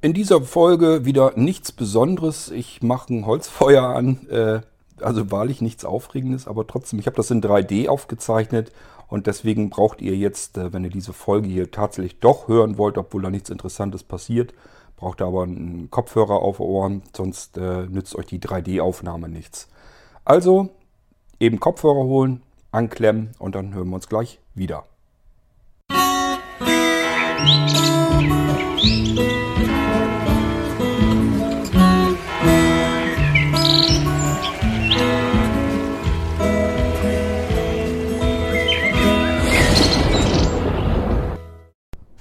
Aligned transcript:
In 0.00 0.12
dieser 0.12 0.40
Folge 0.42 1.04
wieder 1.04 1.32
nichts 1.34 1.72
Besonderes. 1.72 2.52
Ich 2.52 2.82
mache 2.82 3.12
ein 3.12 3.26
Holzfeuer 3.26 3.82
an. 3.82 4.28
Äh, 4.28 4.60
also 5.00 5.30
wahrlich 5.30 5.60
nichts 5.60 5.84
Aufregendes, 5.84 6.46
aber 6.46 6.66
trotzdem, 6.66 6.98
ich 6.98 7.06
habe 7.06 7.16
das 7.16 7.30
in 7.30 7.40
3D 7.40 7.88
aufgezeichnet 7.88 8.72
und 9.06 9.26
deswegen 9.26 9.70
braucht 9.70 10.00
ihr 10.00 10.16
jetzt, 10.16 10.58
äh, 10.58 10.72
wenn 10.72 10.84
ihr 10.84 10.90
diese 10.90 11.12
Folge 11.12 11.48
hier 11.48 11.70
tatsächlich 11.70 12.18
doch 12.20 12.48
hören 12.48 12.78
wollt, 12.78 12.98
obwohl 12.98 13.22
da 13.22 13.30
nichts 13.30 13.50
Interessantes 13.50 14.02
passiert, 14.02 14.54
braucht 14.96 15.20
ihr 15.20 15.26
aber 15.26 15.44
einen 15.44 15.88
Kopfhörer 15.90 16.42
auf 16.42 16.58
Ohren, 16.58 17.02
sonst 17.16 17.56
äh, 17.58 17.86
nützt 17.86 18.16
euch 18.16 18.26
die 18.26 18.40
3D-Aufnahme 18.40 19.28
nichts. 19.28 19.68
Also 20.24 20.70
eben 21.38 21.60
Kopfhörer 21.60 22.04
holen, 22.04 22.42
anklemmen 22.72 23.30
und 23.38 23.54
dann 23.54 23.74
hören 23.74 23.88
wir 23.88 23.94
uns 23.94 24.08
gleich 24.08 24.40
wieder. 24.54 24.84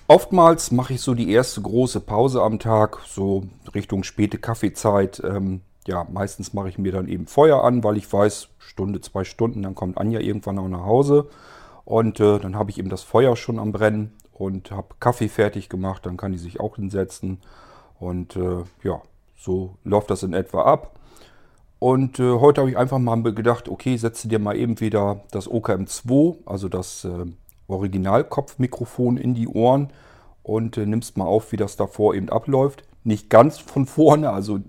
Oftmals 0.09 0.71
mache 0.71 0.93
ich 0.93 1.02
so 1.02 1.13
die 1.13 1.31
erste 1.31 1.61
große 1.61 1.99
Pause 1.99 2.41
am 2.41 2.59
Tag, 2.59 2.99
so 3.05 3.43
Richtung 3.75 4.03
späte 4.03 4.38
Kaffeezeit. 4.38 5.21
Ähm, 5.21 5.61
ja, 5.85 6.07
meistens 6.09 6.53
mache 6.53 6.70
ich 6.70 6.77
mir 6.77 6.93
dann 6.93 7.09
eben 7.09 7.27
Feuer 7.27 7.63
an, 7.63 7.84
weil 7.84 7.98
ich 7.98 8.12
weiß, 8.12 8.48
Stunde, 8.57 9.01
zwei 9.01 9.25
Stunden, 9.25 9.63
dann 9.63 9.75
kommt 9.75 9.98
Anja 9.98 10.21
irgendwann 10.21 10.59
auch 10.59 10.70
nach 10.70 10.85
Hause. 10.85 11.27
Und 11.84 12.21
äh, 12.21 12.39
dann 12.39 12.55
habe 12.55 12.71
ich 12.71 12.79
eben 12.79 12.89
das 12.89 13.03
Feuer 13.03 13.35
schon 13.35 13.59
am 13.59 13.73
Brennen 13.73 14.13
und 14.31 14.71
habe 14.71 14.95
Kaffee 15.01 15.27
fertig 15.27 15.67
gemacht, 15.67 16.05
dann 16.05 16.15
kann 16.15 16.31
die 16.31 16.37
sich 16.37 16.62
auch 16.62 16.77
hinsetzen. 16.77 17.39
Und 17.99 18.37
äh, 18.37 18.63
ja, 18.84 19.01
so 19.37 19.76
läuft 19.84 20.09
das 20.09 20.23
in 20.23 20.34
etwa 20.34 20.63
ab. 20.63 20.98
Und 21.79 22.20
äh, 22.20 22.39
heute 22.39 22.62
habe 22.62 22.70
ich 22.70 22.77
einfach 22.77 22.98
mal 22.98 23.21
gedacht, 23.34 23.67
okay, 23.67 23.98
setze 23.98 24.29
dir 24.29 24.39
mal 24.39 24.55
eben 24.55 24.79
wieder 24.79 25.21
das 25.32 25.49
OKM2, 25.49 26.37
also 26.45 26.70
das 26.70 27.04
äh, 27.04 27.26
Originalkopfmikrofon 27.68 29.18
in 29.18 29.34
die 29.34 29.48
Ohren 29.48 29.90
und 30.43 30.77
äh, 30.77 30.85
nimmst 30.85 31.18
mal 31.18 31.26
auf, 31.26 31.51
wie 31.51 31.57
das 31.57 31.76
davor 31.76 32.15
eben 32.15 32.29
abläuft. 32.29 32.84
Nicht 33.04 33.29
ganz 33.29 33.60
von 33.60 33.85
vorne, 33.85 34.32
also 34.32 34.60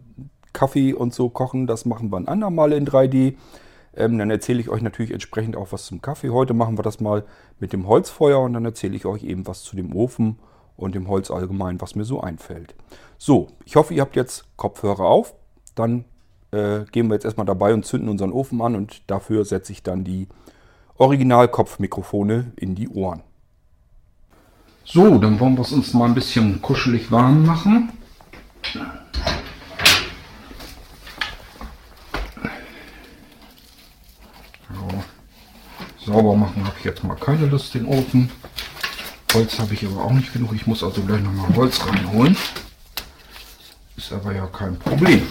Kaffee 0.52 0.92
und 0.92 1.14
so 1.14 1.28
kochen, 1.28 1.66
das 1.66 1.84
machen 1.84 2.10
wir 2.10 2.16
ein 2.16 2.28
andermal 2.28 2.72
in 2.72 2.86
3D. 2.86 3.36
Ähm, 3.94 4.18
dann 4.18 4.30
erzähle 4.30 4.60
ich 4.60 4.68
euch 4.68 4.82
natürlich 4.82 5.12
entsprechend 5.12 5.56
auch 5.56 5.72
was 5.72 5.86
zum 5.86 6.02
Kaffee. 6.02 6.30
Heute 6.30 6.54
machen 6.54 6.78
wir 6.78 6.82
das 6.82 7.00
mal 7.00 7.24
mit 7.58 7.72
dem 7.72 7.86
Holzfeuer 7.86 8.40
und 8.40 8.52
dann 8.52 8.64
erzähle 8.64 8.96
ich 8.96 9.06
euch 9.06 9.24
eben 9.24 9.46
was 9.46 9.62
zu 9.62 9.76
dem 9.76 9.94
Ofen 9.94 10.38
und 10.76 10.94
dem 10.94 11.08
Holz 11.08 11.30
allgemein, 11.30 11.80
was 11.80 11.94
mir 11.94 12.04
so 12.04 12.20
einfällt. 12.20 12.74
So, 13.18 13.48
ich 13.64 13.76
hoffe, 13.76 13.94
ihr 13.94 14.02
habt 14.02 14.16
jetzt 14.16 14.44
Kopfhörer 14.56 15.04
auf. 15.04 15.34
Dann 15.74 16.04
äh, 16.52 16.84
gehen 16.92 17.08
wir 17.08 17.14
jetzt 17.14 17.24
erstmal 17.24 17.46
dabei 17.46 17.74
und 17.74 17.84
zünden 17.84 18.08
unseren 18.08 18.32
Ofen 18.32 18.60
an 18.62 18.76
und 18.76 19.02
dafür 19.10 19.44
setze 19.44 19.72
ich 19.72 19.82
dann 19.82 20.04
die 20.04 20.28
Originalkopfmikrofone 20.98 22.52
in 22.56 22.74
die 22.74 22.88
Ohren. 22.88 23.22
So, 24.84 25.18
dann 25.18 25.38
wollen 25.38 25.56
wir 25.56 25.62
es 25.62 25.72
uns 25.72 25.94
mal 25.94 26.06
ein 26.06 26.14
bisschen 26.14 26.60
kuschelig 26.60 27.10
warm 27.12 27.46
machen. 27.46 27.92
So. 34.74 36.12
Sauber 36.12 36.34
machen 36.34 36.64
habe 36.64 36.74
ich 36.78 36.84
jetzt 36.84 37.04
mal 37.04 37.14
keine 37.14 37.46
Lust, 37.46 37.74
den 37.74 37.86
Ofen. 37.86 38.30
Holz 39.34 39.58
habe 39.58 39.74
ich 39.74 39.86
aber 39.86 40.04
auch 40.04 40.12
nicht 40.12 40.32
genug. 40.32 40.52
Ich 40.54 40.66
muss 40.66 40.82
also 40.82 41.02
gleich 41.02 41.22
nochmal 41.22 41.54
Holz 41.54 41.86
reinholen. 41.86 42.36
Ist 43.96 44.12
aber 44.12 44.34
ja 44.34 44.46
kein 44.46 44.78
Problem. 44.78 45.22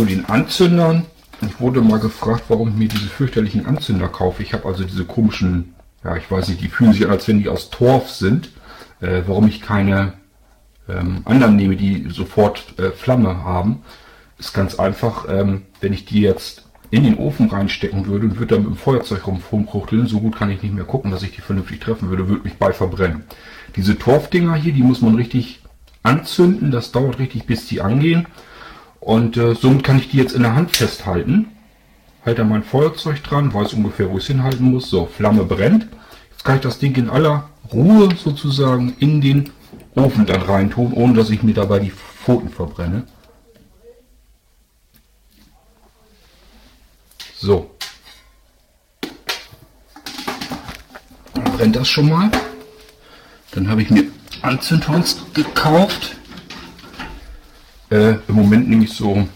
zu 0.00 0.06
den 0.06 0.19
Anzündern. 0.30 1.06
Ich 1.42 1.60
wurde 1.60 1.80
mal 1.80 1.98
gefragt, 1.98 2.44
warum 2.48 2.68
ich 2.68 2.74
mir 2.74 2.88
diese 2.88 3.08
fürchterlichen 3.08 3.66
Anzünder 3.66 4.08
kaufe. 4.08 4.42
Ich 4.42 4.52
habe 4.52 4.68
also 4.68 4.84
diese 4.84 5.04
komischen, 5.04 5.74
ja, 6.04 6.16
ich 6.16 6.30
weiß 6.30 6.48
nicht, 6.48 6.60
die 6.60 6.68
fühlen 6.68 6.92
sich 6.92 7.04
an, 7.04 7.10
als 7.10 7.26
wenn 7.28 7.42
die 7.42 7.48
aus 7.48 7.70
Torf 7.70 8.10
sind. 8.10 8.50
Äh, 9.00 9.22
warum 9.26 9.48
ich 9.48 9.62
keine 9.62 10.14
ähm, 10.88 11.22
anderen 11.24 11.56
nehme, 11.56 11.76
die 11.76 12.08
sofort 12.10 12.78
äh, 12.78 12.90
Flamme 12.90 13.44
haben, 13.44 13.82
ist 14.38 14.52
ganz 14.52 14.78
einfach. 14.78 15.26
Ähm, 15.28 15.62
wenn 15.80 15.92
ich 15.92 16.04
die 16.04 16.20
jetzt 16.20 16.64
in 16.90 17.04
den 17.04 17.16
Ofen 17.16 17.48
reinstecken 17.48 18.06
würde 18.06 18.26
und 18.26 18.38
würde 18.38 18.56
dann 18.56 18.64
mit 18.64 18.74
dem 18.74 18.76
Feuerzeug 18.76 19.26
rumfuchteln, 19.26 20.06
so 20.06 20.20
gut 20.20 20.36
kann 20.36 20.50
ich 20.50 20.62
nicht 20.62 20.74
mehr 20.74 20.84
gucken, 20.84 21.10
dass 21.10 21.22
ich 21.22 21.32
die 21.32 21.40
vernünftig 21.40 21.80
treffen 21.80 22.10
würde, 22.10 22.28
würde 22.28 22.44
mich 22.44 22.54
bei 22.54 22.72
verbrennen. 22.72 23.24
Diese 23.76 23.96
Torfdinger 23.96 24.56
hier, 24.56 24.72
die 24.72 24.82
muss 24.82 25.00
man 25.00 25.14
richtig 25.14 25.62
anzünden. 26.02 26.70
Das 26.70 26.92
dauert 26.92 27.18
richtig, 27.18 27.46
bis 27.46 27.66
die 27.66 27.80
angehen. 27.80 28.26
Und 29.00 29.36
äh, 29.36 29.54
somit 29.54 29.82
kann 29.82 29.98
ich 29.98 30.10
die 30.10 30.18
jetzt 30.18 30.34
in 30.34 30.42
der 30.42 30.54
Hand 30.54 30.76
festhalten. 30.76 31.48
Halte 32.24 32.44
mein 32.44 32.62
Feuerzeug 32.62 33.22
dran, 33.22 33.52
weiß 33.52 33.72
ungefähr, 33.72 34.10
wo 34.10 34.18
ich 34.18 34.24
es 34.24 34.28
hinhalten 34.28 34.70
muss. 34.70 34.90
So, 34.90 35.06
Flamme 35.06 35.44
brennt. 35.44 35.88
Jetzt 36.30 36.44
kann 36.44 36.56
ich 36.56 36.60
das 36.60 36.78
Ding 36.78 36.94
in 36.96 37.08
aller 37.08 37.48
Ruhe 37.72 38.10
sozusagen 38.14 38.94
in 38.98 39.20
den 39.20 39.50
Ofen 39.94 40.26
dann 40.26 40.42
reintun, 40.42 40.92
ohne 40.92 41.14
dass 41.14 41.30
ich 41.30 41.42
mir 41.42 41.54
dabei 41.54 41.78
die 41.78 41.90
Pfoten 41.90 42.50
verbrenne. 42.50 43.04
So. 47.36 47.70
Dann 51.34 51.44
brennt 51.56 51.76
das 51.76 51.88
schon 51.88 52.08
mal. 52.08 52.30
Dann 53.52 53.68
habe 53.68 53.82
ich 53.82 53.90
mir 53.90 54.04
Anzündholz 54.42 55.22
gekauft. 55.32 56.16
Äh, 57.90 58.14
Im 58.28 58.34
Moment 58.34 58.68
nehme 58.68 58.84
ich 58.84 58.92
so, 58.92 59.26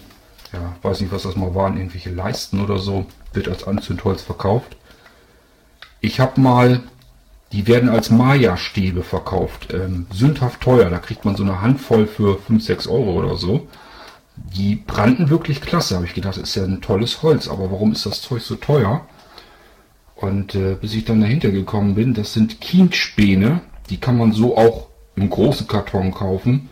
ja, 0.52 0.76
weiß 0.82 1.00
nicht, 1.00 1.12
was 1.12 1.24
das 1.24 1.36
mal 1.36 1.54
waren, 1.54 1.76
irgendwelche 1.76 2.10
Leisten 2.10 2.60
oder 2.60 2.78
so, 2.78 3.06
wird 3.32 3.48
als 3.48 3.66
Anzündholz 3.66 4.22
verkauft. 4.22 4.76
Ich 6.00 6.20
habe 6.20 6.40
mal, 6.40 6.82
die 7.52 7.66
werden 7.66 7.88
als 7.88 8.10
Maya-Stäbe 8.10 9.02
verkauft, 9.02 9.72
ähm, 9.72 10.06
sündhaft 10.12 10.60
teuer, 10.60 10.88
da 10.90 10.98
kriegt 10.98 11.24
man 11.24 11.36
so 11.36 11.42
eine 11.42 11.60
Handvoll 11.60 12.06
für 12.06 12.38
5, 12.38 12.62
6 12.62 12.86
Euro 12.86 13.12
oder 13.14 13.36
so. 13.36 13.66
Die 14.36 14.76
brannten 14.76 15.30
wirklich 15.30 15.60
klasse, 15.60 15.96
habe 15.96 16.06
ich 16.06 16.14
gedacht, 16.14 16.36
ist 16.36 16.54
ja 16.54 16.64
ein 16.64 16.80
tolles 16.80 17.22
Holz, 17.22 17.48
aber 17.48 17.70
warum 17.70 17.92
ist 17.92 18.06
das 18.06 18.20
Zeug 18.20 18.42
so 18.42 18.56
teuer? 18.56 19.06
Und 20.16 20.54
äh, 20.54 20.76
bis 20.80 20.94
ich 20.94 21.04
dann 21.04 21.20
dahinter 21.20 21.50
gekommen 21.50 21.94
bin, 21.94 22.14
das 22.14 22.32
sind 22.32 22.60
Kienspäne, 22.60 23.60
die 23.90 23.98
kann 23.98 24.16
man 24.16 24.32
so 24.32 24.56
auch 24.56 24.88
im 25.16 25.30
großen 25.30 25.66
Karton 25.66 26.12
kaufen. 26.12 26.68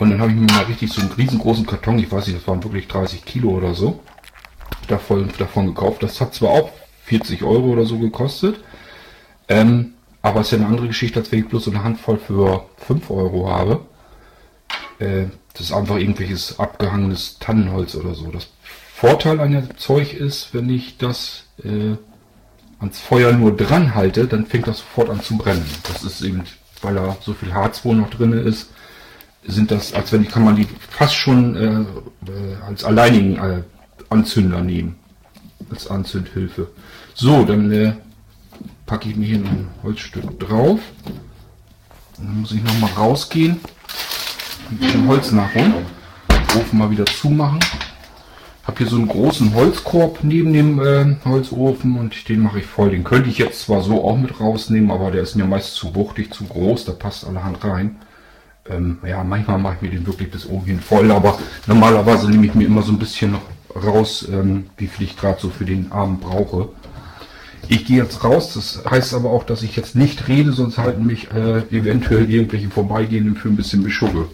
Und 0.00 0.08
dann 0.08 0.20
habe 0.20 0.32
ich 0.32 0.38
mir 0.38 0.46
mal 0.46 0.64
richtig 0.64 0.90
so 0.90 1.02
einen 1.02 1.12
riesengroßen 1.12 1.66
Karton, 1.66 1.98
ich 1.98 2.10
weiß 2.10 2.26
nicht, 2.26 2.38
das 2.38 2.48
waren 2.48 2.64
wirklich 2.64 2.88
30 2.88 3.22
Kilo 3.22 3.50
oder 3.50 3.74
so, 3.74 4.00
davon, 4.88 5.30
davon 5.36 5.66
gekauft. 5.66 6.02
Das 6.02 6.22
hat 6.22 6.34
zwar 6.34 6.50
auch 6.50 6.70
40 7.04 7.42
Euro 7.42 7.66
oder 7.66 7.84
so 7.84 7.98
gekostet, 7.98 8.60
ähm, 9.46 9.92
aber 10.22 10.40
es 10.40 10.46
ist 10.46 10.52
ja 10.52 10.58
eine 10.58 10.68
andere 10.68 10.86
Geschichte, 10.86 11.20
als 11.20 11.30
wenn 11.30 11.40
ich 11.40 11.48
bloß 11.48 11.64
so 11.64 11.70
eine 11.70 11.84
Handvoll 11.84 12.16
für 12.16 12.64
5 12.78 13.10
Euro 13.10 13.50
habe. 13.50 13.80
Äh, 15.00 15.26
das 15.52 15.66
ist 15.66 15.72
einfach 15.72 15.96
irgendwelches 15.96 16.58
abgehangenes 16.58 17.38
Tannenholz 17.38 17.94
oder 17.94 18.14
so. 18.14 18.30
Das 18.30 18.48
Vorteil 18.94 19.38
an 19.38 19.52
dem 19.52 19.76
Zeug 19.76 20.14
ist, 20.14 20.54
wenn 20.54 20.70
ich 20.70 20.96
das 20.96 21.44
äh, 21.62 21.96
ans 22.78 23.00
Feuer 23.00 23.32
nur 23.32 23.54
dran 23.54 23.94
halte, 23.94 24.26
dann 24.26 24.46
fängt 24.46 24.66
das 24.66 24.78
sofort 24.78 25.10
an 25.10 25.20
zu 25.20 25.36
brennen. 25.36 25.66
Das 25.92 26.04
ist 26.04 26.22
eben, 26.22 26.44
weil 26.80 26.94
da 26.94 27.18
so 27.20 27.34
viel 27.34 27.52
Harz 27.52 27.84
wohl 27.84 27.96
noch 27.96 28.08
drin 28.08 28.32
ist, 28.32 28.70
sind 29.46 29.70
das, 29.70 29.94
als 29.94 30.12
wenn 30.12 30.28
kann 30.28 30.44
man 30.44 30.56
die 30.56 30.66
fast 30.90 31.14
schon 31.14 31.56
äh, 31.56 31.80
äh, 32.30 32.56
als 32.66 32.84
alleinigen 32.84 33.36
äh, 33.36 33.62
Anzünder 34.08 34.60
nehmen. 34.60 34.96
Als 35.70 35.88
Anzündhilfe. 35.88 36.68
So, 37.14 37.44
dann 37.44 37.70
äh, 37.70 37.92
packe 38.86 39.08
ich 39.08 39.16
mir 39.16 39.26
hier 39.26 39.38
ein 39.38 39.68
Holzstück 39.82 40.38
drauf. 40.40 40.80
Dann 42.16 42.40
muss 42.40 42.52
ich 42.52 42.62
noch 42.62 42.78
mal 42.80 42.90
rausgehen. 42.96 43.60
Ein 44.70 44.76
bisschen 44.78 45.08
Holz 45.08 45.32
nachholen. 45.32 45.74
Ofen 46.56 46.78
mal 46.78 46.90
wieder 46.90 47.06
zumachen. 47.06 47.60
Habe 48.64 48.78
hier 48.78 48.88
so 48.88 48.96
einen 48.96 49.08
großen 49.08 49.54
Holzkorb 49.54 50.18
neben 50.22 50.52
dem 50.52 50.80
äh, 50.80 51.16
Holzofen 51.24 51.96
und 51.96 52.28
den 52.28 52.40
mache 52.40 52.58
ich 52.58 52.66
voll. 52.66 52.90
Den 52.90 53.04
könnte 53.04 53.30
ich 53.30 53.38
jetzt 53.38 53.62
zwar 53.62 53.82
so 53.82 54.04
auch 54.04 54.16
mit 54.16 54.40
rausnehmen, 54.40 54.90
aber 54.90 55.10
der 55.10 55.22
ist 55.22 55.36
mir 55.36 55.44
meist 55.44 55.74
zu 55.74 55.94
wuchtig, 55.94 56.34
zu 56.34 56.44
groß. 56.44 56.84
Da 56.84 56.92
passt 56.92 57.24
allerhand 57.26 57.64
rein. 57.64 57.96
Ähm, 58.70 58.98
ja, 59.06 59.24
manchmal 59.24 59.58
mache 59.58 59.76
ich 59.76 59.82
mir 59.82 59.90
den 59.90 60.06
wirklich 60.06 60.30
bis 60.30 60.46
oben 60.46 60.66
hin 60.66 60.80
voll, 60.80 61.10
aber 61.10 61.38
normalerweise 61.66 62.30
nehme 62.30 62.46
ich 62.46 62.54
mir 62.54 62.66
immer 62.66 62.82
so 62.82 62.92
ein 62.92 62.98
bisschen 62.98 63.32
noch 63.32 63.42
raus, 63.74 64.26
ähm, 64.30 64.66
wie 64.76 64.86
viel 64.86 65.06
ich 65.06 65.16
gerade 65.16 65.40
so 65.40 65.50
für 65.50 65.64
den 65.64 65.90
Abend 65.92 66.20
brauche. 66.20 66.68
Ich 67.68 67.84
gehe 67.84 67.98
jetzt 67.98 68.24
raus, 68.24 68.54
das 68.54 68.82
heißt 68.90 69.14
aber 69.14 69.30
auch, 69.30 69.44
dass 69.44 69.62
ich 69.62 69.76
jetzt 69.76 69.94
nicht 69.94 70.28
rede, 70.28 70.52
sonst 70.52 70.78
halten 70.78 71.06
mich 71.06 71.30
äh, 71.32 71.58
eventuell 71.70 72.30
irgendwelche 72.30 72.68
Vorbeigehenden 72.68 73.36
für 73.36 73.48
ein 73.48 73.56
bisschen 73.56 73.82
beschugge. 73.82 74.26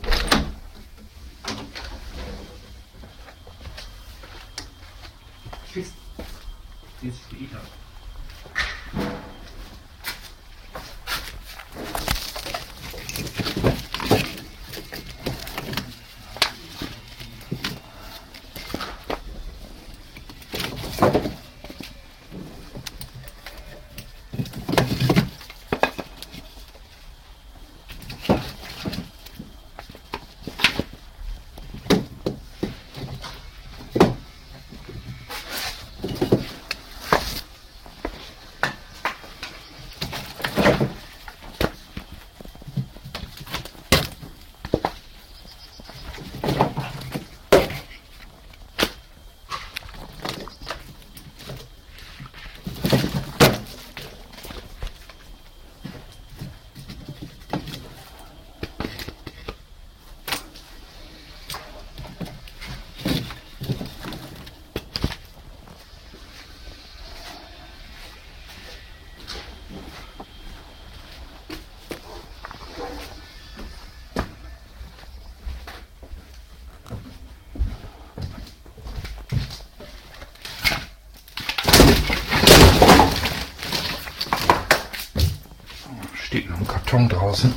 Steht 86.26 86.50
noch 86.50 86.58
ein 86.58 86.66
Karton 86.66 87.08
draußen. 87.36 87.54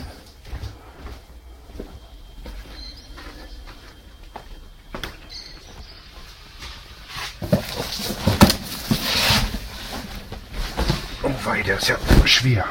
Oh 11.23 11.31
wei, 11.43 11.61
der 11.63 11.77
ist 11.77 11.87
ja 11.87 11.97
schwer. 12.25 12.65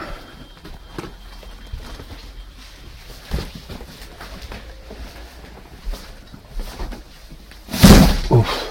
Uff. 8.29 8.67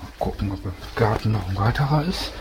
Mal 0.00 0.12
gucken, 0.18 0.52
ob 0.52 0.64
im 0.64 0.72
Garten 0.94 1.32
noch 1.32 1.48
ein 1.48 1.56
weiterer 1.56 2.04
ist. 2.04 2.32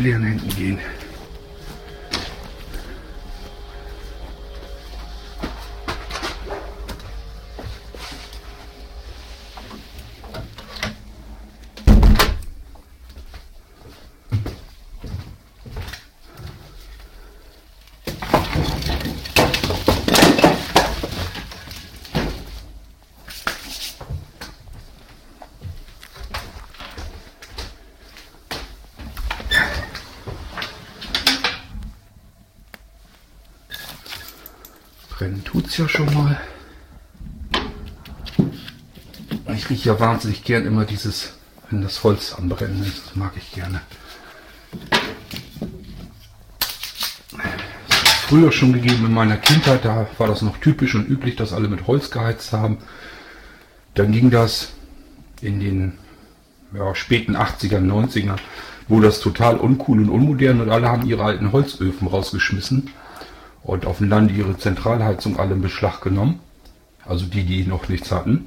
Leeren 0.00 0.22
Händen 0.24 0.48
gehen. 0.56 0.78
Brennen 35.20 35.44
tut's 35.44 35.76
ja 35.76 35.86
schon 35.86 36.06
mal. 36.14 36.40
Ich 39.54 39.68
rieche 39.68 39.90
ja 39.90 40.00
wahnsinnig 40.00 40.44
gern 40.44 40.64
immer 40.64 40.86
dieses, 40.86 41.34
wenn 41.68 41.82
das 41.82 42.02
Holz 42.02 42.34
am 42.38 42.48
Brennen 42.48 42.82
ist. 42.82 43.02
Das 43.04 43.16
mag 43.16 43.32
ich 43.36 43.52
gerne. 43.52 43.82
Früher 48.28 48.50
schon 48.50 48.72
gegeben 48.72 49.04
in 49.04 49.12
meiner 49.12 49.36
Kindheit, 49.36 49.84
da 49.84 50.06
war 50.16 50.26
das 50.26 50.40
noch 50.40 50.56
typisch 50.56 50.94
und 50.94 51.06
üblich, 51.06 51.36
dass 51.36 51.52
alle 51.52 51.68
mit 51.68 51.86
Holz 51.86 52.10
geheizt 52.10 52.54
haben. 52.54 52.78
Dann 53.92 54.12
ging 54.12 54.30
das 54.30 54.70
in 55.42 55.60
den 55.60 55.98
ja, 56.72 56.94
späten 56.94 57.36
80er, 57.36 57.78
90er, 57.78 58.36
wurde 58.88 59.08
das 59.08 59.20
total 59.20 59.58
uncool 59.58 59.98
und 59.98 60.08
unmodern 60.08 60.62
und 60.62 60.70
alle 60.70 60.88
haben 60.88 61.06
ihre 61.06 61.24
alten 61.24 61.52
Holzöfen 61.52 62.08
rausgeschmissen 62.08 62.90
und 63.62 63.86
auf 63.86 63.98
dem 63.98 64.08
Land 64.08 64.32
ihre 64.32 64.56
Zentralheizung 64.56 65.38
alle 65.38 65.54
in 65.54 65.62
Beschlag 65.62 66.00
genommen. 66.00 66.40
Also 67.06 67.26
die, 67.26 67.44
die 67.44 67.64
noch 67.64 67.88
nichts 67.88 68.12
hatten. 68.12 68.46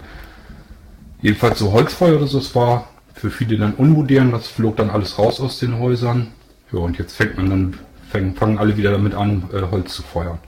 Jedenfalls 1.21 1.59
so 1.59 1.71
Holzfeuer 1.71 2.17
oder 2.17 2.27
das 2.27 2.55
war 2.55 2.87
für 3.13 3.29
viele 3.29 3.57
dann 3.57 3.73
unmodern, 3.73 4.31
das 4.31 4.47
flog 4.47 4.77
dann 4.77 4.89
alles 4.89 5.17
raus 5.17 5.39
aus 5.39 5.59
den 5.59 5.79
Häusern. 5.79 6.27
Ja, 6.71 6.79
und 6.79 6.97
jetzt 6.97 7.15
fängt 7.15 7.37
man 7.37 7.49
dann, 7.49 7.77
fängt, 8.09 8.37
fangen 8.37 8.57
alle 8.57 8.77
wieder 8.77 8.91
damit 8.91 9.13
an, 9.13 9.49
äh, 9.53 9.61
Holz 9.71 9.93
zu 9.93 10.03
feuern. 10.03 10.39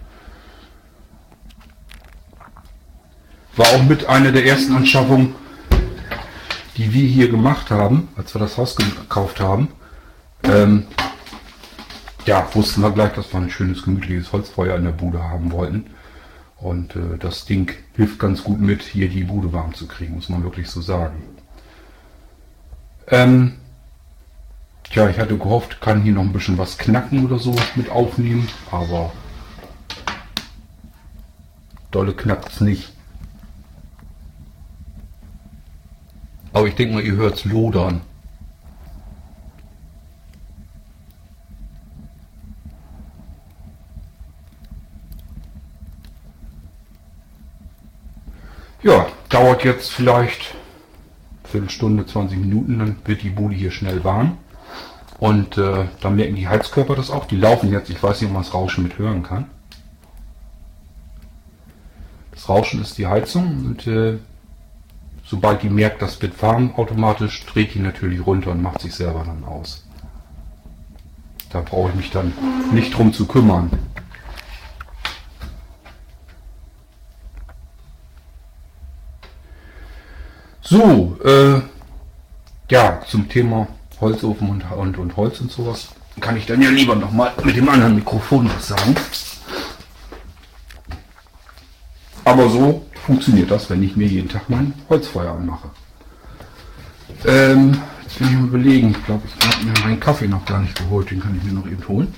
War 3.56 3.68
auch 3.68 3.84
mit 3.84 4.08
einer 4.08 4.32
der 4.32 4.46
ersten 4.46 4.76
Anschaffungen, 4.76 5.36
die 6.76 6.94
wir 6.94 7.08
hier 7.08 7.30
gemacht 7.30 7.70
haben, 7.72 8.10
als 8.18 8.36
wir 8.36 8.40
das 8.40 8.58
Haus 8.58 8.76
gekauft 8.76 9.40
haben. 9.40 9.70
Ähm, 10.44 10.88
ja, 12.26 12.48
wussten 12.54 12.82
wir 12.82 12.92
gleich, 12.92 13.14
dass 13.14 13.32
wir 13.32 13.40
ein 13.40 13.50
schönes, 13.50 13.84
gemütliches 13.84 14.32
Holzfeuer 14.32 14.76
in 14.76 14.86
der 14.86 14.92
Bude 14.92 15.24
haben 15.24 15.52
wollten. 15.52 15.92
Und 16.58 16.96
äh, 16.96 17.18
das 17.20 17.46
Ding 17.46 17.72
hilft 17.96 18.20
ganz 18.20 18.44
gut 18.44 18.60
mit, 18.60 18.82
hier 18.82 19.10
die 19.10 19.24
Bude 19.24 19.54
warm 19.54 19.74
zu 19.74 19.88
kriegen, 19.88 20.16
muss 20.16 20.30
man 20.30 20.44
wirklich 20.44 20.70
so 20.70 20.82
sagen. 20.82 21.22
Ähm, 23.08 23.54
tja, 24.84 25.10
ich 25.10 25.20
hatte 25.20 25.38
gehofft, 25.38 25.80
kann 25.82 26.02
hier 26.02 26.14
noch 26.14 26.24
ein 26.24 26.34
bisschen 26.34 26.58
was 26.58 26.78
knacken 26.78 27.26
oder 27.26 27.38
so 27.38 27.56
mit 27.76 27.90
aufnehmen, 27.90 28.48
aber 28.72 29.12
dolle 31.92 32.14
knackt 32.14 32.52
es 32.52 32.62
nicht. 32.62 32.94
Aber 36.52 36.68
ich 36.68 36.76
denke 36.76 36.96
mal, 36.96 37.04
ihr 37.04 37.16
hört 37.16 37.36
es 37.36 37.46
lodern. 37.46 38.02
Ja, 48.86 49.08
dauert 49.30 49.64
jetzt 49.64 49.92
vielleicht 49.92 50.54
Viertelstunde, 51.44 52.06
20 52.06 52.38
Minuten, 52.38 52.78
dann 52.78 52.98
wird 53.06 53.24
die 53.24 53.32
Bude 53.32 53.56
hier 53.56 53.72
schnell 53.72 54.04
warm. 54.04 54.38
Und 55.18 55.58
äh, 55.58 55.86
dann 56.02 56.16
merken 56.16 56.36
die 56.36 56.48
Heizkörper 56.48 56.96
das 56.96 57.10
auch. 57.10 57.26
Die 57.26 57.36
laufen 57.36 57.72
jetzt, 57.72 57.90
ich 57.90 58.04
weiß 58.04 58.22
nicht, 58.22 58.30
ob 58.30 58.34
man 58.36 58.44
das 58.44 58.54
Rauschen 58.54 58.84
mit 58.84 59.00
hören 59.00 59.24
kann. 59.24 59.46
Das 62.30 62.48
Rauschen 62.48 62.80
ist 62.80 63.00
die 63.00 63.08
Heizung 63.08 63.66
und 63.66 63.88
äh, 63.88 64.20
sobald 65.26 65.64
die 65.64 65.70
merkt, 65.70 66.04
das 66.04 66.22
wird 66.22 66.40
warm, 66.44 66.76
automatisch 66.76 67.44
dreht 67.48 67.74
die 67.74 67.80
natürlich 67.80 68.24
runter 68.24 68.52
und 68.52 68.62
macht 68.62 68.82
sich 68.82 68.94
selber 68.94 69.24
dann 69.26 69.46
aus. 69.46 69.84
Da 71.50 71.62
brauche 71.62 71.90
ich 71.90 71.96
mich 71.96 72.12
dann 72.12 72.34
nicht 72.72 72.96
drum 72.96 73.14
zu 73.14 73.26
kümmern. 73.26 73.72
So, 80.68 81.16
äh, 81.24 81.62
ja, 82.72 83.00
zum 83.08 83.30
Thema 83.30 83.68
Holzofen 84.02 84.50
und, 84.50 84.64
und, 84.72 84.98
und 84.98 85.16
Holz 85.16 85.40
und 85.40 85.52
sowas 85.52 85.90
kann 86.20 86.38
ich 86.38 86.48
dann 86.48 86.60
ja 86.60 86.72
lieber 86.72 86.96
noch 86.96 87.12
mal 87.12 87.32
mit 87.44 87.56
dem 87.56 87.70
anderen 87.70 87.96
Mikrofon 87.96 88.50
was 88.50 88.70
sagen. 88.70 88.96
Aber 92.24 92.50
so 92.50 92.84
funktioniert 93.06 93.52
das, 93.52 93.70
wenn 93.70 93.84
ich 93.84 93.96
mir 93.96 94.08
jeden 94.08 94.28
Tag 94.28 94.50
mein 94.50 94.74
Holzfeuer 94.90 95.34
anmache. 95.34 95.70
Ähm, 97.28 97.78
jetzt 98.02 98.20
will 98.20 98.28
ich 98.28 98.34
mal 98.34 98.48
überlegen. 98.48 98.90
Ich 98.90 99.06
glaube, 99.06 99.22
ich 99.28 99.48
habe 99.48 99.66
mir 99.66 99.74
meinen 99.84 100.00
Kaffee 100.00 100.28
noch 100.28 100.46
gar 100.46 100.62
nicht 100.62 100.76
geholt. 100.76 101.12
Den 101.12 101.20
kann 101.22 101.38
ich 101.38 101.44
mir 101.44 101.54
noch 101.54 101.68
eben 101.68 101.88
holen. 101.88 102.12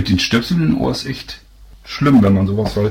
Mit 0.00 0.08
den 0.08 0.18
Stöpseln 0.18 0.62
im 0.62 0.80
Ohr 0.80 0.92
ist 0.92 1.04
echt 1.04 1.42
schlimm, 1.84 2.22
wenn 2.22 2.32
man 2.32 2.46
sowas, 2.46 2.74
weil 2.74 2.90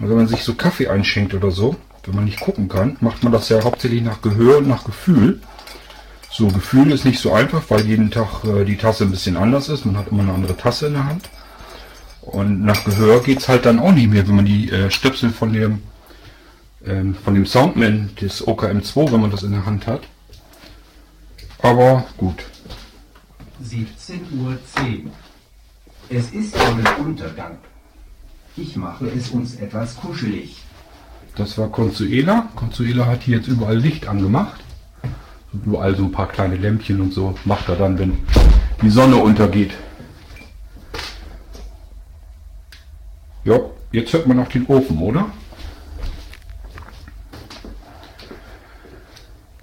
wenn 0.00 0.16
man 0.16 0.26
sich 0.26 0.42
so 0.42 0.54
Kaffee 0.54 0.88
einschenkt 0.88 1.32
oder 1.32 1.52
so, 1.52 1.76
wenn 2.04 2.16
man 2.16 2.24
nicht 2.24 2.40
gucken 2.40 2.68
kann, 2.68 2.96
macht 3.00 3.22
man 3.22 3.32
das 3.32 3.48
ja 3.48 3.62
hauptsächlich 3.62 4.02
nach 4.02 4.22
Gehör 4.22 4.58
und 4.58 4.66
nach 4.66 4.82
Gefühl. 4.82 5.40
So, 6.32 6.48
Gefühl 6.48 6.90
ist 6.90 7.04
nicht 7.04 7.20
so 7.20 7.32
einfach, 7.32 7.62
weil 7.68 7.86
jeden 7.86 8.10
Tag 8.10 8.42
äh, 8.42 8.64
die 8.64 8.76
Tasse 8.76 9.04
ein 9.04 9.12
bisschen 9.12 9.36
anders 9.36 9.68
ist. 9.68 9.86
Man 9.86 9.96
hat 9.96 10.08
immer 10.08 10.24
eine 10.24 10.32
andere 10.32 10.56
Tasse 10.56 10.88
in 10.88 10.94
der 10.94 11.04
Hand. 11.04 11.30
Und 12.22 12.64
nach 12.64 12.84
Gehör 12.84 13.22
geht 13.22 13.38
es 13.38 13.48
halt 13.48 13.64
dann 13.64 13.78
auch 13.78 13.92
nicht 13.92 14.10
mehr, 14.10 14.26
wenn 14.26 14.34
man 14.34 14.44
die 14.44 14.68
äh, 14.68 14.90
Stöpsel 14.90 15.30
von 15.30 15.52
dem, 15.52 15.82
ähm, 16.84 17.14
von 17.14 17.34
dem 17.34 17.46
Soundman 17.46 18.10
des 18.20 18.44
OKM2, 18.44 19.12
wenn 19.12 19.20
man 19.20 19.30
das 19.30 19.44
in 19.44 19.52
der 19.52 19.64
Hand 19.64 19.86
hat. 19.86 20.00
Aber 21.62 22.04
gut. 22.16 22.42
17.10 23.62 24.40
Uhr. 24.40 24.58
Es 26.10 26.30
ist 26.30 26.56
Sonnenuntergang. 26.56 27.58
Ich 28.56 28.76
mache 28.76 29.08
es 29.08 29.28
uns 29.30 29.56
etwas 29.56 29.96
kuschelig. 29.96 30.56
Das 31.36 31.58
war 31.58 31.68
Consuela. 31.68 32.48
Consuela 32.56 33.04
hat 33.04 33.22
hier 33.24 33.36
jetzt 33.36 33.48
überall 33.48 33.76
Licht 33.76 34.08
angemacht. 34.08 34.58
Überall 35.52 35.94
so 35.94 36.04
ein 36.04 36.12
paar 36.12 36.28
kleine 36.28 36.56
Lämpchen 36.56 37.00
und 37.02 37.12
so 37.12 37.34
macht 37.44 37.68
er 37.68 37.76
dann, 37.76 37.98
wenn 37.98 38.18
die 38.80 38.88
Sonne 38.88 39.16
untergeht. 39.16 39.72
Ja, 43.44 43.60
jetzt 43.92 44.12
hört 44.14 44.26
man 44.26 44.40
auch 44.40 44.48
den 44.48 44.66
Ofen, 44.66 44.98
oder? 44.98 45.26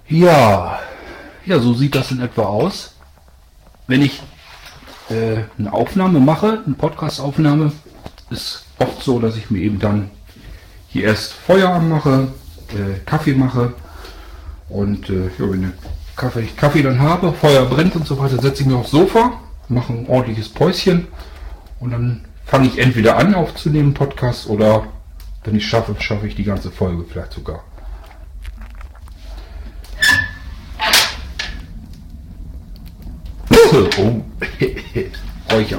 Ja, 0.08 0.78
ja, 1.44 1.58
so 1.58 1.74
sieht 1.74 1.96
das 1.96 2.12
in 2.12 2.20
etwa 2.20 2.42
aus. 2.42 2.94
Wenn 3.88 4.02
ich 4.02 4.22
äh, 5.08 5.42
eine 5.58 5.72
Aufnahme 5.72 6.20
mache, 6.20 6.62
eine 6.64 6.74
Podcast-Aufnahme, 6.74 7.72
ist 8.30 8.64
oft 8.78 9.02
so, 9.02 9.18
dass 9.18 9.36
ich 9.36 9.50
mir 9.50 9.60
eben 9.60 9.78
dann 9.78 10.10
hier 10.88 11.04
erst 11.04 11.32
Feuer 11.32 11.70
anmache, 11.70 12.28
äh, 12.70 12.98
Kaffee 13.04 13.34
mache 13.34 13.74
und 14.68 15.08
äh, 15.10 15.30
ja, 15.38 15.50
wenn 15.50 15.64
ich 15.64 16.16
Kaffee, 16.16 16.48
Kaffee 16.56 16.82
dann 16.82 16.98
habe, 16.98 17.32
Feuer 17.32 17.66
brennt 17.66 17.94
und 17.94 18.06
so 18.06 18.18
weiter, 18.18 18.40
setze 18.40 18.62
ich 18.62 18.68
mich 18.68 18.76
aufs 18.76 18.90
Sofa, 18.90 19.40
mache 19.68 19.92
ein 19.92 20.06
ordentliches 20.08 20.48
Päuschen 20.48 21.08
und 21.80 21.90
dann 21.92 22.24
fange 22.44 22.68
ich 22.68 22.78
entweder 22.78 23.16
an 23.18 23.34
aufzunehmen, 23.34 23.94
Podcast, 23.94 24.48
oder 24.48 24.86
wenn 25.44 25.56
ich 25.56 25.66
schaffe, 25.66 25.94
schaffe 25.98 26.26
ich 26.26 26.34
die 26.34 26.44
ganze 26.44 26.70
Folge 26.70 27.04
vielleicht 27.08 27.32
sogar. 27.32 27.62
Oh, 33.98 34.22
Räucher. 35.56 35.78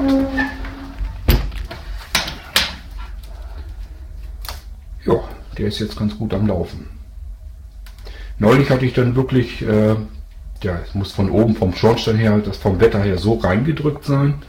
Ja, 5.06 5.20
der 5.56 5.68
ist 5.68 5.78
jetzt 5.80 5.96
ganz 5.96 6.18
gut 6.18 6.34
am 6.34 6.48
Laufen. 6.48 6.88
Neulich 8.40 8.72
hatte 8.72 8.88
ich 8.88 8.94
dann 8.94 9.16
wirklich, 9.16 9.62
äh, 9.62 9.96
ja, 10.64 10.80
es 10.84 10.96
muss 10.96 11.12
von 11.12 11.30
oben 11.30 11.56
vom 11.56 11.76
Schornstein 11.76 12.18
her, 12.18 12.40
das 12.40 12.58
vom 12.58 12.80
Wetter 12.80 13.04
her 13.04 13.20
so 13.20 13.36
reingedrückt 13.36 14.04
sein, 14.04 14.42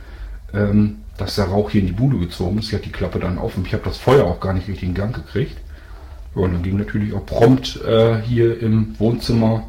ähm, 0.55 1.01
dass 1.19 1.35
der 1.35 1.47
Rauch 1.47 1.69
hier 1.69 1.83
in 1.83 1.89
die 1.89 1.93
Bude 1.93 2.19
gezogen 2.19 2.59
ist. 2.59 2.69
Ich 2.69 2.75
hatte 2.75 2.85
die 2.85 2.93
Klappe 2.93 3.19
dann 3.19 3.37
und 3.37 3.67
ich 3.67 3.75
habe 3.75 3.85
das 3.85 3.99
Feuer 3.99 4.25
auch 4.25 4.41
gar 4.41 4.55
nicht 4.55 4.67
richtig 4.69 4.89
in 4.89 4.95
Gang 4.95 5.15
gekriegt. 5.15 5.59
Ja, 6.35 6.43
und 6.43 6.55
dann 6.55 6.63
ging 6.63 6.79
natürlich 6.79 7.13
auch 7.13 7.27
prompt 7.27 7.83
äh, 7.83 8.23
hier 8.23 8.63
im 8.63 8.99
Wohnzimmer 8.99 9.65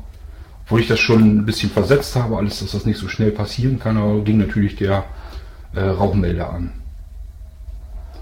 wo 0.70 0.78
ich 0.78 0.88
das 0.88 1.00
schon 1.00 1.39
ein 1.39 1.46
bisschen 1.46 1.72
versetzt 1.72 2.16
habe, 2.16 2.38
alles, 2.38 2.60
dass 2.60 2.74
das 2.74 2.86
nicht 2.86 3.00
so 3.00 3.08
schnell 3.08 3.32
passieren 3.32 3.80
kann, 3.80 3.98
aber 3.98 4.22
ging 4.22 4.38
natürlich 4.38 4.75
der 4.75 5.04
äh, 5.75 5.81
Rauchmelder 5.81 6.51
an. 6.51 6.71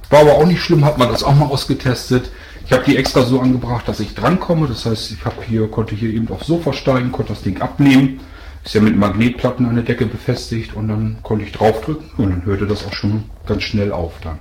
War 0.09 0.21
aber 0.21 0.35
auch 0.35 0.45
nicht 0.45 0.61
schlimm, 0.61 0.85
hat 0.85 0.97
man 0.97 1.09
das 1.09 1.23
auch 1.23 1.35
mal 1.35 1.47
ausgetestet. 1.47 2.31
Ich 2.65 2.71
habe 2.71 2.83
die 2.85 2.97
extra 2.97 3.23
so 3.23 3.39
angebracht, 3.39 3.87
dass 3.87 3.99
ich 3.99 4.13
drankomme. 4.15 4.67
Das 4.67 4.85
heißt, 4.85 5.11
ich 5.11 5.25
habe 5.25 5.37
hier, 5.47 5.69
konnte 5.69 5.95
hier 5.95 6.09
eben 6.09 6.29
aufs 6.29 6.47
Sofa 6.47 6.73
steigen, 6.73 7.11
konnte 7.11 7.33
das 7.33 7.41
Ding 7.41 7.61
abnehmen. 7.61 8.19
Ist 8.63 8.75
ja 8.75 8.81
mit 8.81 8.97
Magnetplatten 8.97 9.65
an 9.65 9.75
der 9.75 9.83
Decke 9.83 10.05
befestigt 10.05 10.73
und 10.73 10.89
dann 10.89 11.17
konnte 11.23 11.45
ich 11.45 11.53
draufdrücken 11.53 12.09
und 12.17 12.29
dann 12.29 12.45
hörte 12.45 12.67
das 12.67 12.85
auch 12.85 12.93
schon 12.93 13.25
ganz 13.45 13.63
schnell 13.63 13.93
auf 13.93 14.13
dann. 14.21 14.39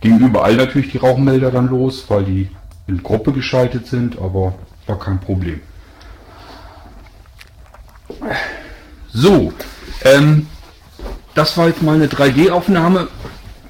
Ging 0.00 0.18
überall 0.18 0.56
natürlich 0.56 0.92
die 0.92 0.98
Rauchmelder 0.98 1.50
dann 1.50 1.68
los, 1.68 2.04
weil 2.08 2.24
die 2.24 2.50
in 2.86 3.02
Gruppe 3.02 3.32
geschaltet 3.32 3.86
sind, 3.86 4.18
aber 4.18 4.54
war 4.86 4.98
kein 4.98 5.18
Problem. 5.18 5.60
So, 9.12 9.52
ähm, 10.04 10.46
das 11.34 11.58
war 11.58 11.68
jetzt 11.68 11.82
mal 11.82 11.96
eine 11.96 12.06
3D-Aufnahme, 12.06 13.08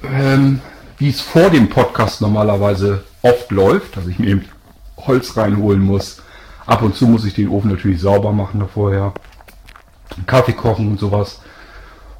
ähm, 0.03 0.61
wie 0.97 1.09
es 1.09 1.21
vor 1.21 1.49
dem 1.49 1.69
Podcast 1.69 2.21
normalerweise 2.21 3.03
oft 3.21 3.51
läuft, 3.51 3.97
dass 3.97 4.07
ich 4.07 4.19
mir 4.19 4.27
eben 4.27 4.45
Holz 4.97 5.35
reinholen 5.35 5.81
muss. 5.81 6.21
Ab 6.65 6.81
und 6.81 6.95
zu 6.95 7.07
muss 7.07 7.25
ich 7.25 7.33
den 7.33 7.49
Ofen 7.49 7.71
natürlich 7.71 8.01
sauber 8.01 8.31
machen 8.31 8.63
vorher. 8.71 9.13
Kaffee 10.25 10.53
kochen 10.53 10.87
und 10.87 10.99
sowas. 10.99 11.41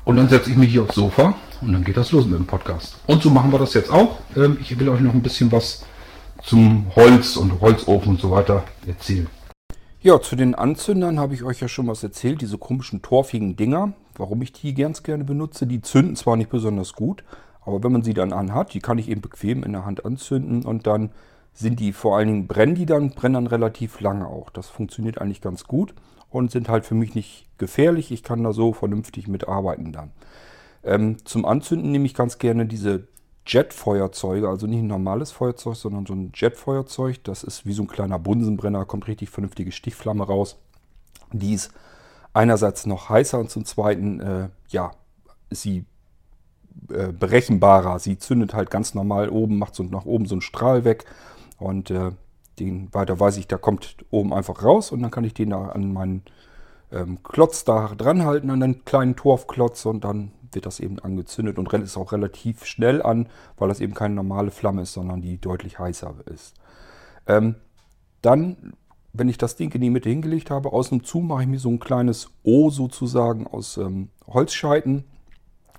Und 0.03 0.17
dann 0.17 0.29
setze 0.29 0.49
ich 0.49 0.57
mich 0.57 0.71
hier 0.71 0.83
aufs 0.83 0.95
Sofa 0.95 1.35
und 1.61 1.73
dann 1.73 1.83
geht 1.83 1.97
das 1.97 2.11
los 2.11 2.25
mit 2.25 2.37
dem 2.37 2.45
Podcast. 2.45 2.95
Und 3.07 3.23
so 3.23 3.29
machen 3.29 3.51
wir 3.51 3.59
das 3.59 3.73
jetzt 3.73 3.91
auch. 3.91 4.19
Ähm, 4.35 4.57
ich 4.61 4.77
will 4.79 4.89
euch 4.89 4.99
noch 4.99 5.13
ein 5.13 5.21
bisschen 5.21 5.51
was 5.51 5.85
zum 6.43 6.87
Holz 6.95 7.37
und 7.37 7.61
Holzofen 7.61 8.09
und 8.09 8.21
so 8.21 8.29
weiter 8.31 8.63
erzählen. 8.85 9.27
Ja, 10.01 10.21
zu 10.21 10.35
den 10.35 10.53
Anzündern 10.53 11.19
habe 11.19 11.33
ich 11.33 11.43
euch 11.43 11.61
ja 11.61 11.67
schon 11.67 11.87
was 11.87 12.03
erzählt, 12.03 12.41
diese 12.41 12.59
komischen 12.59 13.01
torfigen 13.01 13.55
Dinger. 13.55 13.93
Warum 14.17 14.41
ich 14.41 14.53
die 14.53 14.73
ganz 14.73 15.03
gerne 15.03 15.23
benutze, 15.23 15.67
die 15.67 15.81
zünden 15.81 16.15
zwar 16.15 16.35
nicht 16.35 16.49
besonders 16.49 16.93
gut, 16.93 17.23
aber 17.61 17.83
wenn 17.83 17.91
man 17.91 18.03
sie 18.03 18.13
dann 18.13 18.33
anhat, 18.33 18.73
die 18.73 18.79
kann 18.79 18.97
ich 18.97 19.09
eben 19.09 19.21
bequem 19.21 19.63
in 19.63 19.73
der 19.73 19.85
Hand 19.85 20.05
anzünden 20.05 20.63
und 20.63 20.87
dann 20.87 21.11
sind 21.53 21.79
die 21.79 21.93
vor 21.93 22.17
allen 22.17 22.27
Dingen, 22.27 22.47
brennen 22.47 22.75
die 22.75 22.85
dann, 22.85 23.11
brennen 23.11 23.35
dann 23.35 23.47
relativ 23.47 24.01
lange 24.01 24.27
auch. 24.27 24.49
Das 24.49 24.67
funktioniert 24.67 25.19
eigentlich 25.19 25.41
ganz 25.41 25.63
gut 25.63 25.93
und 26.29 26.51
sind 26.51 26.69
halt 26.69 26.85
für 26.85 26.95
mich 26.95 27.15
nicht 27.15 27.47
gefährlich. 27.57 28.11
Ich 28.11 28.23
kann 28.23 28.43
da 28.43 28.51
so 28.51 28.73
vernünftig 28.73 29.27
mitarbeiten 29.27 29.93
dann. 29.93 30.11
Ähm, 30.83 31.17
zum 31.25 31.45
Anzünden 31.45 31.91
nehme 31.91 32.05
ich 32.05 32.13
ganz 32.13 32.37
gerne 32.37 32.65
diese 32.65 33.07
Jetfeuerzeuge, 33.47 34.49
also 34.49 34.67
nicht 34.67 34.79
ein 34.79 34.87
normales 34.87 35.31
Feuerzeug, 35.31 35.75
sondern 35.75 36.05
so 36.05 36.13
ein 36.13 36.31
Jetfeuerzeug. 36.35 37.23
Das 37.23 37.43
ist 37.43 37.65
wie 37.65 37.73
so 37.73 37.83
ein 37.83 37.87
kleiner 37.87 38.19
Bunsenbrenner, 38.19 38.85
kommt 38.85 39.07
richtig 39.07 39.29
vernünftige 39.29 39.71
Stichflamme 39.71 40.25
raus. 40.25 40.57
Die 41.31 41.53
ist 41.53 41.71
einerseits 42.35 42.85
noch 42.85 43.09
heißer 43.09 43.39
und 43.39 43.49
zum 43.49 43.65
zweiten, 43.65 44.19
äh, 44.19 44.49
ja, 44.67 44.91
sie 45.49 45.85
äh, 46.91 47.11
berechenbarer. 47.11 47.99
Sie 47.99 48.17
zündet 48.17 48.53
halt 48.53 48.69
ganz 48.69 48.93
normal 48.93 49.29
oben, 49.29 49.57
macht 49.57 49.75
so 49.75 49.83
nach 49.83 50.05
oben 50.05 50.25
so 50.25 50.35
einen 50.35 50.41
Strahl 50.41 50.83
weg 50.83 51.05
und 51.57 51.89
äh, 51.89 52.11
den 52.59 52.93
weiter 52.93 53.19
weiß 53.19 53.37
ich, 53.37 53.47
da 53.47 53.57
kommt 53.57 53.97
oben 54.11 54.33
einfach 54.33 54.63
raus 54.63 54.91
und 54.91 55.01
dann 55.01 55.11
kann 55.11 55.23
ich 55.23 55.33
den 55.33 55.49
da 55.51 55.69
an 55.69 55.93
meinen 55.93 56.23
ähm, 56.91 57.23
Klotz 57.23 57.63
da 57.63 57.93
dran 57.95 58.25
halten, 58.25 58.49
an 58.49 58.59
den 58.59 58.85
kleinen 58.85 59.15
Torfklotz 59.15 59.85
und 59.85 60.03
dann 60.03 60.31
wird 60.51 60.65
das 60.65 60.79
eben 60.79 60.99
angezündet 60.99 61.57
und 61.57 61.71
rennt 61.71 61.85
es 61.85 61.97
auch 61.97 62.11
relativ 62.11 62.65
schnell 62.65 63.01
an, 63.01 63.27
weil 63.57 63.69
das 63.69 63.79
eben 63.79 63.93
keine 63.93 64.15
normale 64.15 64.51
Flamme 64.51 64.83
ist, 64.83 64.93
sondern 64.93 65.21
die 65.21 65.39
deutlich 65.39 65.79
heißer 65.79 66.15
ist. 66.33 66.55
Ähm, 67.27 67.55
dann, 68.21 68.73
wenn 69.17 69.29
ich 69.29 69.37
das 69.37 69.55
Ding 69.55 69.71
in 69.73 69.81
die 69.81 69.89
Mitte 69.89 70.09
hingelegt 70.09 70.49
habe, 70.49 70.73
außen 70.73 71.03
zu 71.03 71.19
mache 71.19 71.43
ich 71.43 71.47
mir 71.47 71.59
so 71.59 71.69
ein 71.69 71.79
kleines 71.79 72.31
O 72.43 72.69
sozusagen 72.69 73.47
aus 73.47 73.77
ähm, 73.77 74.09
Holzscheiten 74.27 75.05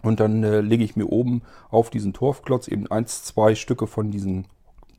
und 0.03 0.21
dann 0.21 0.43
äh, 0.43 0.61
lege 0.61 0.85
ich 0.85 0.97
mir 0.97 1.07
oben 1.07 1.43
auf 1.71 1.91
diesen 1.91 2.13
Torfklotz 2.13 2.69
eben 2.69 2.87
eins, 2.91 3.25
zwei 3.25 3.55
Stücke 3.55 3.87
von 3.87 4.11
diesen 4.11 4.47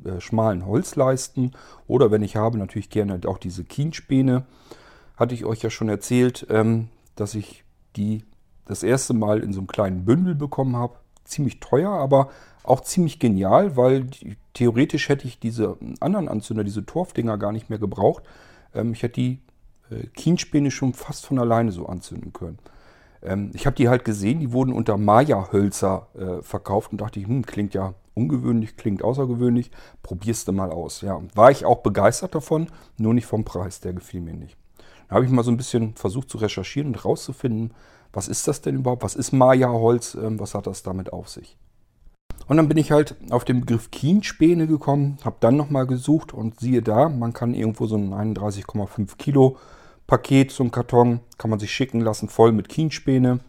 äh, 0.04 0.20
schmalen 0.20 0.66
Holzleisten 0.66 1.54
oder 1.88 2.12
wenn 2.12 2.22
ich 2.22 2.36
habe, 2.36 2.58
natürlich 2.58 2.90
gerne 2.90 3.20
auch 3.26 3.38
diese 3.38 3.64
Kienspäne. 3.64 4.46
Hatte 5.16 5.34
ich 5.34 5.46
euch 5.46 5.64
ja 5.64 5.72
schon 5.72 5.90
erzählt, 5.90 6.46
ähm, 6.50 6.90
dass 7.16 7.34
ich 7.34 7.64
die 7.96 8.24
das 8.66 8.84
erste 8.84 9.14
Mal 9.14 9.40
in 9.40 9.54
so 9.54 9.62
einem 9.62 9.68
kleinen 9.68 10.06
Bündel 10.06 10.36
bekommen 10.36 10.76
habe. 10.76 10.98
Ziemlich 11.28 11.60
teuer, 11.60 11.92
aber 11.92 12.30
auch 12.64 12.82
ziemlich 12.82 13.20
genial, 13.20 13.78
weil 13.78 14.08
theoretisch 14.54 15.10
hätte 15.10 15.28
ich 15.28 15.40
diese 15.40 15.78
anderen 16.00 16.28
Anzünder, 16.28 16.64
diese 16.64 16.86
Torfdinger 16.86 17.38
gar 17.38 17.52
nicht 17.52 17.70
mehr 17.70 17.80
gebraucht. 17.80 18.24
Ähm, 18.74 18.94
ich 18.94 19.04
hätte 19.04 19.22
die 19.22 19.40
äh, 19.90 20.08
Kienspäne 20.08 20.72
schon 20.72 20.94
fast 20.94 21.26
von 21.26 21.40
alleine 21.40 21.72
so 21.72 21.86
anzünden 21.86 22.34
können. 22.34 22.60
Ähm, 23.22 23.52
ich 23.54 23.66
habe 23.66 23.76
die 23.76 23.90
halt 23.90 24.06
gesehen, 24.06 24.40
die 24.40 24.52
wurden 24.52 24.74
unter 24.74 24.98
Maya-Hölzer 24.98 26.08
äh, 26.18 26.42
verkauft 26.42 26.92
und 26.92 27.02
dachte 27.02 27.20
ich, 27.20 27.28
hm, 27.28 27.46
klingt 27.46 27.74
ja 27.74 27.94
ungewöhnlich, 28.14 28.78
klingt 28.78 29.04
außergewöhnlich, 29.04 29.72
probierst 30.04 30.48
du 30.48 30.52
mal 30.52 30.72
aus. 30.72 31.02
Ja, 31.02 31.22
war 31.36 31.52
ich 31.52 31.66
auch 31.66 31.80
begeistert 31.80 32.36
davon, 32.36 32.68
nur 32.98 33.14
nicht 33.14 33.28
vom 33.28 33.46
Preis, 33.46 33.80
der 33.80 33.94
gefiel 33.94 34.22
mir 34.22 34.34
nicht. 34.34 34.58
Da 35.08 35.16
habe 35.16 35.26
ich 35.26 35.32
mal 35.32 35.44
so 35.44 35.52
ein 35.52 35.58
bisschen 35.58 35.96
versucht 35.96 36.30
zu 36.30 36.38
recherchieren 36.38 36.90
und 36.90 37.06
rauszufinden, 37.06 37.74
was 38.14 38.28
ist 38.28 38.48
das 38.48 38.62
denn 38.62 38.76
überhaupt? 38.76 39.04
Was 39.04 39.16
ist 39.16 39.32
Maya-Holz? 39.32 40.16
Ähm, 40.16 40.40
was 40.40 40.54
hat 40.54 40.68
das 40.68 40.84
damit 40.84 41.14
auf 41.14 41.30
sich? 41.30 41.58
Und 42.48 42.58
dann 42.58 42.68
bin 42.68 42.78
ich 42.78 42.92
halt 42.92 43.16
auf 43.30 43.44
den 43.44 43.62
Begriff 43.62 43.92
Kienspäne 43.92 44.68
gekommen, 44.68 45.18
habe 45.26 45.38
dann 45.40 45.58
nochmal 45.58 45.86
gesucht 45.86 46.34
und 46.34 46.60
siehe 46.60 46.82
da, 46.82 47.10
man 47.10 47.34
kann 47.34 47.54
irgendwo 47.54 47.88
so 47.88 47.98
ein 47.98 48.14
31,5 48.14 49.18
Kilo 49.18 49.58
Paket, 50.08 50.52
so 50.52 50.64
ein 50.64 50.72
Karton, 50.72 51.20
kann 51.38 51.50
man 51.50 51.60
sich 51.60 51.72
schicken 51.72 52.00
lassen, 52.00 52.30
voll 52.30 52.54
mit 52.54 52.70
Kienspäne. 52.70 53.40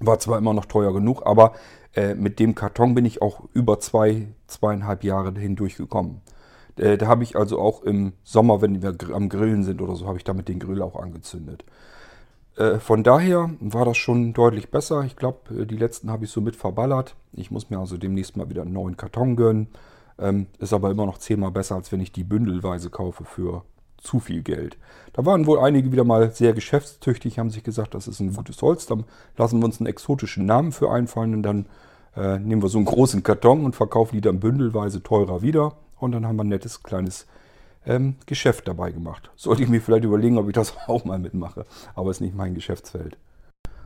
War 0.00 0.18
zwar 0.18 0.38
immer 0.38 0.54
noch 0.54 0.64
teuer 0.64 0.94
genug, 0.94 1.26
aber 1.26 1.52
äh, 1.94 2.14
mit 2.14 2.38
dem 2.38 2.54
Karton 2.54 2.94
bin 2.94 3.04
ich 3.04 3.20
auch 3.20 3.42
über 3.52 3.78
zwei, 3.78 4.28
zweieinhalb 4.46 5.04
Jahre 5.04 5.38
hindurch 5.38 5.76
gekommen. 5.76 6.22
Äh, 6.76 6.96
da 6.96 7.06
habe 7.06 7.22
ich 7.22 7.36
also 7.36 7.60
auch 7.60 7.82
im 7.82 8.14
Sommer, 8.24 8.62
wenn 8.62 8.82
wir 8.82 8.96
am 9.12 9.28
Grillen 9.28 9.62
sind 9.62 9.82
oder 9.82 9.94
so, 9.94 10.06
habe 10.06 10.16
ich 10.16 10.24
damit 10.24 10.48
den 10.48 10.58
Grill 10.58 10.80
auch 10.80 10.96
angezündet. 10.96 11.64
Äh, 12.56 12.78
von 12.78 13.02
daher 13.02 13.50
war 13.60 13.84
das 13.84 13.96
schon 13.96 14.32
deutlich 14.32 14.70
besser. 14.70 15.04
Ich 15.04 15.16
glaube, 15.16 15.62
äh, 15.62 15.66
die 15.66 15.76
letzten 15.76 16.10
habe 16.10 16.24
ich 16.24 16.30
so 16.30 16.40
mit 16.40 16.56
verballert. 16.56 17.16
Ich 17.32 17.50
muss 17.50 17.70
mir 17.70 17.78
also 17.78 17.96
demnächst 17.96 18.36
mal 18.36 18.50
wieder 18.50 18.62
einen 18.62 18.72
neuen 18.72 18.96
Karton 18.96 19.36
gönnen. 19.36 19.68
Ähm, 20.18 20.46
ist 20.58 20.72
aber 20.72 20.90
immer 20.90 21.06
noch 21.06 21.18
zehnmal 21.18 21.50
besser, 21.50 21.76
als 21.76 21.90
wenn 21.90 22.00
ich 22.00 22.12
die 22.12 22.24
bündelweise 22.24 22.90
kaufe 22.90 23.24
für 23.24 23.62
zu 23.96 24.20
viel 24.20 24.42
Geld. 24.42 24.76
Da 25.12 25.24
waren 25.24 25.46
wohl 25.46 25.60
einige 25.60 25.92
wieder 25.92 26.04
mal 26.04 26.32
sehr 26.32 26.52
geschäftstüchtig, 26.52 27.38
haben 27.38 27.50
sich 27.50 27.62
gesagt, 27.62 27.94
das 27.94 28.08
ist 28.08 28.20
ein 28.20 28.34
gutes 28.34 28.60
Holz. 28.60 28.86
Dann 28.86 29.04
lassen 29.36 29.60
wir 29.60 29.64
uns 29.64 29.80
einen 29.80 29.86
exotischen 29.86 30.44
Namen 30.44 30.72
für 30.72 30.90
einfallen 30.90 31.34
und 31.34 31.42
dann 31.42 31.66
äh, 32.16 32.38
nehmen 32.38 32.62
wir 32.62 32.68
so 32.68 32.78
einen 32.78 32.84
großen 32.84 33.22
Karton 33.22 33.64
und 33.64 33.76
verkaufen 33.76 34.16
die 34.16 34.20
dann 34.20 34.40
bündelweise 34.40 35.02
teurer 35.02 35.40
wieder. 35.40 35.74
Und 35.98 36.12
dann 36.12 36.26
haben 36.26 36.36
wir 36.36 36.44
ein 36.44 36.48
nettes 36.48 36.82
kleines 36.82 37.26
ähm, 37.86 38.16
Geschäft 38.26 38.68
dabei 38.68 38.92
gemacht. 38.92 39.30
Sollte 39.36 39.62
ich 39.62 39.68
mir 39.68 39.80
vielleicht 39.80 40.04
überlegen, 40.04 40.38
ob 40.38 40.48
ich 40.48 40.54
das 40.54 40.74
auch 40.86 41.04
mal 41.04 41.18
mitmache. 41.18 41.66
Aber 41.94 42.10
es 42.10 42.18
ist 42.18 42.20
nicht 42.22 42.36
mein 42.36 42.54
Geschäftsfeld. 42.54 43.16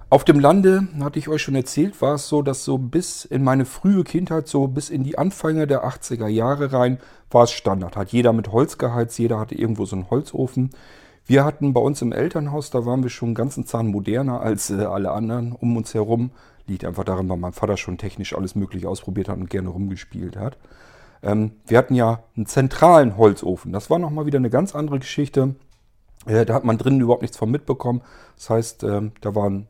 Auf 0.08 0.22
dem 0.22 0.38
Lande, 0.38 0.86
hatte 1.00 1.18
ich 1.18 1.28
euch 1.28 1.42
schon 1.42 1.56
erzählt, 1.56 2.00
war 2.00 2.14
es 2.14 2.28
so, 2.28 2.40
dass 2.40 2.64
so 2.64 2.78
bis 2.78 3.24
in 3.24 3.42
meine 3.42 3.64
frühe 3.64 4.04
Kindheit, 4.04 4.46
so 4.46 4.68
bis 4.68 4.88
in 4.88 5.02
die 5.02 5.18
Anfänge 5.18 5.66
der 5.66 5.84
80er 5.84 6.28
Jahre 6.28 6.72
rein, 6.72 6.98
war 7.28 7.42
es 7.42 7.50
Standard. 7.50 7.96
Hat 7.96 8.12
jeder 8.12 8.32
mit 8.32 8.52
Holz 8.52 8.78
geheizt, 8.78 9.18
jeder 9.18 9.40
hatte 9.40 9.56
irgendwo 9.56 9.84
so 9.84 9.96
einen 9.96 10.08
Holzofen. 10.08 10.70
Wir 11.26 11.44
hatten 11.44 11.72
bei 11.72 11.80
uns 11.80 12.02
im 12.02 12.12
Elternhaus, 12.12 12.70
da 12.70 12.86
waren 12.86 13.02
wir 13.02 13.10
schon 13.10 13.30
einen 13.30 13.34
ganzen 13.34 13.66
Zahn 13.66 13.88
moderner 13.88 14.40
als 14.40 14.70
äh, 14.70 14.84
alle 14.84 15.10
anderen 15.10 15.50
um 15.50 15.76
uns 15.76 15.92
herum. 15.92 16.30
Liegt 16.68 16.84
einfach 16.84 17.02
daran, 17.02 17.28
weil 17.28 17.36
mein 17.36 17.52
Vater 17.52 17.76
schon 17.76 17.98
technisch 17.98 18.32
alles 18.32 18.54
Mögliche 18.54 18.88
ausprobiert 18.88 19.28
hat 19.28 19.38
und 19.38 19.50
gerne 19.50 19.70
rumgespielt 19.70 20.36
hat. 20.36 20.56
Ähm, 21.26 21.50
wir 21.66 21.76
hatten 21.76 21.94
ja 21.94 22.20
einen 22.36 22.46
zentralen 22.46 23.16
Holzofen. 23.16 23.72
Das 23.72 23.90
war 23.90 23.98
nochmal 23.98 24.26
wieder 24.26 24.38
eine 24.38 24.50
ganz 24.50 24.74
andere 24.76 25.00
Geschichte. 25.00 25.56
Äh, 26.24 26.46
da 26.46 26.54
hat 26.54 26.64
man 26.64 26.78
drinnen 26.78 27.00
überhaupt 27.00 27.22
nichts 27.22 27.36
von 27.36 27.50
mitbekommen. 27.50 28.00
Das 28.36 28.48
heißt, 28.48 28.84
äh, 28.84 29.10
da 29.20 29.34
war 29.34 29.50
ein 29.50 29.66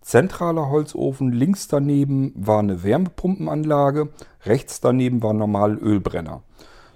zentraler 0.00 0.68
Holzofen. 0.68 1.30
Links 1.30 1.68
daneben 1.68 2.32
war 2.34 2.58
eine 2.58 2.82
Wärmepumpenanlage. 2.82 4.08
Rechts 4.44 4.80
daneben 4.80 5.22
war 5.22 5.32
normal 5.32 5.78
Ölbrenner. 5.78 6.42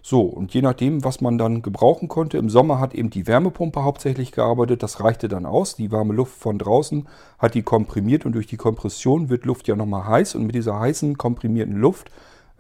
So, 0.03 0.23
und 0.23 0.55
je 0.55 0.63
nachdem, 0.63 1.05
was 1.05 1.21
man 1.21 1.39
dann 1.39 1.63
gebrauchen 1.63 2.09
konnte, 2.09 2.39
im 2.39 2.49
Sommer 2.49 2.81
hat 2.81 2.95
eben 2.95 3.11
die 3.11 3.27
Wärmepumpe 3.29 3.85
hauptsächlich 3.85 4.33
gearbeitet. 4.33 4.83
Das 4.83 5.01
reichte 5.01 5.29
dann 5.29 5.47
aus. 5.47 5.77
Die 5.77 5.93
warme 5.93 6.15
Luft 6.15 6.37
von 6.37 6.59
draußen 6.59 7.07
hat 7.39 7.55
die 7.55 7.63
komprimiert 7.63 8.27
und 8.27 8.33
durch 8.33 8.49
die 8.49 8.57
Kompression 8.57 9.29
wird 9.29 9.45
Luft 9.45 9.69
ja 9.69 9.77
nochmal 9.77 10.07
heiß. 10.07 10.35
Und 10.35 10.47
mit 10.47 10.57
dieser 10.57 10.81
heißen, 10.81 11.17
komprimierten 11.17 11.77
Luft 11.77 12.11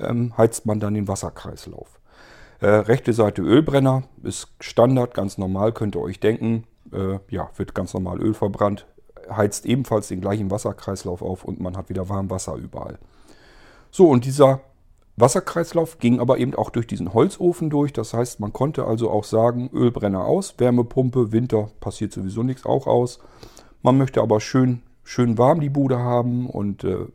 ähm, 0.00 0.36
heizt 0.36 0.66
man 0.66 0.80
dann 0.80 0.94
den 0.94 1.08
Wasserkreislauf. 1.08 2.00
Äh, 2.60 2.68
rechte 2.68 3.12
Seite 3.12 3.42
Ölbrenner 3.42 4.02
ist 4.22 4.48
Standard, 4.60 5.14
ganz 5.14 5.38
normal, 5.38 5.72
könnt 5.72 5.96
ihr 5.96 6.02
euch 6.02 6.20
denken. 6.20 6.64
Äh, 6.92 7.18
ja, 7.28 7.50
wird 7.56 7.74
ganz 7.74 7.94
normal 7.94 8.20
Öl 8.20 8.34
verbrannt, 8.34 8.86
heizt 9.30 9.64
ebenfalls 9.64 10.08
den 10.08 10.20
gleichen 10.20 10.50
Wasserkreislauf 10.50 11.22
auf 11.22 11.44
und 11.44 11.60
man 11.60 11.76
hat 11.76 11.88
wieder 11.88 12.08
warm 12.08 12.30
Wasser 12.30 12.56
überall. 12.56 12.98
So, 13.90 14.08
und 14.08 14.24
dieser 14.24 14.60
Wasserkreislauf 15.16 15.98
ging 15.98 16.20
aber 16.20 16.38
eben 16.38 16.54
auch 16.54 16.70
durch 16.70 16.86
diesen 16.86 17.12
Holzofen 17.14 17.70
durch. 17.70 17.92
Das 17.92 18.14
heißt, 18.14 18.40
man 18.40 18.52
konnte 18.52 18.84
also 18.84 19.10
auch 19.10 19.24
sagen, 19.24 19.70
Ölbrenner 19.72 20.24
aus, 20.24 20.54
Wärmepumpe, 20.58 21.32
Winter 21.32 21.70
passiert 21.80 22.12
sowieso 22.12 22.42
nichts 22.42 22.64
auch 22.64 22.86
aus. 22.86 23.20
Man 23.82 23.98
möchte 23.98 24.20
aber 24.20 24.40
schön 24.40 24.82
schön 25.10 25.38
warm 25.38 25.58
die 25.58 25.70
Bude 25.70 25.98
haben 25.98 26.48
und 26.48 26.84
äh, 26.84 27.06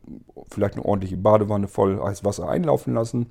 vielleicht 0.50 0.74
eine 0.74 0.84
ordentliche 0.84 1.16
Badewanne 1.16 1.66
voll 1.66 1.98
Eiswasser 2.02 2.46
einlaufen 2.46 2.92
lassen. 2.92 3.30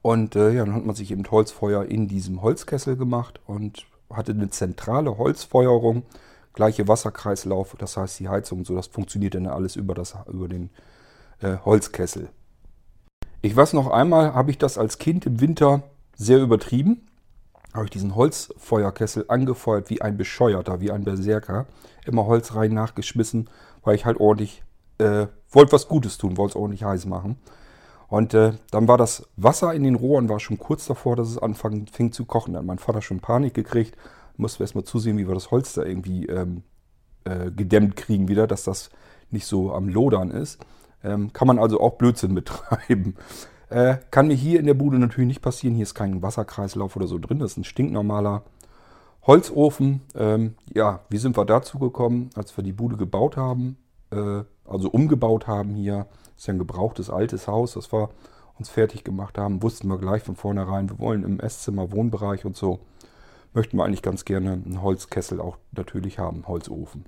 Und 0.00 0.36
äh, 0.36 0.52
ja, 0.52 0.64
dann 0.64 0.76
hat 0.76 0.86
man 0.86 0.94
sich 0.94 1.10
eben 1.10 1.28
Holzfeuer 1.28 1.84
in 1.86 2.06
diesem 2.06 2.40
Holzkessel 2.40 2.96
gemacht 2.96 3.40
und 3.44 3.84
hatte 4.12 4.30
eine 4.30 4.50
zentrale 4.50 5.18
Holzfeuerung, 5.18 6.04
gleiche 6.52 6.86
Wasserkreislauf, 6.86 7.74
das 7.78 7.96
heißt 7.96 8.20
die 8.20 8.28
Heizung, 8.28 8.64
so 8.64 8.76
das 8.76 8.86
funktioniert 8.86 9.34
dann 9.34 9.48
alles 9.48 9.74
über, 9.74 9.94
das, 9.94 10.14
über 10.28 10.46
den 10.46 10.70
äh, 11.40 11.56
Holzkessel. 11.64 12.28
Ich 13.40 13.56
weiß 13.56 13.72
noch 13.72 13.90
einmal, 13.90 14.34
habe 14.34 14.52
ich 14.52 14.58
das 14.58 14.78
als 14.78 14.98
Kind 14.98 15.26
im 15.26 15.40
Winter 15.40 15.82
sehr 16.14 16.38
übertrieben 16.38 17.08
habe 17.72 17.86
ich 17.86 17.90
diesen 17.90 18.14
Holzfeuerkessel 18.14 19.24
angefeuert 19.28 19.88
wie 19.88 20.02
ein 20.02 20.16
Bescheuerter, 20.16 20.80
wie 20.80 20.90
ein 20.90 21.04
Berserker. 21.04 21.66
Immer 22.04 22.26
Holz 22.26 22.54
rein 22.54 22.72
nachgeschmissen, 22.72 23.48
weil 23.82 23.94
ich 23.94 24.04
halt 24.04 24.18
ordentlich, 24.18 24.62
äh, 24.98 25.26
wollte 25.50 25.72
was 25.72 25.88
Gutes 25.88 26.18
tun, 26.18 26.36
wollte 26.36 26.52
es 26.52 26.56
ordentlich 26.56 26.84
heiß 26.84 27.06
machen. 27.06 27.36
Und 28.08 28.34
äh, 28.34 28.52
dann 28.70 28.88
war 28.88 28.98
das 28.98 29.26
Wasser 29.36 29.72
in 29.72 29.84
den 29.84 29.94
Rohren, 29.94 30.28
war 30.28 30.38
schon 30.38 30.58
kurz 30.58 30.86
davor, 30.86 31.16
dass 31.16 31.30
es 31.30 31.38
anfing 31.38 31.86
fing 31.86 32.12
zu 32.12 32.26
kochen. 32.26 32.52
Da 32.52 32.58
hat 32.58 32.66
mein 32.66 32.78
Vater 32.78 33.00
schon 33.00 33.20
Panik 33.20 33.54
gekriegt. 33.54 33.96
Mussten 34.36 34.58
wir 34.58 34.64
erstmal 34.64 34.84
zusehen, 34.84 35.16
wie 35.16 35.26
wir 35.26 35.34
das 35.34 35.50
Holz 35.50 35.72
da 35.72 35.82
irgendwie 35.82 36.26
ähm, 36.26 36.62
äh, 37.24 37.50
gedämmt 37.50 37.96
kriegen 37.96 38.28
wieder, 38.28 38.46
dass 38.46 38.64
das 38.64 38.90
nicht 39.30 39.46
so 39.46 39.72
am 39.72 39.88
Lodern 39.88 40.30
ist. 40.30 40.60
Ähm, 41.02 41.32
kann 41.32 41.48
man 41.48 41.58
also 41.58 41.80
auch 41.80 41.94
Blödsinn 41.94 42.34
betreiben. 42.34 43.16
Äh, 43.70 43.96
kann 44.10 44.26
mir 44.26 44.34
hier 44.34 44.60
in 44.60 44.66
der 44.66 44.74
Bude 44.74 44.98
natürlich 44.98 45.28
nicht 45.28 45.42
passieren. 45.42 45.74
Hier 45.74 45.84
ist 45.84 45.94
kein 45.94 46.20
Wasserkreislauf 46.20 46.96
oder 46.96 47.06
so 47.06 47.18
drin. 47.18 47.38
Das 47.38 47.52
ist 47.52 47.56
ein 47.56 47.64
stinknormaler 47.64 48.42
Holzofen. 49.26 50.02
Ähm, 50.14 50.54
ja, 50.72 51.00
wie 51.08 51.18
sind 51.18 51.36
wir 51.36 51.44
dazu 51.44 51.78
gekommen, 51.78 52.30
als 52.34 52.56
wir 52.56 52.64
die 52.64 52.72
Bude 52.72 52.96
gebaut 52.96 53.36
haben? 53.36 53.76
Äh, 54.10 54.42
also 54.64 54.90
umgebaut 54.90 55.46
haben 55.46 55.74
hier. 55.74 56.06
Ist 56.36 56.46
ja 56.46 56.54
ein 56.54 56.58
gebrauchtes 56.58 57.10
altes 57.10 57.46
Haus, 57.46 57.74
das 57.74 57.92
wir 57.92 58.10
uns 58.58 58.68
fertig 58.68 59.04
gemacht 59.04 59.38
haben. 59.38 59.62
Wussten 59.62 59.88
wir 59.88 59.98
gleich 59.98 60.22
von 60.22 60.36
vornherein, 60.36 60.88
wir 60.88 60.98
wollen 60.98 61.22
im 61.24 61.40
Esszimmer, 61.40 61.92
Wohnbereich 61.92 62.44
und 62.44 62.56
so. 62.56 62.80
Möchten 63.54 63.76
wir 63.76 63.84
eigentlich 63.84 64.02
ganz 64.02 64.24
gerne 64.24 64.52
einen 64.52 64.82
Holzkessel 64.82 65.40
auch 65.40 65.58
natürlich 65.72 66.18
haben, 66.18 66.48
Holzofen. 66.48 67.04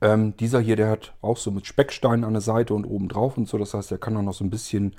Ähm, 0.00 0.36
dieser 0.36 0.60
hier, 0.60 0.76
der 0.76 0.90
hat 0.90 1.14
auch 1.22 1.38
so 1.38 1.50
mit 1.50 1.66
Specksteinen 1.66 2.24
an 2.24 2.34
der 2.34 2.42
Seite 2.42 2.74
und 2.74 2.84
oben 2.84 3.08
drauf 3.08 3.36
und 3.36 3.48
so. 3.48 3.58
Das 3.58 3.74
heißt, 3.74 3.90
der 3.90 3.98
kann 3.98 4.16
auch 4.16 4.22
noch 4.22 4.34
so 4.34 4.44
ein 4.44 4.50
bisschen 4.50 4.94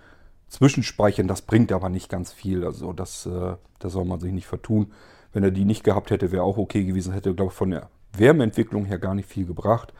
zwischenspeichern. 0.49 1.27
Das 1.27 1.41
bringt 1.41 1.71
aber 1.71 1.89
nicht 1.89 2.09
ganz 2.09 2.33
viel. 2.33 2.65
Also 2.65 2.91
das, 2.91 3.25
äh, 3.25 3.55
da 3.79 3.89
soll 3.89 4.05
man 4.05 4.19
sich 4.19 4.33
nicht 4.33 4.47
vertun. 4.47 4.91
Wenn 5.33 5.43
er 5.43 5.51
die 5.51 5.65
nicht 5.65 5.83
gehabt 5.83 6.11
hätte, 6.11 6.31
wäre 6.31 6.43
auch 6.43 6.57
okay 6.57 6.83
gewesen. 6.83 7.13
Hätte, 7.13 7.33
glaube 7.33 7.51
ich, 7.51 7.57
von 7.57 7.71
der 7.71 7.89
Wärmeentwicklung 8.13 8.85
her 8.85 8.99
gar 8.99 9.15
nicht 9.15 9.29
viel 9.29 9.45
gebracht. 9.45 9.93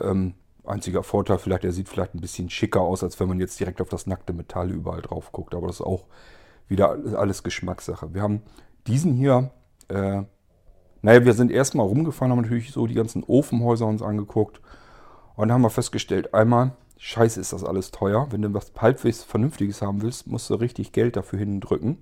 Ähm, 0.00 0.34
einziger 0.64 1.02
Vorteil 1.02 1.38
vielleicht, 1.38 1.64
er 1.64 1.72
sieht 1.72 1.88
vielleicht 1.88 2.14
ein 2.14 2.20
bisschen 2.20 2.50
schicker 2.50 2.80
aus, 2.80 3.02
als 3.04 3.20
wenn 3.20 3.28
man 3.28 3.38
jetzt 3.38 3.60
direkt 3.60 3.80
auf 3.80 3.88
das 3.88 4.06
nackte 4.06 4.32
Metall 4.32 4.70
überall 4.70 5.02
drauf 5.02 5.30
guckt. 5.32 5.54
Aber 5.54 5.66
das 5.66 5.76
ist 5.76 5.86
auch 5.86 6.06
wieder 6.68 6.96
alles 7.16 7.42
Geschmackssache. 7.42 8.14
Wir 8.14 8.22
haben 8.22 8.42
diesen 8.86 9.14
hier 9.14 9.50
äh, 9.88 10.22
naja, 11.04 11.22
wir 11.22 11.34
sind 11.34 11.50
erstmal 11.50 11.86
rumgefahren, 11.86 12.32
haben 12.32 12.40
natürlich 12.40 12.72
so 12.72 12.86
die 12.86 12.94
ganzen 12.94 13.24
Ofenhäuser 13.24 13.84
uns 13.84 14.00
angeguckt 14.00 14.62
und 15.36 15.52
haben 15.52 15.60
wir 15.60 15.68
festgestellt, 15.68 16.32
einmal, 16.32 16.72
scheiße 16.96 17.38
ist 17.42 17.52
das 17.52 17.62
alles 17.62 17.90
teuer. 17.90 18.28
Wenn 18.30 18.40
du 18.40 18.54
was 18.54 18.72
halbwegs 18.78 19.22
Vernünftiges 19.22 19.82
haben 19.82 20.00
willst, 20.00 20.26
musst 20.26 20.48
du 20.48 20.54
richtig 20.54 20.92
Geld 20.92 21.16
dafür 21.16 21.40
hindrücken. 21.40 21.98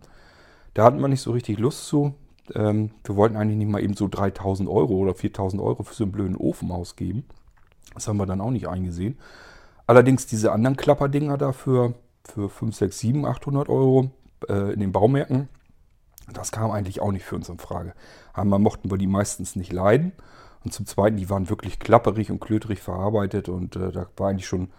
Da 0.74 0.84
hatten 0.84 1.00
wir 1.00 1.08
nicht 1.08 1.20
so 1.20 1.32
richtig 1.32 1.58
Lust 1.58 1.88
zu. 1.88 2.14
Ähm, 2.54 2.90
wir 3.04 3.16
wollten 3.16 3.36
eigentlich 3.36 3.58
nicht 3.58 3.70
mal 3.70 3.82
eben 3.82 3.94
so 3.94 4.08
3000 4.08 4.68
Euro 4.68 4.94
oder 4.94 5.14
4000 5.14 5.62
Euro 5.62 5.82
für 5.82 5.94
so 5.94 6.04
einen 6.04 6.12
blöden 6.12 6.36
Ofen 6.36 6.70
ausgeben. 6.70 7.24
Das 7.94 8.08
haben 8.08 8.16
wir 8.16 8.26
dann 8.26 8.40
auch 8.40 8.50
nicht 8.50 8.68
eingesehen. 8.68 9.18
Allerdings 9.86 10.26
diese 10.26 10.52
anderen 10.52 10.76
Klapperdinger 10.76 11.36
dafür 11.38 11.94
für 12.24 12.48
5, 12.48 12.74
6, 12.74 12.98
7, 12.98 13.26
800 13.26 13.68
Euro 13.68 14.10
äh, 14.48 14.72
in 14.72 14.80
den 14.80 14.92
Baumärkten, 14.92 15.48
das 16.32 16.52
kam 16.52 16.70
eigentlich 16.70 17.00
auch 17.00 17.12
nicht 17.12 17.24
für 17.24 17.36
uns 17.36 17.48
in 17.48 17.58
Frage. 17.58 17.94
Einmal 18.32 18.58
mochten 18.58 18.90
wir 18.90 18.98
die 18.98 19.06
meistens 19.06 19.56
nicht 19.56 19.72
leiden. 19.72 20.12
Und 20.64 20.72
zum 20.72 20.86
Zweiten, 20.86 21.16
die 21.16 21.28
waren 21.28 21.50
wirklich 21.50 21.80
klapperig 21.80 22.30
und 22.30 22.40
klöterig 22.40 22.80
verarbeitet. 22.80 23.48
Und 23.48 23.76
äh, 23.76 23.90
da 23.90 24.06
war 24.16 24.30
eigentlich 24.30 24.46
schon 24.46 24.70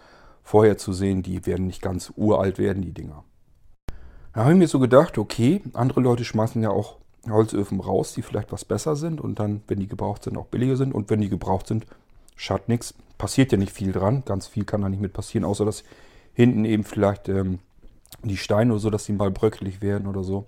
vorher 0.41 0.77
zu 0.77 0.93
sehen, 0.93 1.23
die 1.23 1.45
werden 1.45 1.67
nicht 1.67 1.81
ganz 1.81 2.13
uralt 2.15 2.57
werden, 2.57 2.81
die 2.81 2.93
Dinger. 2.93 3.23
Da 4.33 4.41
habe 4.41 4.53
ich 4.53 4.57
mir 4.57 4.67
so 4.67 4.79
gedacht, 4.79 5.17
okay, 5.17 5.61
andere 5.73 6.01
Leute 6.01 6.23
schmeißen 6.23 6.61
ja 6.63 6.69
auch 6.69 6.97
Holzöfen 7.29 7.79
raus, 7.79 8.13
die 8.13 8.21
vielleicht 8.21 8.51
was 8.51 8.65
besser 8.65 8.95
sind. 8.95 9.21
Und 9.21 9.39
dann, 9.39 9.63
wenn 9.67 9.79
die 9.79 9.87
gebraucht 9.87 10.23
sind, 10.23 10.37
auch 10.37 10.47
billiger 10.47 10.75
sind. 10.75 10.93
Und 10.93 11.09
wenn 11.09 11.21
die 11.21 11.29
gebraucht 11.29 11.67
sind, 11.67 11.85
schadet 12.35 12.69
nichts. 12.69 12.93
Passiert 13.17 13.51
ja 13.51 13.57
nicht 13.57 13.71
viel 13.71 13.91
dran. 13.91 14.23
Ganz 14.25 14.47
viel 14.47 14.65
kann 14.65 14.81
da 14.81 14.89
nicht 14.89 15.01
mit 15.01 15.13
passieren, 15.13 15.45
außer 15.45 15.65
dass 15.65 15.83
hinten 16.33 16.65
eben 16.65 16.83
vielleicht 16.83 17.29
ähm, 17.29 17.59
die 18.23 18.37
Steine 18.37 18.73
oder 18.73 18.79
so, 18.79 18.89
dass 18.89 19.05
die 19.05 19.13
mal 19.13 19.31
bröckelig 19.31 19.81
werden 19.81 20.07
oder 20.07 20.23
so. 20.23 20.45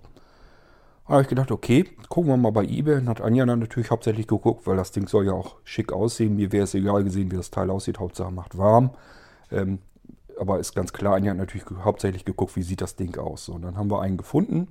Da 1.06 1.12
habe 1.14 1.22
ich 1.22 1.28
gedacht, 1.28 1.52
okay, 1.52 1.84
gucken 2.08 2.32
wir 2.32 2.36
mal 2.36 2.50
bei 2.50 2.64
eBay. 2.64 2.96
Dann 2.96 3.08
hat 3.08 3.20
Anja 3.20 3.46
dann 3.46 3.60
natürlich 3.60 3.90
hauptsächlich 3.90 4.26
geguckt, 4.26 4.66
weil 4.66 4.76
das 4.76 4.90
Ding 4.90 5.06
soll 5.06 5.26
ja 5.26 5.32
auch 5.32 5.56
schick 5.64 5.92
aussehen. 5.92 6.34
Mir 6.34 6.50
wäre 6.50 6.64
es 6.64 6.74
egal 6.74 7.04
gesehen, 7.04 7.30
wie 7.30 7.36
das 7.36 7.50
Teil 7.50 7.70
aussieht. 7.70 8.00
Hauptsache 8.00 8.32
macht 8.32 8.58
warm. 8.58 8.90
Ähm, 9.52 9.78
aber 10.38 10.58
ist 10.58 10.74
ganz 10.74 10.92
klar, 10.92 11.14
Anja 11.14 11.30
hat 11.30 11.38
natürlich 11.38 11.64
hauptsächlich 11.82 12.24
geguckt, 12.24 12.56
wie 12.56 12.62
sieht 12.62 12.80
das 12.80 12.96
Ding 12.96 13.16
aus. 13.16 13.46
So, 13.46 13.54
und 13.54 13.62
dann 13.62 13.76
haben 13.76 13.90
wir 13.90 14.00
einen 14.02 14.16
gefunden. 14.16 14.68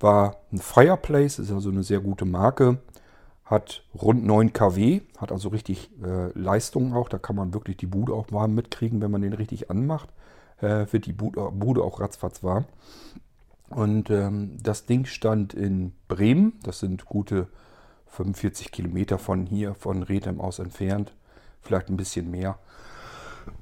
War 0.00 0.36
ein 0.52 0.58
Fireplace, 0.58 1.38
ist 1.38 1.50
also 1.50 1.70
eine 1.70 1.82
sehr 1.82 2.00
gute 2.00 2.24
Marke. 2.24 2.78
Hat 3.44 3.82
rund 4.00 4.24
9 4.24 4.52
kW, 4.52 5.00
hat 5.16 5.32
also 5.32 5.48
richtig 5.48 5.90
äh, 6.04 6.38
Leistung 6.38 6.94
auch. 6.94 7.08
Da 7.08 7.18
kann 7.18 7.36
man 7.36 7.54
wirklich 7.54 7.78
die 7.78 7.86
Bude 7.86 8.12
auch 8.12 8.30
warm 8.30 8.54
mitkriegen, 8.54 9.00
wenn 9.00 9.10
man 9.10 9.22
den 9.22 9.32
richtig 9.32 9.70
anmacht. 9.70 10.10
Äh, 10.60 10.86
wird 10.90 11.06
die 11.06 11.12
Bude, 11.12 11.82
auch 11.82 12.00
ratzfatz 12.00 12.42
warm. 12.42 12.66
Und 13.70 14.10
ähm, 14.10 14.58
das 14.62 14.86
Ding 14.86 15.06
stand 15.06 15.54
in 15.54 15.92
Bremen. 16.08 16.58
Das 16.62 16.80
sind 16.80 17.06
gute 17.06 17.48
45 18.08 18.72
Kilometer 18.72 19.18
von 19.18 19.46
hier, 19.46 19.74
von 19.74 20.02
Rethem 20.02 20.40
aus 20.40 20.58
entfernt. 20.58 21.12
Vielleicht 21.62 21.88
ein 21.88 21.96
bisschen 21.96 22.30
mehr. 22.30 22.58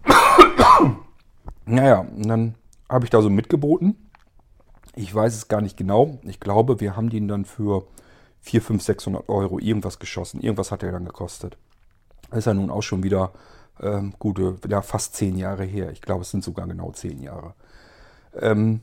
naja, 1.65 2.01
und 2.01 2.29
dann 2.29 2.55
habe 2.89 3.05
ich 3.05 3.11
da 3.11 3.23
so 3.23 3.31
mitgeboten. 3.31 3.97
Ich 4.97 5.15
weiß 5.15 5.35
es 5.35 5.49
gar 5.49 5.61
nicht 5.61 5.77
genau. 5.77 6.19
Ich 6.23 6.41
glaube, 6.41 6.81
wir 6.81 6.97
haben 6.97 7.11
den 7.11 7.29
dann 7.29 7.45
für 7.45 7.87
4, 8.41 8.63
5, 8.63 8.83
600 8.83 9.29
Euro 9.29 9.59
irgendwas 9.59 9.99
geschossen. 9.99 10.41
Irgendwas 10.41 10.73
hat 10.73 10.83
er 10.83 10.91
dann 10.91 11.05
gekostet. 11.05 11.57
Das 12.31 12.41
ist 12.41 12.45
ja 12.47 12.55
nun 12.55 12.71
auch 12.71 12.83
schon 12.83 13.03
wieder 13.03 13.33
ähm, 13.81 14.15
gute, 14.19 14.57
ja, 14.69 14.81
fast 14.83 15.15
10 15.15 15.37
Jahre 15.37 15.65
her. 15.65 15.91
Ich 15.93 16.01
glaube, 16.01 16.23
es 16.23 16.31
sind 16.31 16.43
sogar 16.43 16.67
genau 16.67 16.93
10 16.93 17.23
Jahre. 17.23 17.55
Ähm, 18.41 18.81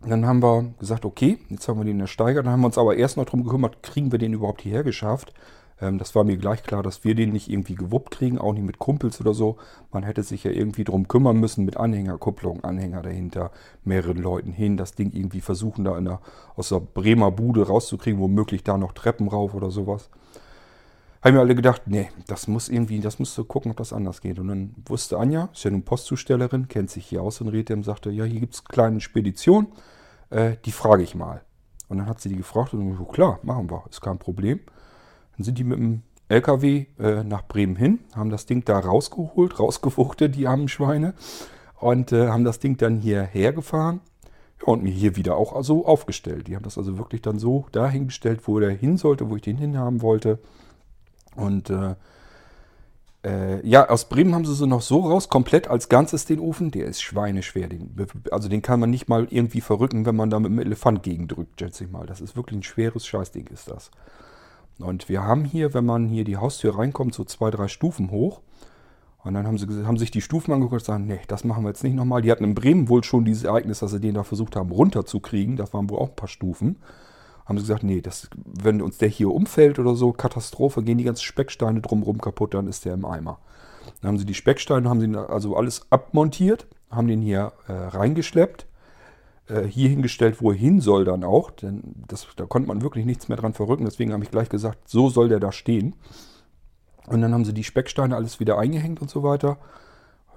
dann 0.00 0.26
haben 0.26 0.42
wir 0.42 0.74
gesagt, 0.78 1.04
okay, 1.04 1.38
jetzt 1.50 1.68
haben 1.68 1.78
wir 1.78 1.84
den 1.84 2.06
Steiger. 2.06 2.42
Dann 2.42 2.52
haben 2.52 2.60
wir 2.60 2.66
uns 2.66 2.78
aber 2.78 2.96
erst 2.96 3.16
noch 3.16 3.24
darum 3.24 3.44
gekümmert, 3.44 3.82
kriegen 3.82 4.10
wir 4.10 4.18
den 4.18 4.32
überhaupt 4.32 4.62
hierher 4.62 4.84
geschafft. 4.84 5.34
Ähm, 5.84 5.98
das 5.98 6.14
war 6.14 6.24
mir 6.24 6.36
gleich 6.36 6.62
klar, 6.62 6.82
dass 6.82 7.04
wir 7.04 7.14
den 7.14 7.32
nicht 7.32 7.50
irgendwie 7.50 7.74
gewuppt 7.74 8.10
kriegen, 8.10 8.38
auch 8.38 8.52
nicht 8.52 8.64
mit 8.64 8.78
Kumpels 8.78 9.20
oder 9.20 9.34
so. 9.34 9.56
Man 9.92 10.02
hätte 10.02 10.22
sich 10.22 10.44
ja 10.44 10.50
irgendwie 10.50 10.84
darum 10.84 11.08
kümmern 11.08 11.38
müssen 11.38 11.64
mit 11.64 11.76
Anhängerkupplung, 11.76 12.64
Anhänger 12.64 13.02
dahinter, 13.02 13.50
mehreren 13.84 14.18
Leuten 14.18 14.52
hin, 14.52 14.76
das 14.76 14.94
Ding 14.94 15.12
irgendwie 15.12 15.40
versuchen, 15.40 15.84
da 15.84 16.00
der, 16.00 16.20
aus 16.56 16.70
der 16.70 16.80
Bremer 16.80 17.30
Bude 17.30 17.66
rauszukriegen, 17.66 18.20
womöglich 18.20 18.64
da 18.64 18.78
noch 18.78 18.92
Treppen 18.92 19.28
rauf 19.28 19.54
oder 19.54 19.70
sowas. 19.70 20.10
Haben 21.22 21.34
wir 21.34 21.40
alle 21.40 21.54
gedacht, 21.54 21.82
nee, 21.86 22.10
das 22.26 22.48
muss 22.48 22.68
irgendwie, 22.68 23.00
das 23.00 23.18
musst 23.18 23.36
du 23.38 23.44
gucken, 23.44 23.70
ob 23.70 23.78
das 23.78 23.92
anders 23.94 24.20
geht. 24.20 24.38
Und 24.38 24.48
dann 24.48 24.74
wusste 24.86 25.18
Anja, 25.18 25.48
ist 25.54 25.64
ja 25.64 25.70
nun 25.70 25.82
Postzustellerin, 25.82 26.68
kennt 26.68 26.90
sich 26.90 27.06
hier 27.06 27.22
aus 27.22 27.40
in 27.40 27.48
Rethem, 27.48 27.82
sagte, 27.82 28.10
ja, 28.10 28.24
hier 28.24 28.40
gibt 28.40 28.54
es 28.54 28.64
kleine 28.64 29.00
Spedition 29.00 29.68
äh, 30.34 30.56
die 30.64 30.72
frage 30.72 31.02
ich 31.02 31.14
mal. 31.14 31.42
Und 31.88 31.98
dann 31.98 32.06
hat 32.06 32.20
sie 32.20 32.28
die 32.28 32.36
gefragt 32.36 32.74
und 32.74 32.96
so, 32.96 33.04
klar, 33.04 33.38
machen 33.42 33.70
wir, 33.70 33.84
ist 33.88 34.00
kein 34.00 34.18
Problem. 34.18 34.60
Dann 35.36 35.44
sind 35.44 35.58
die 35.58 35.64
mit 35.64 35.78
dem 35.78 36.02
LKW 36.28 36.86
äh, 36.98 37.24
nach 37.24 37.46
Bremen 37.46 37.76
hin, 37.76 38.00
haben 38.14 38.30
das 38.30 38.46
Ding 38.46 38.64
da 38.64 38.78
rausgeholt, 38.78 39.58
rausgewuchtet, 39.58 40.34
die 40.34 40.46
armen 40.46 40.68
Schweine, 40.68 41.14
und 41.78 42.12
äh, 42.12 42.28
haben 42.28 42.44
das 42.44 42.60
Ding 42.60 42.76
dann 42.76 42.98
hierher 42.98 43.52
gefahren 43.52 44.00
ja, 44.60 44.72
und 44.72 44.82
mir 44.82 44.92
hier 44.92 45.16
wieder 45.16 45.36
auch 45.36 45.62
so 45.62 45.86
aufgestellt. 45.86 46.48
Die 46.48 46.56
haben 46.56 46.62
das 46.62 46.78
also 46.78 46.96
wirklich 46.96 47.22
dann 47.22 47.38
so 47.38 47.66
dahingestellt, 47.72 48.48
wo 48.48 48.58
der 48.58 48.70
hin 48.70 48.96
sollte, 48.96 49.28
wo 49.28 49.36
ich 49.36 49.42
den 49.42 49.58
hinhaben 49.58 50.00
wollte. 50.00 50.38
Und 51.36 51.68
äh, 51.68 51.94
äh, 53.24 53.66
ja, 53.66 53.88
aus 53.88 54.08
Bremen 54.08 54.34
haben 54.34 54.44
sie 54.44 54.54
so 54.54 54.66
noch 54.66 54.82
so 54.82 55.00
raus, 55.00 55.28
komplett 55.28 55.68
als 55.68 55.88
Ganzes 55.88 56.26
den 56.26 56.40
Ofen. 56.40 56.70
Der 56.70 56.86
ist 56.86 57.02
schweineschwer. 57.02 57.68
Den, 57.68 57.94
also 58.30 58.48
den 58.48 58.62
kann 58.62 58.80
man 58.80 58.90
nicht 58.90 59.08
mal 59.08 59.26
irgendwie 59.30 59.60
verrücken, 59.60 60.06
wenn 60.06 60.16
man 60.16 60.30
da 60.30 60.38
mit 60.38 60.50
dem 60.50 60.58
Elefant 60.58 61.02
gegendrückt, 61.02 61.58
schätze 61.58 61.84
ich 61.84 61.90
mal. 61.90 62.06
Das 62.06 62.20
ist 62.20 62.36
wirklich 62.36 62.60
ein 62.60 62.62
schweres 62.62 63.06
Scheißding, 63.06 63.48
ist 63.48 63.70
das. 63.70 63.90
Und 64.78 65.08
wir 65.08 65.22
haben 65.22 65.44
hier, 65.44 65.74
wenn 65.74 65.84
man 65.84 66.06
hier 66.06 66.24
die 66.24 66.36
Haustür 66.36 66.78
reinkommt, 66.78 67.14
so 67.14 67.24
zwei, 67.24 67.50
drei 67.50 67.68
Stufen 67.68 68.10
hoch. 68.10 68.40
Und 69.22 69.34
dann 69.34 69.46
haben 69.46 69.56
sie 69.56 69.66
haben 69.86 69.96
sich 69.96 70.10
die 70.10 70.20
Stufen 70.20 70.52
angeguckt 70.52 70.82
und 70.82 70.84
sagen, 70.84 71.06
nee, 71.06 71.20
das 71.28 71.44
machen 71.44 71.64
wir 71.64 71.70
jetzt 71.70 71.84
nicht 71.84 71.94
nochmal. 71.94 72.20
Die 72.20 72.30
hatten 72.30 72.44
in 72.44 72.54
Bremen 72.54 72.88
wohl 72.88 73.04
schon 73.04 73.24
dieses 73.24 73.44
Ereignis, 73.44 73.78
dass 73.78 73.92
sie 73.92 74.00
den 74.00 74.14
da 74.14 74.22
versucht 74.22 74.56
haben 74.56 74.70
runterzukriegen. 74.70 75.56
Das 75.56 75.72
waren 75.72 75.88
wohl 75.88 75.98
auch 75.98 76.10
ein 76.10 76.16
paar 76.16 76.28
Stufen 76.28 76.76
haben 77.46 77.58
sie 77.58 77.64
gesagt, 77.64 77.82
nee, 77.82 78.00
das, 78.00 78.28
wenn 78.44 78.80
uns 78.80 78.98
der 78.98 79.08
hier 79.08 79.30
umfällt 79.30 79.78
oder 79.78 79.94
so, 79.94 80.12
Katastrophe, 80.12 80.82
gehen 80.82 80.98
die 80.98 81.04
ganzen 81.04 81.24
Specksteine 81.24 81.80
drumherum 81.80 82.20
kaputt, 82.20 82.54
dann 82.54 82.68
ist 82.68 82.84
der 82.84 82.94
im 82.94 83.04
Eimer. 83.04 83.38
Dann 84.00 84.08
haben 84.08 84.18
sie 84.18 84.24
die 84.24 84.34
Specksteine, 84.34 84.88
haben 84.88 85.00
sie 85.00 85.14
also 85.16 85.56
alles 85.56 85.86
abmontiert, 85.90 86.66
haben 86.90 87.06
den 87.06 87.20
hier 87.20 87.52
äh, 87.68 87.72
reingeschleppt, 87.72 88.66
hier 89.68 89.90
hingestellt, 89.90 90.40
wo 90.40 90.52
er 90.52 90.56
hin 90.56 90.80
soll 90.80 91.04
dann 91.04 91.22
auch, 91.22 91.50
denn 91.50 91.82
das, 92.08 92.26
da 92.36 92.46
konnte 92.46 92.68
man 92.68 92.80
wirklich 92.80 93.04
nichts 93.04 93.28
mehr 93.28 93.36
dran 93.36 93.52
verrücken, 93.52 93.84
deswegen 93.84 94.12
habe 94.12 94.24
ich 94.24 94.30
gleich 94.30 94.48
gesagt, 94.48 94.88
so 94.88 95.10
soll 95.10 95.28
der 95.28 95.40
da 95.40 95.52
stehen. 95.52 95.96
Und 97.06 97.20
dann 97.20 97.34
haben 97.34 97.44
sie 97.44 97.52
die 97.52 97.64
Specksteine 97.64 98.16
alles 98.16 98.40
wieder 98.40 98.58
eingehängt 98.58 99.02
und 99.02 99.10
so 99.10 99.22
weiter. 99.22 99.58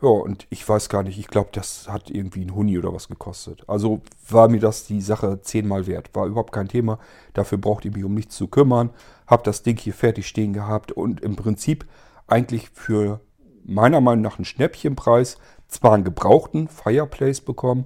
Ja, 0.01 0.09
und 0.09 0.45
ich 0.49 0.67
weiß 0.67 0.89
gar 0.89 1.01
nicht, 1.01 1.17
ich 1.17 1.27
glaube, 1.27 1.49
das 1.53 1.89
hat 1.89 2.11
irgendwie 2.11 2.45
ein 2.45 2.53
Huni 2.53 2.77
oder 2.77 2.93
was 2.93 3.07
gekostet. 3.07 3.63
Also 3.67 4.01
war 4.29 4.47
mir 4.47 4.59
das 4.59 4.85
die 4.85 5.01
Sache 5.01 5.41
zehnmal 5.41 5.87
wert. 5.87 6.11
War 6.13 6.27
überhaupt 6.27 6.51
kein 6.51 6.67
Thema. 6.67 6.99
Dafür 7.33 7.57
brauchte 7.57 7.87
ich 7.87 7.95
mich 7.95 8.03
um 8.03 8.13
nichts 8.13 8.35
zu 8.35 8.47
kümmern. 8.47 8.91
Hab 9.25 9.43
das 9.43 9.63
Ding 9.63 9.77
hier 9.79 9.93
fertig 9.93 10.27
stehen 10.27 10.53
gehabt 10.53 10.91
und 10.91 11.21
im 11.21 11.35
Prinzip 11.35 11.85
eigentlich 12.27 12.69
für 12.73 13.21
meiner 13.63 13.99
Meinung 14.01 14.21
nach 14.21 14.37
einen 14.37 14.45
Schnäppchenpreis 14.45 15.37
zwar 15.67 15.93
einen 15.93 16.03
gebrauchten 16.03 16.67
Fireplace 16.67 17.41
bekommen, 17.41 17.85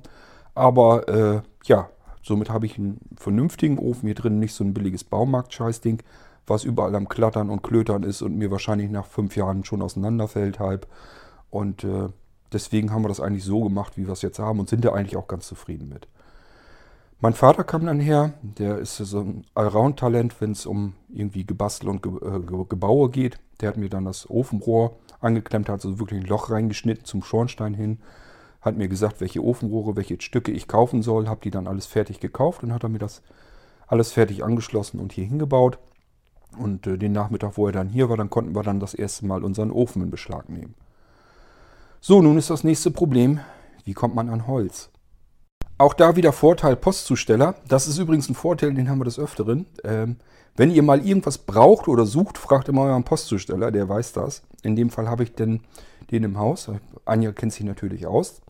aber 0.55 1.07
äh, 1.07 1.41
ja, 1.65 1.89
somit 2.21 2.49
habe 2.49 2.65
ich 2.65 2.77
einen 2.77 2.99
vernünftigen 3.15 3.77
Ofen 3.77 4.07
hier 4.07 4.15
drin, 4.15 4.39
nicht 4.39 4.53
so 4.53 4.63
ein 4.63 4.73
billiges 4.73 5.03
Baumarkt-Scheißding, 5.03 6.03
was 6.47 6.63
überall 6.63 6.95
am 6.95 7.07
Klattern 7.07 7.49
und 7.49 7.63
Klötern 7.63 8.03
ist 8.03 8.21
und 8.21 8.37
mir 8.37 8.51
wahrscheinlich 8.51 8.89
nach 8.89 9.05
fünf 9.05 9.35
Jahren 9.35 9.63
schon 9.63 9.81
auseinanderfällt 9.81 10.59
halb. 10.59 10.87
Und 11.49 11.83
äh, 11.83 12.09
deswegen 12.51 12.91
haben 12.91 13.03
wir 13.03 13.09
das 13.09 13.19
eigentlich 13.19 13.43
so 13.43 13.63
gemacht, 13.63 13.97
wie 13.97 14.05
wir 14.05 14.13
es 14.13 14.21
jetzt 14.21 14.39
haben 14.39 14.59
und 14.59 14.69
sind 14.69 14.83
da 14.83 14.93
eigentlich 14.93 15.17
auch 15.17 15.27
ganz 15.27 15.47
zufrieden 15.47 15.89
mit. 15.89 16.07
Mein 17.23 17.33
Vater 17.33 17.63
kam 17.63 17.85
dann 17.85 17.99
her, 17.99 18.33
der 18.41 18.79
ist 18.79 18.97
so 18.97 19.19
ein 19.19 19.45
Allround-Talent, 19.53 20.41
wenn 20.41 20.53
es 20.53 20.65
um 20.65 20.93
irgendwie 21.07 21.45
Gebastel 21.45 21.87
und 21.89 22.01
Ge 22.01 22.13
äh, 22.13 22.65
Gebaue 22.67 23.09
geht. 23.09 23.37
Der 23.59 23.69
hat 23.69 23.77
mir 23.77 23.89
dann 23.89 24.05
das 24.05 24.27
Ofenrohr 24.27 24.97
angeklemmt, 25.19 25.69
hat 25.69 25.81
so 25.81 25.99
wirklich 25.99 26.19
ein 26.19 26.25
Loch 26.25 26.49
reingeschnitten 26.49 27.05
zum 27.05 27.21
Schornstein 27.21 27.75
hin, 27.75 27.99
hat 28.61 28.77
mir 28.77 28.87
gesagt, 28.87 29.21
welche 29.21 29.43
Ofenrohre, 29.43 29.95
welche 29.95 30.21
Stücke 30.21 30.51
ich 30.51 30.67
kaufen 30.67 31.01
soll, 31.01 31.27
habe 31.27 31.41
die 31.43 31.51
dann 31.51 31.67
alles 31.67 31.87
fertig 31.87 32.19
gekauft 32.19 32.63
und 32.63 32.73
hat 32.73 32.83
er 32.83 32.89
mir 32.89 32.99
das 32.99 33.21
alles 33.87 34.11
fertig 34.11 34.43
angeschlossen 34.43 34.99
und 34.99 35.11
hier 35.13 35.25
hingebaut. 35.25 35.79
Und 36.57 36.85
äh, 36.87 36.97
den 36.97 37.11
Nachmittag, 37.11 37.57
wo 37.57 37.67
er 37.67 37.73
dann 37.73 37.89
hier 37.89 38.09
war, 38.09 38.17
dann 38.17 38.29
konnten 38.29 38.55
wir 38.55 38.63
dann 38.63 38.79
das 38.79 38.93
erste 38.93 39.25
Mal 39.25 39.43
unseren 39.43 39.71
Ofen 39.71 40.03
in 40.03 40.11
Beschlag 40.11 40.49
nehmen. 40.49 40.75
So, 41.99 42.21
nun 42.21 42.37
ist 42.37 42.49
das 42.49 42.63
nächste 42.63 42.91
Problem, 42.91 43.39
wie 43.83 43.93
kommt 43.93 44.15
man 44.15 44.29
an 44.29 44.47
Holz? 44.47 44.89
Auch 45.77 45.93
da 45.93 46.15
wieder 46.15 46.31
Vorteil 46.31 46.75
Postzusteller. 46.75 47.55
Das 47.67 47.87
ist 47.87 47.97
übrigens 47.97 48.29
ein 48.29 48.35
Vorteil, 48.35 48.73
den 48.73 48.89
haben 48.89 48.99
wir 48.99 49.05
des 49.05 49.17
Öfteren. 49.17 49.65
Ähm, 49.83 50.17
wenn 50.55 50.69
ihr 50.69 50.83
mal 50.83 51.05
irgendwas 51.05 51.39
braucht 51.39 51.87
oder 51.87 52.05
sucht, 52.05 52.37
fragt 52.37 52.69
immer 52.69 52.81
euren 52.81 53.03
Postzusteller, 53.03 53.71
der 53.71 53.89
weiß 53.89 54.13
das. 54.13 54.43
In 54.63 54.75
dem 54.75 54.89
Fall 54.89 55.09
habe 55.09 55.23
ich 55.23 55.33
denn 55.33 55.61
den 56.11 56.23
im 56.23 56.37
Haus. 56.37 56.69
Anja 57.05 57.31
kennt 57.31 57.53
sich 57.53 57.65
natürlich 57.65 58.05
aus. 58.05 58.41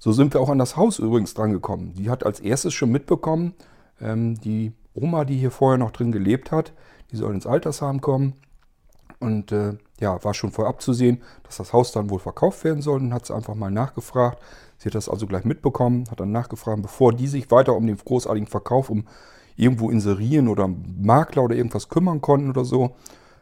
So 0.00 0.12
sind 0.12 0.32
wir 0.32 0.40
auch 0.40 0.48
an 0.48 0.58
das 0.58 0.78
Haus 0.78 0.98
übrigens 0.98 1.34
drangekommen. 1.34 1.92
Die 1.92 2.08
hat 2.08 2.24
als 2.24 2.40
erstes 2.40 2.72
schon 2.72 2.90
mitbekommen, 2.90 3.54
ähm, 4.00 4.40
die 4.40 4.72
Oma, 4.94 5.26
die 5.26 5.36
hier 5.36 5.50
vorher 5.50 5.76
noch 5.76 5.90
drin 5.90 6.10
gelebt 6.10 6.50
hat, 6.50 6.72
die 7.12 7.16
soll 7.16 7.34
ins 7.34 7.46
Altersheim 7.46 8.00
kommen. 8.00 8.32
Und 9.18 9.52
äh, 9.52 9.76
ja, 10.00 10.24
war 10.24 10.32
schon 10.32 10.52
vorab 10.52 10.80
zu 10.80 10.94
sehen, 10.94 11.22
dass 11.42 11.58
das 11.58 11.74
Haus 11.74 11.92
dann 11.92 12.08
wohl 12.08 12.18
verkauft 12.18 12.64
werden 12.64 12.80
soll. 12.80 13.00
Und 13.00 13.12
hat 13.12 13.26
sie 13.26 13.34
einfach 13.34 13.54
mal 13.54 13.70
nachgefragt. 13.70 14.42
Sie 14.78 14.86
hat 14.86 14.94
das 14.94 15.10
also 15.10 15.26
gleich 15.26 15.44
mitbekommen, 15.44 16.06
hat 16.10 16.20
dann 16.20 16.32
nachgefragt, 16.32 16.80
bevor 16.80 17.12
die 17.12 17.26
sich 17.26 17.50
weiter 17.50 17.76
um 17.76 17.86
den 17.86 17.98
großartigen 17.98 18.48
Verkauf, 18.48 18.88
um 18.88 19.04
irgendwo 19.56 19.90
inserieren 19.90 20.48
oder 20.48 20.66
Makler 20.66 21.42
oder 21.42 21.56
irgendwas 21.56 21.90
kümmern 21.90 22.22
konnten 22.22 22.48
oder 22.48 22.64
so, 22.64 22.96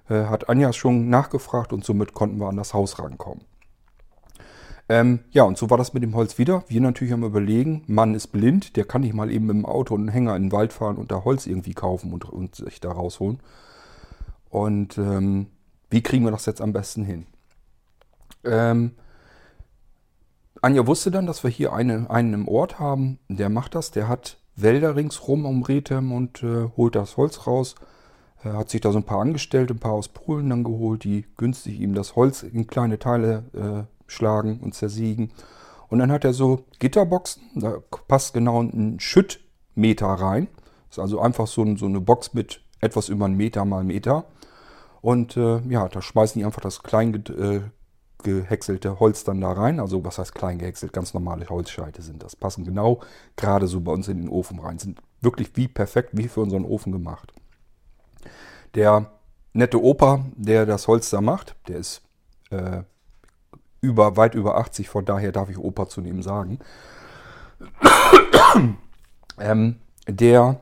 äh, 0.08 0.24
hat 0.24 0.48
Anja 0.48 0.72
schon 0.72 1.08
nachgefragt 1.08 1.72
und 1.72 1.84
somit 1.84 2.14
konnten 2.14 2.40
wir 2.40 2.48
an 2.48 2.56
das 2.56 2.74
Haus 2.74 2.98
rankommen. 2.98 3.44
Ähm, 4.88 5.20
ja, 5.30 5.42
und 5.42 5.58
so 5.58 5.68
war 5.68 5.76
das 5.76 5.92
mit 5.92 6.02
dem 6.02 6.14
Holz 6.14 6.38
wieder. 6.38 6.64
Wir 6.68 6.80
natürlich 6.80 7.12
am 7.12 7.22
überlegen, 7.22 7.82
Mann 7.86 8.14
ist 8.14 8.28
blind, 8.28 8.76
der 8.76 8.84
kann 8.84 9.02
nicht 9.02 9.14
mal 9.14 9.30
eben 9.30 9.46
mit 9.46 9.56
dem 9.56 9.66
Auto 9.66 9.94
einen 9.94 10.08
Hänger 10.08 10.34
in 10.34 10.44
den 10.44 10.52
Wald 10.52 10.72
fahren 10.72 10.96
und 10.96 11.12
da 11.12 11.24
Holz 11.24 11.46
irgendwie 11.46 11.74
kaufen 11.74 12.12
und, 12.12 12.24
und 12.24 12.54
sich 12.54 12.80
da 12.80 12.92
rausholen. 12.92 13.40
Und 14.48 14.96
ähm, 14.96 15.48
wie 15.90 16.02
kriegen 16.02 16.24
wir 16.24 16.30
das 16.30 16.46
jetzt 16.46 16.62
am 16.62 16.72
besten 16.72 17.04
hin? 17.04 17.26
Ähm, 18.44 18.92
Anja 20.62 20.86
wusste 20.86 21.10
dann, 21.10 21.26
dass 21.26 21.44
wir 21.44 21.50
hier 21.50 21.72
eine, 21.72 22.10
einen 22.10 22.32
im 22.32 22.48
Ort 22.48 22.78
haben, 22.78 23.18
der 23.28 23.50
macht 23.50 23.74
das, 23.74 23.90
der 23.90 24.08
hat 24.08 24.38
Wälder 24.56 24.96
ringsrum 24.96 25.44
um 25.44 25.62
Rethem 25.62 26.12
und 26.12 26.42
äh, 26.42 26.68
holt 26.76 26.96
das 26.96 27.16
Holz 27.16 27.46
raus. 27.46 27.74
Er 28.42 28.54
hat 28.54 28.70
sich 28.70 28.80
da 28.80 28.90
so 28.90 28.98
ein 28.98 29.04
paar 29.04 29.20
angestellt, 29.20 29.70
ein 29.70 29.78
paar 29.78 29.92
aus 29.92 30.08
Polen 30.08 30.48
dann 30.50 30.64
geholt, 30.64 31.04
die 31.04 31.26
günstig 31.36 31.78
ihm 31.78 31.94
das 31.94 32.16
Holz 32.16 32.42
in 32.42 32.66
kleine 32.66 32.98
Teile 32.98 33.44
äh, 33.52 33.97
schlagen 34.08 34.58
und 34.60 34.74
zersiegen. 34.74 35.30
Und 35.88 36.00
dann 36.00 36.10
hat 36.10 36.24
er 36.24 36.32
so 36.32 36.64
Gitterboxen, 36.80 37.42
da 37.54 37.78
passt 38.08 38.34
genau 38.34 38.60
ein 38.60 38.98
Schüttmeter 39.00 40.06
rein. 40.06 40.48
Das 40.88 40.98
ist 40.98 41.02
also 41.02 41.20
einfach 41.20 41.46
so, 41.46 41.62
ein, 41.62 41.76
so 41.76 41.86
eine 41.86 42.00
Box 42.00 42.34
mit 42.34 42.60
etwas 42.80 43.08
über 43.08 43.26
einen 43.26 43.36
Meter 43.36 43.64
mal 43.64 43.84
Meter. 43.84 44.24
Und 45.00 45.36
äh, 45.36 45.60
ja, 45.68 45.88
da 45.88 46.02
schmeißen 46.02 46.38
die 46.38 46.44
einfach 46.44 46.60
das 46.60 46.82
klein 46.82 47.14
äh, 47.14 47.60
gehäckselte 48.22 48.98
Holz 48.98 49.24
dann 49.24 49.40
da 49.40 49.52
rein. 49.52 49.80
Also 49.80 50.04
was 50.04 50.18
heißt 50.18 50.34
klein 50.34 50.58
gehäckselt? 50.58 50.92
Ganz 50.92 51.14
normale 51.14 51.48
Holzscheite 51.48 52.02
sind 52.02 52.22
das. 52.22 52.36
Passen 52.36 52.64
genau 52.64 53.00
gerade 53.36 53.66
so 53.66 53.80
bei 53.80 53.92
uns 53.92 54.08
in 54.08 54.18
den 54.18 54.28
Ofen 54.28 54.58
rein. 54.58 54.78
Sind 54.78 55.00
wirklich 55.20 55.56
wie 55.56 55.68
perfekt, 55.68 56.10
wie 56.12 56.28
für 56.28 56.40
unseren 56.40 56.64
Ofen 56.64 56.92
gemacht. 56.92 57.32
Der 58.74 59.12
nette 59.52 59.82
Opa, 59.82 60.24
der 60.36 60.66
das 60.66 60.88
Holz 60.88 61.10
da 61.10 61.20
macht, 61.20 61.54
der 61.68 61.76
ist 61.76 62.02
äh, 62.50 62.82
über, 63.80 64.16
weit 64.16 64.34
über 64.34 64.56
80, 64.58 64.88
von 64.88 65.04
daher 65.04 65.32
darf 65.32 65.50
ich 65.50 65.58
Opa 65.58 65.88
zu 65.88 66.00
ihm 66.00 66.22
sagen. 66.22 66.58
ähm, 69.38 69.76
der 70.06 70.60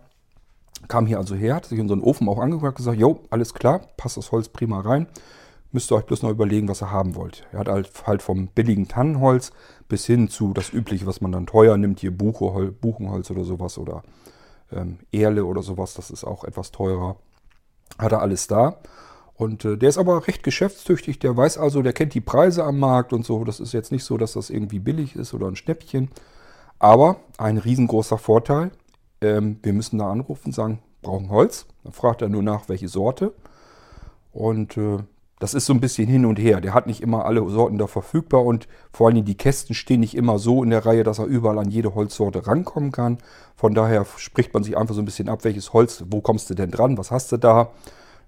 kam 0.89 1.07
hier 1.07 1.19
also 1.19 1.35
her, 1.35 1.57
hat 1.57 1.67
sich 1.67 1.81
unseren 1.81 2.01
Ofen 2.01 2.29
auch 2.29 2.39
angeguckt 2.39 2.67
und 2.67 2.77
gesagt, 2.77 2.99
jo, 2.99 3.21
alles 3.31 3.55
klar, 3.55 3.81
passt 3.97 4.17
das 4.17 4.33
Holz 4.33 4.49
prima 4.49 4.81
rein. 4.81 5.07
Müsst 5.73 5.91
ihr 5.91 5.97
euch 5.97 6.07
bloß 6.07 6.23
noch 6.23 6.31
überlegen, 6.31 6.69
was 6.69 6.83
ihr 6.83 6.91
haben 6.91 7.17
wollt. 7.17 7.45
Er 7.53 7.59
hat 7.61 7.69
halt, 7.69 7.91
halt 8.07 8.23
vom 8.23 8.49
billigen 8.49 8.89
Tannenholz 8.89 9.53
bis 9.89 10.07
hin 10.07 10.29
zu 10.29 10.53
das 10.53 10.73
übliche, 10.73 11.07
was 11.07 11.21
man 11.21 11.33
dann 11.33 11.47
teuer 11.47 11.77
nimmt, 11.77 12.01
hier 12.01 12.17
Buche, 12.17 12.73
Buchenholz 12.73 13.31
oder 13.31 13.45
sowas 13.45 13.79
oder 13.79 14.03
ähm, 14.73 14.99
Erle 15.13 15.45
oder 15.45 15.63
sowas, 15.63 15.95
das 15.95 16.11
ist 16.11 16.25
auch 16.25 16.45
etwas 16.45 16.71
teurer. 16.71 17.17
Hat 17.99 18.13
er 18.13 18.23
alles 18.23 18.47
da. 18.47 18.79
Und 19.37 19.65
äh, 19.65 19.77
der 19.77 19.91
ist 19.91 19.99
aber 19.99 20.27
recht 20.27 20.43
geschäftstüchtig, 20.43 21.19
der 21.19 21.37
weiß 21.37 21.59
also, 21.59 21.83
der 21.83 21.93
kennt 21.93 22.15
die 22.15 22.21
Preise 22.21 22.65
am 22.65 22.79
Markt 22.79 23.13
und 23.13 23.25
so. 23.25 23.45
Das 23.45 23.61
ist 23.61 23.73
jetzt 23.73 23.93
nicht 23.93 24.05
so, 24.05 24.17
dass 24.17 24.33
das 24.33 24.51
irgendwie 24.51 24.79
billig 24.79 25.15
ist 25.15 25.35
oder 25.35 25.47
ein 25.47 25.57
Schnäppchen. 25.57 26.11
Aber 26.79 27.17
ein 27.37 27.59
riesengroßer 27.59 28.19
Vorteil, 28.19 28.71
ähm, 29.21 29.59
wir 29.63 29.73
müssen 29.73 29.99
da 29.99 30.11
anrufen, 30.11 30.53
sagen, 30.53 30.81
brauchen 31.03 31.31
Holz. 31.31 31.67
Dann 31.85 31.93
fragt 31.93 32.23
er 32.23 32.29
nur 32.29 32.43
nach, 32.43 32.69
welche 32.69 32.89
Sorte. 32.89 33.33
Und 34.33 34.77
äh, 34.77 34.99
das 35.39 35.53
ist 35.53 35.67
so 35.67 35.75
ein 35.75 35.81
bisschen 35.81 36.09
hin 36.09 36.25
und 36.25 36.39
her. 36.39 36.63
Der 36.63 36.73
hat 36.73 36.87
nicht 36.87 37.03
immer 37.03 37.27
alle 37.27 37.47
Sorten 37.51 37.77
da 37.77 37.87
verfügbar 37.87 38.45
und 38.45 38.69
vor 38.91 39.07
allen 39.07 39.17
Dingen 39.17 39.27
die 39.27 39.37
Kästen 39.37 39.75
stehen 39.75 40.01
nicht 40.01 40.17
immer 40.17 40.39
so 40.39 40.63
in 40.63 40.71
der 40.71 40.87
Reihe, 40.87 41.05
dass 41.05 41.19
er 41.19 41.27
überall 41.27 41.59
an 41.59 41.71
jede 41.71 41.95
Holzsorte 41.95 42.47
rankommen 42.47 42.91
kann. 42.91 43.19
Von 43.55 43.75
daher 43.75 44.07
spricht 44.17 44.55
man 44.55 44.63
sich 44.63 44.79
einfach 44.79 44.95
so 44.95 45.03
ein 45.03 45.05
bisschen 45.05 45.29
ab, 45.29 45.45
welches 45.45 45.75
Holz, 45.75 46.05
wo 46.09 46.23
kommst 46.23 46.49
du 46.49 46.55
denn 46.55 46.71
dran, 46.71 46.97
was 46.97 47.11
hast 47.11 47.33
du 47.33 47.37
da? 47.37 47.71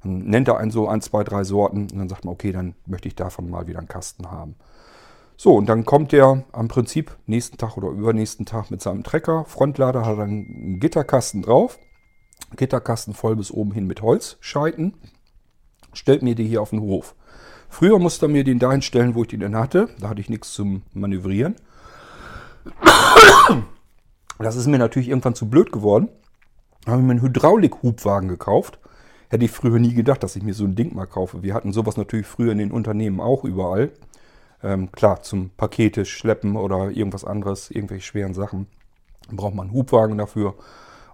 Dann 0.02 0.24
nennt 0.24 0.48
er 0.48 0.58
einen 0.58 0.70
so 0.70 0.88
ein, 0.88 1.00
zwei, 1.00 1.24
drei 1.24 1.44
Sorten 1.44 1.88
und 1.90 1.98
dann 1.98 2.08
sagt 2.08 2.24
man, 2.24 2.34
okay, 2.34 2.52
dann 2.52 2.74
möchte 2.86 3.08
ich 3.08 3.14
davon 3.14 3.50
mal 3.50 3.66
wieder 3.66 3.78
einen 3.78 3.88
Kasten 3.88 4.30
haben. 4.30 4.56
So, 5.36 5.54
und 5.54 5.68
dann 5.68 5.84
kommt 5.84 6.12
er 6.12 6.44
am 6.52 6.68
Prinzip 6.68 7.16
nächsten 7.26 7.58
Tag 7.58 7.76
oder 7.76 7.88
übernächsten 7.88 8.44
Tag 8.44 8.70
mit 8.70 8.82
seinem 8.82 9.04
Trecker. 9.04 9.44
Frontlader 9.44 10.04
hat 10.04 10.18
einen 10.18 10.80
Gitterkasten 10.80 11.42
drauf. 11.42 11.78
Gitterkasten 12.56 13.14
voll 13.14 13.36
bis 13.36 13.50
oben 13.50 13.72
hin 13.72 13.86
mit 13.86 14.02
Holzscheiten. 14.02 14.94
Stellt 15.92 16.22
mir 16.22 16.34
die 16.34 16.46
hier 16.46 16.60
auf 16.60 16.70
den 16.70 16.80
Hof. 16.80 17.14
Früher 17.68 17.98
musste 17.98 18.26
er 18.26 18.30
mir 18.30 18.44
den 18.44 18.58
dahin 18.58 18.82
stellen, 18.82 19.14
wo 19.14 19.22
ich 19.22 19.28
den 19.28 19.40
denn 19.40 19.56
hatte. 19.56 19.88
Da 20.00 20.08
hatte 20.08 20.20
ich 20.20 20.30
nichts 20.30 20.52
zum 20.52 20.82
Manövrieren. 20.92 21.54
Das 24.38 24.56
ist 24.56 24.66
mir 24.66 24.78
natürlich 24.78 25.08
irgendwann 25.08 25.34
zu 25.34 25.48
blöd 25.48 25.70
geworden. 25.70 26.08
Da 26.84 26.92
habe 26.92 27.02
ich 27.02 27.06
mir 27.06 27.12
einen 27.12 27.22
Hydraulik-Hubwagen 27.22 28.28
gekauft. 28.28 28.78
Hätte 29.30 29.44
ich 29.44 29.50
früher 29.50 29.78
nie 29.78 29.94
gedacht, 29.94 30.22
dass 30.22 30.36
ich 30.36 30.42
mir 30.42 30.54
so 30.54 30.64
ein 30.64 30.74
Ding 30.74 30.94
mal 30.94 31.06
kaufe. 31.06 31.42
Wir 31.42 31.54
hatten 31.54 31.72
sowas 31.72 31.96
natürlich 31.96 32.26
früher 32.26 32.52
in 32.52 32.58
den 32.58 32.72
Unternehmen 32.72 33.20
auch 33.20 33.44
überall. 33.44 33.90
Ähm, 34.62 34.90
klar, 34.90 35.22
zum 35.22 35.50
Pakete 35.50 36.04
schleppen 36.04 36.56
oder 36.56 36.90
irgendwas 36.90 37.24
anderes, 37.24 37.70
irgendwelche 37.70 38.06
schweren 38.06 38.34
Sachen, 38.34 38.66
braucht 39.30 39.54
man 39.54 39.68
einen 39.68 39.76
Hubwagen 39.76 40.18
dafür. 40.18 40.54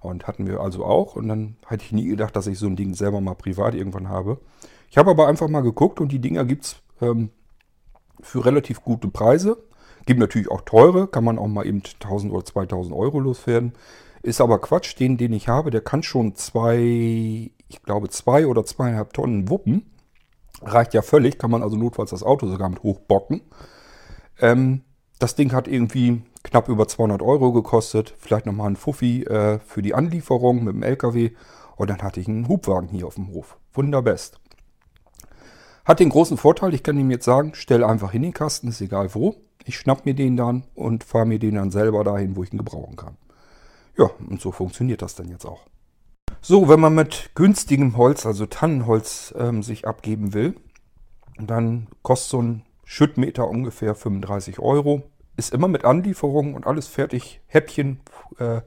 Und 0.00 0.26
hatten 0.26 0.46
wir 0.46 0.60
also 0.60 0.84
auch. 0.84 1.16
Und 1.16 1.28
dann 1.28 1.56
hätte 1.66 1.84
ich 1.84 1.92
nie 1.92 2.06
gedacht, 2.06 2.36
dass 2.36 2.46
ich 2.46 2.58
so 2.58 2.66
ein 2.66 2.76
Ding 2.76 2.94
selber 2.94 3.20
mal 3.20 3.34
privat 3.34 3.74
irgendwann 3.74 4.08
habe. 4.08 4.38
Ich 4.90 4.98
habe 4.98 5.10
aber 5.10 5.26
einfach 5.26 5.48
mal 5.48 5.62
geguckt 5.62 6.00
und 6.00 6.12
die 6.12 6.18
Dinger 6.20 6.44
gibt 6.44 6.64
es 6.64 6.76
ähm, 7.00 7.30
für 8.20 8.44
relativ 8.44 8.82
gute 8.82 9.08
Preise. 9.08 9.56
Gibt 10.06 10.20
natürlich 10.20 10.50
auch 10.50 10.60
teure, 10.60 11.08
kann 11.08 11.24
man 11.24 11.38
auch 11.38 11.48
mal 11.48 11.66
eben 11.66 11.82
1000 11.82 12.32
oder 12.32 12.44
2000 12.44 12.94
Euro 12.94 13.18
loswerden. 13.18 13.72
Ist 14.22 14.40
aber 14.40 14.60
Quatsch, 14.60 14.98
den, 14.98 15.16
den 15.16 15.32
ich 15.32 15.48
habe, 15.48 15.70
der 15.70 15.80
kann 15.80 16.02
schon 16.02 16.34
zwei, 16.34 17.50
ich 17.74 17.82
glaube 17.82 18.08
zwei 18.08 18.46
oder 18.46 18.64
zweieinhalb 18.64 19.12
Tonnen 19.12 19.48
wuppen. 19.48 19.90
Reicht 20.62 20.94
ja 20.94 21.02
völlig, 21.02 21.38
kann 21.38 21.50
man 21.50 21.62
also 21.62 21.76
notfalls 21.76 22.10
das 22.10 22.22
Auto 22.22 22.46
sogar 22.46 22.68
mit 22.68 22.82
hochbocken. 22.82 23.42
Ähm, 24.40 24.82
das 25.18 25.34
Ding 25.34 25.52
hat 25.52 25.68
irgendwie 25.68 26.22
knapp 26.42 26.68
über 26.68 26.86
200 26.86 27.20
Euro 27.22 27.52
gekostet. 27.52 28.14
Vielleicht 28.18 28.46
nochmal 28.46 28.70
ein 28.70 28.76
Fuffi 28.76 29.24
äh, 29.24 29.58
für 29.58 29.82
die 29.82 29.94
Anlieferung 29.94 30.64
mit 30.64 30.74
dem 30.74 30.82
LKW. 30.82 31.32
Und 31.76 31.90
dann 31.90 32.02
hatte 32.02 32.20
ich 32.20 32.28
einen 32.28 32.48
Hubwagen 32.48 32.88
hier 32.88 33.06
auf 33.06 33.16
dem 33.16 33.28
Hof. 33.28 33.58
Wunderbest. 33.72 34.40
Hat 35.84 36.00
den 36.00 36.08
großen 36.08 36.36
Vorteil, 36.36 36.72
ich 36.72 36.82
kann 36.82 36.98
ihm 36.98 37.10
jetzt 37.10 37.24
sagen, 37.24 37.52
stell 37.54 37.84
einfach 37.84 38.14
in 38.14 38.22
den 38.22 38.32
Kasten, 38.32 38.68
ist 38.68 38.80
egal 38.80 39.14
wo. 39.14 39.34
Ich 39.64 39.78
schnapp 39.78 40.06
mir 40.06 40.14
den 40.14 40.36
dann 40.36 40.64
und 40.74 41.04
fahre 41.04 41.26
mir 41.26 41.38
den 41.38 41.56
dann 41.56 41.70
selber 41.70 42.04
dahin, 42.04 42.36
wo 42.36 42.42
ich 42.42 42.52
ihn 42.52 42.58
gebrauchen 42.58 42.96
kann. 42.96 43.16
Ja, 43.98 44.10
und 44.28 44.40
so 44.40 44.52
funktioniert 44.52 45.02
das 45.02 45.14
dann 45.14 45.28
jetzt 45.28 45.44
auch. 45.44 45.66
So, 46.46 46.68
wenn 46.68 46.78
man 46.78 46.94
mit 46.94 47.30
günstigem 47.34 47.96
Holz, 47.96 48.26
also 48.26 48.44
Tannenholz, 48.44 49.32
ähm, 49.38 49.62
sich 49.62 49.86
abgeben 49.86 50.34
will, 50.34 50.54
dann 51.38 51.86
kostet 52.02 52.30
so 52.32 52.42
ein 52.42 52.62
Schüttmeter 52.84 53.48
ungefähr 53.48 53.94
35 53.94 54.58
Euro. 54.58 55.04
Ist 55.38 55.54
immer 55.54 55.68
mit 55.68 55.86
Anlieferung 55.86 56.52
und 56.52 56.66
alles 56.66 56.86
fertig, 56.86 57.40
Häppchen 57.46 58.00
äh, 58.38 58.60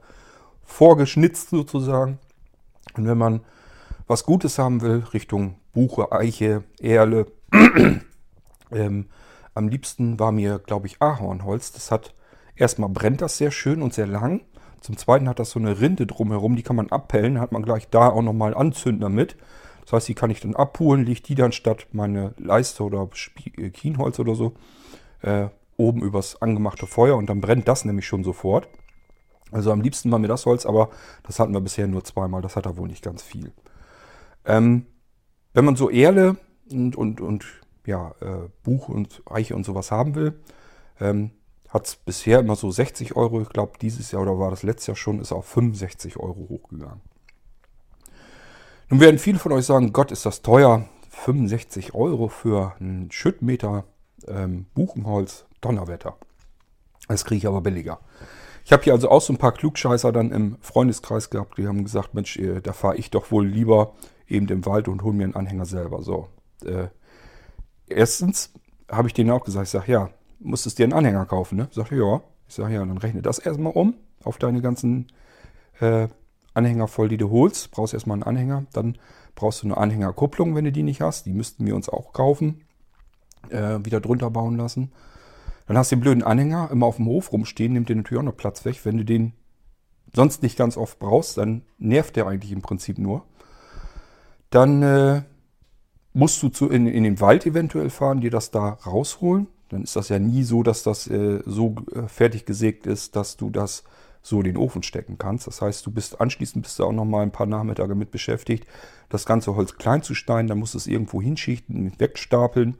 vorgeschnitzt 0.64 1.50
sozusagen. 1.50 2.18
Und 2.96 3.06
wenn 3.06 3.16
man 3.16 3.42
was 4.08 4.24
Gutes 4.24 4.58
haben 4.58 4.80
will, 4.80 5.04
Richtung 5.14 5.54
Buche, 5.72 6.10
Eiche, 6.10 6.64
Erle, 6.80 7.26
ähm, 8.72 9.06
am 9.54 9.68
liebsten 9.68 10.18
war 10.18 10.32
mir, 10.32 10.58
glaube 10.58 10.88
ich, 10.88 11.00
Ahornholz. 11.00 11.70
Das 11.70 11.92
hat, 11.92 12.12
erstmal 12.56 12.88
brennt 12.88 13.22
das 13.22 13.38
sehr 13.38 13.52
schön 13.52 13.82
und 13.82 13.94
sehr 13.94 14.08
lang. 14.08 14.40
Zum 14.80 14.96
Zweiten 14.96 15.28
hat 15.28 15.38
das 15.38 15.50
so 15.50 15.58
eine 15.58 15.80
Rinde 15.80 16.06
drumherum, 16.06 16.56
die 16.56 16.62
kann 16.62 16.76
man 16.76 16.90
abpellen, 16.90 17.40
hat 17.40 17.52
man 17.52 17.62
gleich 17.62 17.88
da 17.88 18.08
auch 18.08 18.22
nochmal 18.22 18.54
Anzünder 18.54 19.08
mit. 19.08 19.36
Das 19.82 19.92
heißt, 19.92 20.08
die 20.08 20.14
kann 20.14 20.30
ich 20.30 20.40
dann 20.40 20.54
abholen, 20.54 21.04
lege 21.04 21.22
die 21.22 21.34
dann 21.34 21.52
statt 21.52 21.86
meine 21.92 22.34
Leiste 22.38 22.84
oder 22.84 23.08
äh, 23.56 23.70
Kienholz 23.70 24.18
oder 24.18 24.34
so 24.34 24.54
äh, 25.22 25.48
oben 25.76 26.02
übers 26.02 26.42
angemachte 26.42 26.86
Feuer 26.86 27.16
und 27.16 27.30
dann 27.30 27.40
brennt 27.40 27.68
das 27.68 27.84
nämlich 27.84 28.06
schon 28.06 28.24
sofort. 28.24 28.68
Also 29.50 29.72
am 29.72 29.80
liebsten 29.80 30.10
war 30.12 30.18
mir 30.18 30.28
das 30.28 30.44
Holz, 30.44 30.66
aber 30.66 30.90
das 31.22 31.38
hatten 31.38 31.54
wir 31.54 31.60
bisher 31.60 31.86
nur 31.86 32.04
zweimal, 32.04 32.42
das 32.42 32.56
hat 32.56 32.66
da 32.66 32.76
wohl 32.76 32.88
nicht 32.88 33.02
ganz 33.02 33.22
viel. 33.22 33.52
Ähm, 34.44 34.86
wenn 35.54 35.64
man 35.64 35.76
so 35.76 35.88
Erle 35.88 36.36
und, 36.70 36.96
und, 36.96 37.20
und 37.20 37.46
ja, 37.86 38.14
äh, 38.20 38.48
Buch 38.62 38.88
und 38.88 39.22
Eiche 39.30 39.56
und 39.56 39.64
sowas 39.64 39.90
haben 39.90 40.14
will, 40.14 40.38
ähm, 41.00 41.30
hat 41.68 41.86
es 41.86 41.96
bisher 41.96 42.40
immer 42.40 42.56
so 42.56 42.70
60 42.70 43.16
Euro. 43.16 43.40
Ich 43.42 43.50
glaube, 43.50 43.72
dieses 43.80 44.10
Jahr 44.10 44.22
oder 44.22 44.38
war 44.38 44.50
das 44.50 44.62
letztes 44.62 44.86
Jahr 44.86 44.96
schon, 44.96 45.20
ist 45.20 45.32
auf 45.32 45.46
65 45.46 46.16
Euro 46.18 46.46
hochgegangen. 46.48 47.00
Nun 48.88 49.00
werden 49.00 49.18
viele 49.18 49.38
von 49.38 49.52
euch 49.52 49.66
sagen, 49.66 49.92
Gott, 49.92 50.10
ist 50.12 50.24
das 50.24 50.42
teuer. 50.42 50.88
65 51.10 51.94
Euro 51.94 52.28
für 52.28 52.74
einen 52.80 53.10
Schüttmeter 53.10 53.84
ähm, 54.26 54.66
Buchenholz, 54.74 55.46
Donnerwetter. 55.60 56.16
Das 57.08 57.24
kriege 57.24 57.38
ich 57.38 57.46
aber 57.46 57.60
billiger. 57.60 58.00
Ich 58.64 58.72
habe 58.72 58.82
hier 58.82 58.92
also 58.92 59.10
auch 59.10 59.20
so 59.20 59.32
ein 59.32 59.38
paar 59.38 59.52
Klugscheißer 59.52 60.12
dann 60.12 60.30
im 60.30 60.58
Freundeskreis 60.60 61.30
gehabt, 61.30 61.56
die 61.58 61.66
haben 61.66 61.84
gesagt, 61.84 62.14
Mensch, 62.14 62.38
da 62.62 62.72
fahre 62.72 62.96
ich 62.96 63.10
doch 63.10 63.30
wohl 63.30 63.46
lieber 63.46 63.94
eben 64.26 64.46
im 64.48 64.66
Wald 64.66 64.88
und 64.88 65.02
hole 65.02 65.14
mir 65.14 65.24
einen 65.24 65.36
Anhänger 65.36 65.64
selber. 65.64 66.02
So. 66.02 66.28
Äh, 66.64 66.88
erstens 67.86 68.52
habe 68.90 69.08
ich 69.08 69.14
denen 69.14 69.30
auch 69.30 69.44
gesagt, 69.44 69.66
ich 69.66 69.70
sage, 69.70 69.92
ja, 69.92 70.10
musstest 70.40 70.78
dir 70.78 70.84
einen 70.84 70.92
Anhänger 70.92 71.26
kaufen, 71.26 71.56
ne? 71.56 71.68
Sagt 71.70 71.92
er, 71.92 71.98
ja. 71.98 72.20
Ich 72.48 72.54
sage, 72.54 72.74
ja, 72.74 72.84
dann 72.84 72.96
rechne 72.96 73.20
das 73.20 73.38
erstmal 73.38 73.72
um 73.72 73.94
auf 74.24 74.38
deine 74.38 74.62
ganzen 74.62 75.08
äh, 75.80 76.08
Anhänger 76.54 76.88
voll, 76.88 77.08
die 77.08 77.18
du 77.18 77.30
holst. 77.30 77.70
Brauchst 77.70 77.92
erstmal 77.92 78.14
einen 78.14 78.22
Anhänger. 78.22 78.64
Dann 78.72 78.96
brauchst 79.34 79.62
du 79.62 79.66
eine 79.66 79.76
Anhängerkupplung, 79.76 80.54
wenn 80.54 80.64
du 80.64 80.72
die 80.72 80.82
nicht 80.82 81.02
hast. 81.02 81.26
Die 81.26 81.32
müssten 81.32 81.66
wir 81.66 81.76
uns 81.76 81.88
auch 81.88 82.12
kaufen. 82.12 82.62
Äh, 83.50 83.84
wieder 83.84 84.00
drunter 84.00 84.30
bauen 84.30 84.56
lassen. 84.56 84.92
Dann 85.66 85.76
hast 85.76 85.92
du 85.92 85.96
den 85.96 86.00
blöden 86.00 86.22
Anhänger 86.22 86.70
immer 86.72 86.86
auf 86.86 86.96
dem 86.96 87.06
Hof 87.06 87.32
rumstehen, 87.32 87.74
nimmt 87.74 87.90
dir 87.90 87.96
natürlich 87.96 88.18
auch 88.18 88.24
noch 88.24 88.36
Platz 88.36 88.64
weg. 88.64 88.80
Wenn 88.84 88.96
du 88.96 89.04
den 89.04 89.34
sonst 90.14 90.42
nicht 90.42 90.56
ganz 90.56 90.76
oft 90.76 90.98
brauchst, 90.98 91.36
dann 91.36 91.62
nervt 91.78 92.16
der 92.16 92.26
eigentlich 92.26 92.52
im 92.52 92.62
Prinzip 92.62 92.98
nur. 92.98 93.24
Dann 94.50 94.82
äh, 94.82 95.22
musst 96.14 96.42
du 96.42 96.48
zu, 96.48 96.70
in, 96.70 96.86
in, 96.86 97.04
den 97.04 97.20
Wald 97.20 97.44
eventuell 97.46 97.90
fahren, 97.90 98.22
dir 98.22 98.30
das 98.30 98.50
da 98.50 98.70
rausholen. 98.70 99.46
Dann 99.68 99.82
ist 99.82 99.96
das 99.96 100.08
ja 100.08 100.18
nie 100.18 100.42
so, 100.42 100.62
dass 100.62 100.82
das 100.82 101.06
äh, 101.08 101.40
so 101.44 101.76
äh, 101.94 102.08
fertig 102.08 102.46
gesägt 102.46 102.86
ist, 102.86 103.16
dass 103.16 103.36
du 103.36 103.50
das 103.50 103.84
so 104.22 104.38
in 104.38 104.44
den 104.44 104.56
Ofen 104.56 104.82
stecken 104.82 105.18
kannst. 105.18 105.46
Das 105.46 105.62
heißt, 105.62 105.86
du 105.86 105.90
bist 105.90 106.20
anschließend 106.20 106.62
bist 106.62 106.78
du 106.78 106.84
auch 106.84 106.92
noch 106.92 107.04
mal 107.04 107.22
ein 107.22 107.30
paar 107.30 107.46
Nachmittage 107.46 107.94
mit 107.94 108.10
beschäftigt, 108.10 108.66
das 109.08 109.24
ganze 109.24 109.56
Holz 109.56 109.76
klein 109.76 110.02
zu 110.02 110.14
schneiden. 110.14 110.48
Dann 110.48 110.58
musst 110.58 110.74
du 110.74 110.78
es 110.78 110.86
irgendwo 110.86 111.22
hinschichten, 111.22 111.92
wegstapeln 111.98 112.76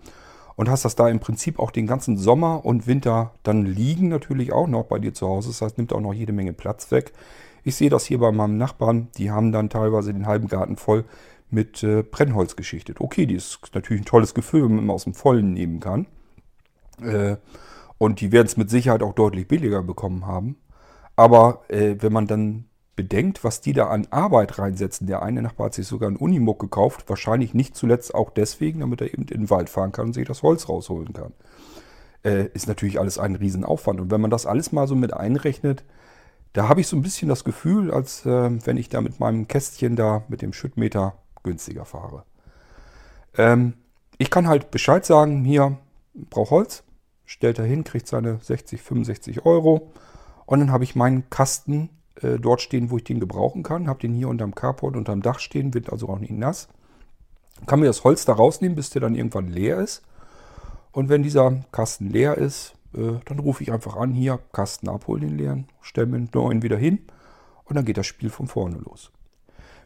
und 0.57 0.69
hast 0.69 0.85
das 0.85 0.97
da 0.97 1.09
im 1.09 1.21
Prinzip 1.21 1.59
auch 1.59 1.71
den 1.71 1.87
ganzen 1.87 2.17
Sommer 2.17 2.65
und 2.65 2.87
Winter 2.87 3.33
dann 3.45 3.65
liegen 3.65 4.09
natürlich 4.09 4.53
auch 4.53 4.67
noch 4.67 4.85
bei 4.85 4.99
dir 4.99 5.15
zu 5.15 5.29
Hause. 5.29 5.49
Das 5.49 5.63
heißt, 5.63 5.79
nimmt 5.79 5.93
auch 5.93 6.01
noch 6.01 6.15
jede 6.15 6.33
Menge 6.33 6.53
Platz 6.53 6.91
weg. 6.91 7.13
Ich 7.65 7.77
sehe 7.77 7.91
das 7.91 8.07
hier 8.07 8.19
bei 8.19 8.33
meinem 8.33 8.57
Nachbarn, 8.57 9.09
die 9.19 9.31
haben 9.31 9.53
dann 9.53 9.71
teilweise 9.71 10.13
den 10.13 10.27
halben 10.27 10.49
Garten 10.49 10.77
voll 10.77 11.05
mit 11.51 11.83
äh, 11.83 12.03
Brennholz 12.03 12.57
geschichtet. 12.57 13.01
Okay, 13.01 13.27
die 13.27 13.35
ist 13.35 13.61
natürlich 13.75 14.03
ein 14.03 14.07
tolles 14.07 14.35
Gefühl, 14.35 14.65
wenn 14.65 14.77
man 14.77 14.85
immer 14.85 14.95
aus 14.95 15.05
dem 15.05 15.15
Vollen 15.15 15.53
nehmen 15.53 15.81
kann. 15.81 16.07
Äh, 17.03 17.37
und 17.99 18.21
die 18.21 18.33
werden 18.33 18.47
es 18.47 18.57
mit 18.57 18.71
Sicherheit 18.71 19.03
auch 19.03 19.15
deutlich 19.15 19.49
billiger 19.49 19.83
bekommen 19.83 20.27
haben. 20.27 20.57
Aber 21.17 21.63
äh, 21.69 21.97
wenn 21.99 22.13
man 22.13 22.27
dann 22.27 22.69
bedenkt, 22.99 23.45
was 23.45 23.61
die 23.61 23.75
da 23.75 23.87
an 23.87 24.09
Arbeit 24.11 24.59
reinsetzen. 24.59 25.07
Der 25.07 25.23
eine 25.23 25.41
Nachbar 25.41 25.67
hat 25.67 25.75
sich 25.75 25.87
sogar 25.87 26.09
einen 26.09 26.17
Unimog 26.17 26.59
gekauft, 26.59 27.05
wahrscheinlich 27.07 27.55
nicht 27.55 27.77
zuletzt 27.77 28.13
auch 28.13 28.29
deswegen, 28.29 28.81
damit 28.81 29.01
er 29.01 29.15
eben 29.15 29.23
in 29.23 29.43
den 29.43 29.51
Wald 29.51 29.71
fahren 29.71 29.93
kann 29.93 30.07
und 30.07 30.15
sich 30.15 30.27
das 30.27 30.43
Holz 30.43 30.69
rausholen 30.69 31.13
kann. 31.13 31.33
Äh, 32.25 32.47
ist 32.55 32.67
natürlich 32.67 32.99
alles 32.99 33.17
ein 33.21 33.37
Riesenaufwand. 33.37 34.01
Und 34.01 34.11
wenn 34.11 34.21
man 34.21 34.33
das 34.33 34.47
alles 34.47 34.73
mal 34.73 34.89
so 34.89 34.97
mit 34.97 35.15
einrechnet, 35.15 35.85
da 36.55 36.69
habe 36.69 36.81
ich 36.81 36.89
so 36.89 36.97
ein 36.97 37.03
bisschen 37.03 37.29
das 37.29 37.45
Gefühl, 37.45 37.93
als 37.93 38.27
äh, 38.27 38.51
wenn 38.67 38.77
ich 38.77 38.89
da 38.89 39.01
mit 39.01 39.21
meinem 39.21 39.47
Kästchen 39.47 39.95
da 39.95 40.25
mit 40.27 40.43
dem 40.43 40.53
Schüttmeter 40.53 41.15
günstiger 41.45 41.85
fahre. 41.85 42.25
Ähm, 43.37 43.75
ich 44.19 44.29
kann 44.29 44.49
halt 44.49 44.73
Bescheid 44.73 45.07
sagen, 45.07 45.45
hier 45.45 45.79
braucht 46.15 46.51
Holz, 46.51 46.83
stellt 47.29 47.59
er 47.59 47.67
hin, 47.67 47.85
kriegt 47.85 48.09
seine 48.09 48.39
60, 48.41 48.81
65 48.81 49.45
Euro 49.45 49.93
und 50.47 50.61
dann 50.61 50.73
habe 50.73 50.83
ich 50.83 50.97
meinen 50.97 51.29
Kasten 51.29 51.91
äh, 52.23 52.39
dort 52.39 52.63
stehen, 52.63 52.91
wo 52.91 52.97
ich 52.97 53.05
den 53.05 53.21
gebrauchen 53.21 53.63
kann. 53.63 53.87
Habe 53.87 54.01
den 54.01 54.15
hier 54.15 54.29
unterm 54.29 54.55
Carport, 54.55 54.97
unterm 54.97 55.21
Dach 55.21 55.39
stehen, 55.39 55.75
wird 55.75 55.93
also 55.93 56.09
auch 56.09 56.19
nicht 56.19 56.33
nass. 56.33 56.69
Kann 57.67 57.81
mir 57.81 57.87
das 57.87 58.03
Holz 58.03 58.25
da 58.25 58.33
rausnehmen, 58.33 58.75
bis 58.75 58.89
der 58.91 59.03
dann 59.03 59.15
irgendwann 59.15 59.49
leer 59.49 59.79
ist. 59.79 60.03
Und 60.91 61.11
wenn 61.11 61.23
dieser 61.23 61.65
Kasten 61.71 62.09
leer 62.09 62.39
ist, 62.39 62.75
äh, 62.95 63.19
dann 63.27 63.39
rufe 63.41 63.63
ich 63.63 63.73
einfach 63.73 63.97
an, 63.97 64.15
hier, 64.15 64.39
Kasten 64.53 64.89
abholen, 64.89 65.21
den 65.21 65.37
leeren, 65.37 65.69
stelle 65.83 66.07
mir 66.07 66.19
den 66.19 66.31
neuen 66.33 66.63
wieder 66.63 66.79
hin 66.79 67.01
und 67.65 67.77
dann 67.77 67.85
geht 67.85 67.99
das 67.99 68.07
Spiel 68.07 68.31
von 68.31 68.47
vorne 68.47 68.79
los. 68.79 69.13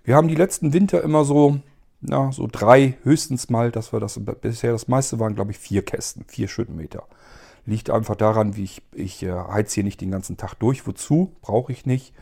Wir 0.05 0.15
haben 0.15 0.29
die 0.29 0.37
letzten 0.37 0.73
Winter 0.73 1.03
immer 1.03 1.25
so, 1.25 1.59
na, 2.03 2.33
so 2.33 2.49
drei 2.51 2.99
höchstens 3.05 3.49
mal, 3.49 3.71
dass 3.71 3.93
wir 3.93 4.01
das 4.01 4.21
bisher 4.41 4.73
das 4.73 4.89
meiste 4.89 5.21
waren, 5.21 5.35
glaube 5.35 5.53
ich, 5.53 5.59
vier 5.59 5.83
Kästen, 5.83 6.25
vier 6.27 6.49
Schüttenmeter. 6.49 7.07
Liegt 7.65 7.91
einfach 7.91 8.17
daran, 8.17 8.57
wie 8.57 8.65
ich, 8.65 8.83
ich 8.93 9.23
äh, 9.23 9.33
heiz 9.33 9.73
hier 9.73 9.85
nicht 9.85 10.01
den 10.01 10.11
ganzen 10.11 10.37
Tag 10.37 10.55
durch. 10.55 10.85
Wozu? 10.87 11.37
Brauche 11.43 11.71
ich 11.71 11.87
nicht. 11.87 12.13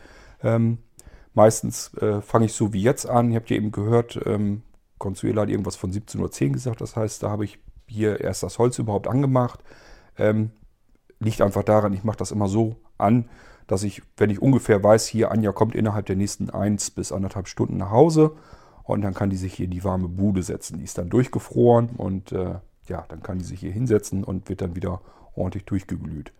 Ähm, 0.43 0.77
meistens 1.33 1.93
äh, 1.95 2.21
fange 2.21 2.45
ich 2.45 2.53
so 2.53 2.73
wie 2.73 2.81
jetzt 2.81 3.09
an. 3.09 3.31
Ihr 3.31 3.37
habt 3.37 3.49
ja 3.49 3.55
eben 3.55 3.71
gehört, 3.71 4.19
ähm, 4.25 4.61
Consuela 4.99 5.41
hat 5.41 5.49
irgendwas 5.49 5.75
von 5.75 5.91
17.10 5.91 6.45
Uhr 6.45 6.53
gesagt. 6.53 6.79
Das 6.79 6.95
heißt, 6.95 7.23
da 7.23 7.31
habe 7.31 7.43
ich 7.43 7.57
hier 7.87 8.21
erst 8.21 8.43
das 8.43 8.59
Holz 8.59 8.77
überhaupt 8.77 9.07
angemacht. 9.07 9.61
Ähm, 10.15 10.51
liegt 11.19 11.41
einfach 11.41 11.63
daran, 11.63 11.93
ich 11.93 12.03
mache 12.03 12.17
das 12.17 12.29
immer 12.29 12.47
so 12.47 12.75
an, 12.99 13.29
dass 13.65 13.81
ich, 13.81 14.03
wenn 14.17 14.29
ich 14.29 14.39
ungefähr 14.39 14.83
weiß, 14.83 15.07
hier 15.07 15.31
Anja 15.31 15.51
kommt 15.53 15.73
innerhalb 15.73 16.05
der 16.05 16.17
nächsten 16.17 16.51
1 16.51 16.91
bis 16.91 17.11
anderthalb 17.11 17.47
Stunden 17.47 17.77
nach 17.77 17.89
Hause 17.89 18.35
und 18.91 19.01
dann 19.01 19.13
kann 19.13 19.29
die 19.29 19.37
sich 19.37 19.53
hier 19.53 19.65
in 19.65 19.71
die 19.71 19.83
warme 19.83 20.07
Bude 20.07 20.43
setzen. 20.43 20.77
Die 20.77 20.83
ist 20.83 20.97
dann 20.97 21.09
durchgefroren 21.09 21.89
und 21.97 22.31
äh, 22.31 22.55
ja, 22.87 23.05
dann 23.07 23.23
kann 23.23 23.37
die 23.39 23.45
sich 23.45 23.59
hier 23.59 23.71
hinsetzen 23.71 24.23
und 24.23 24.49
wird 24.49 24.61
dann 24.61 24.75
wieder 24.75 25.01
ordentlich 25.35 25.65
durchgeglüht. 25.65 26.31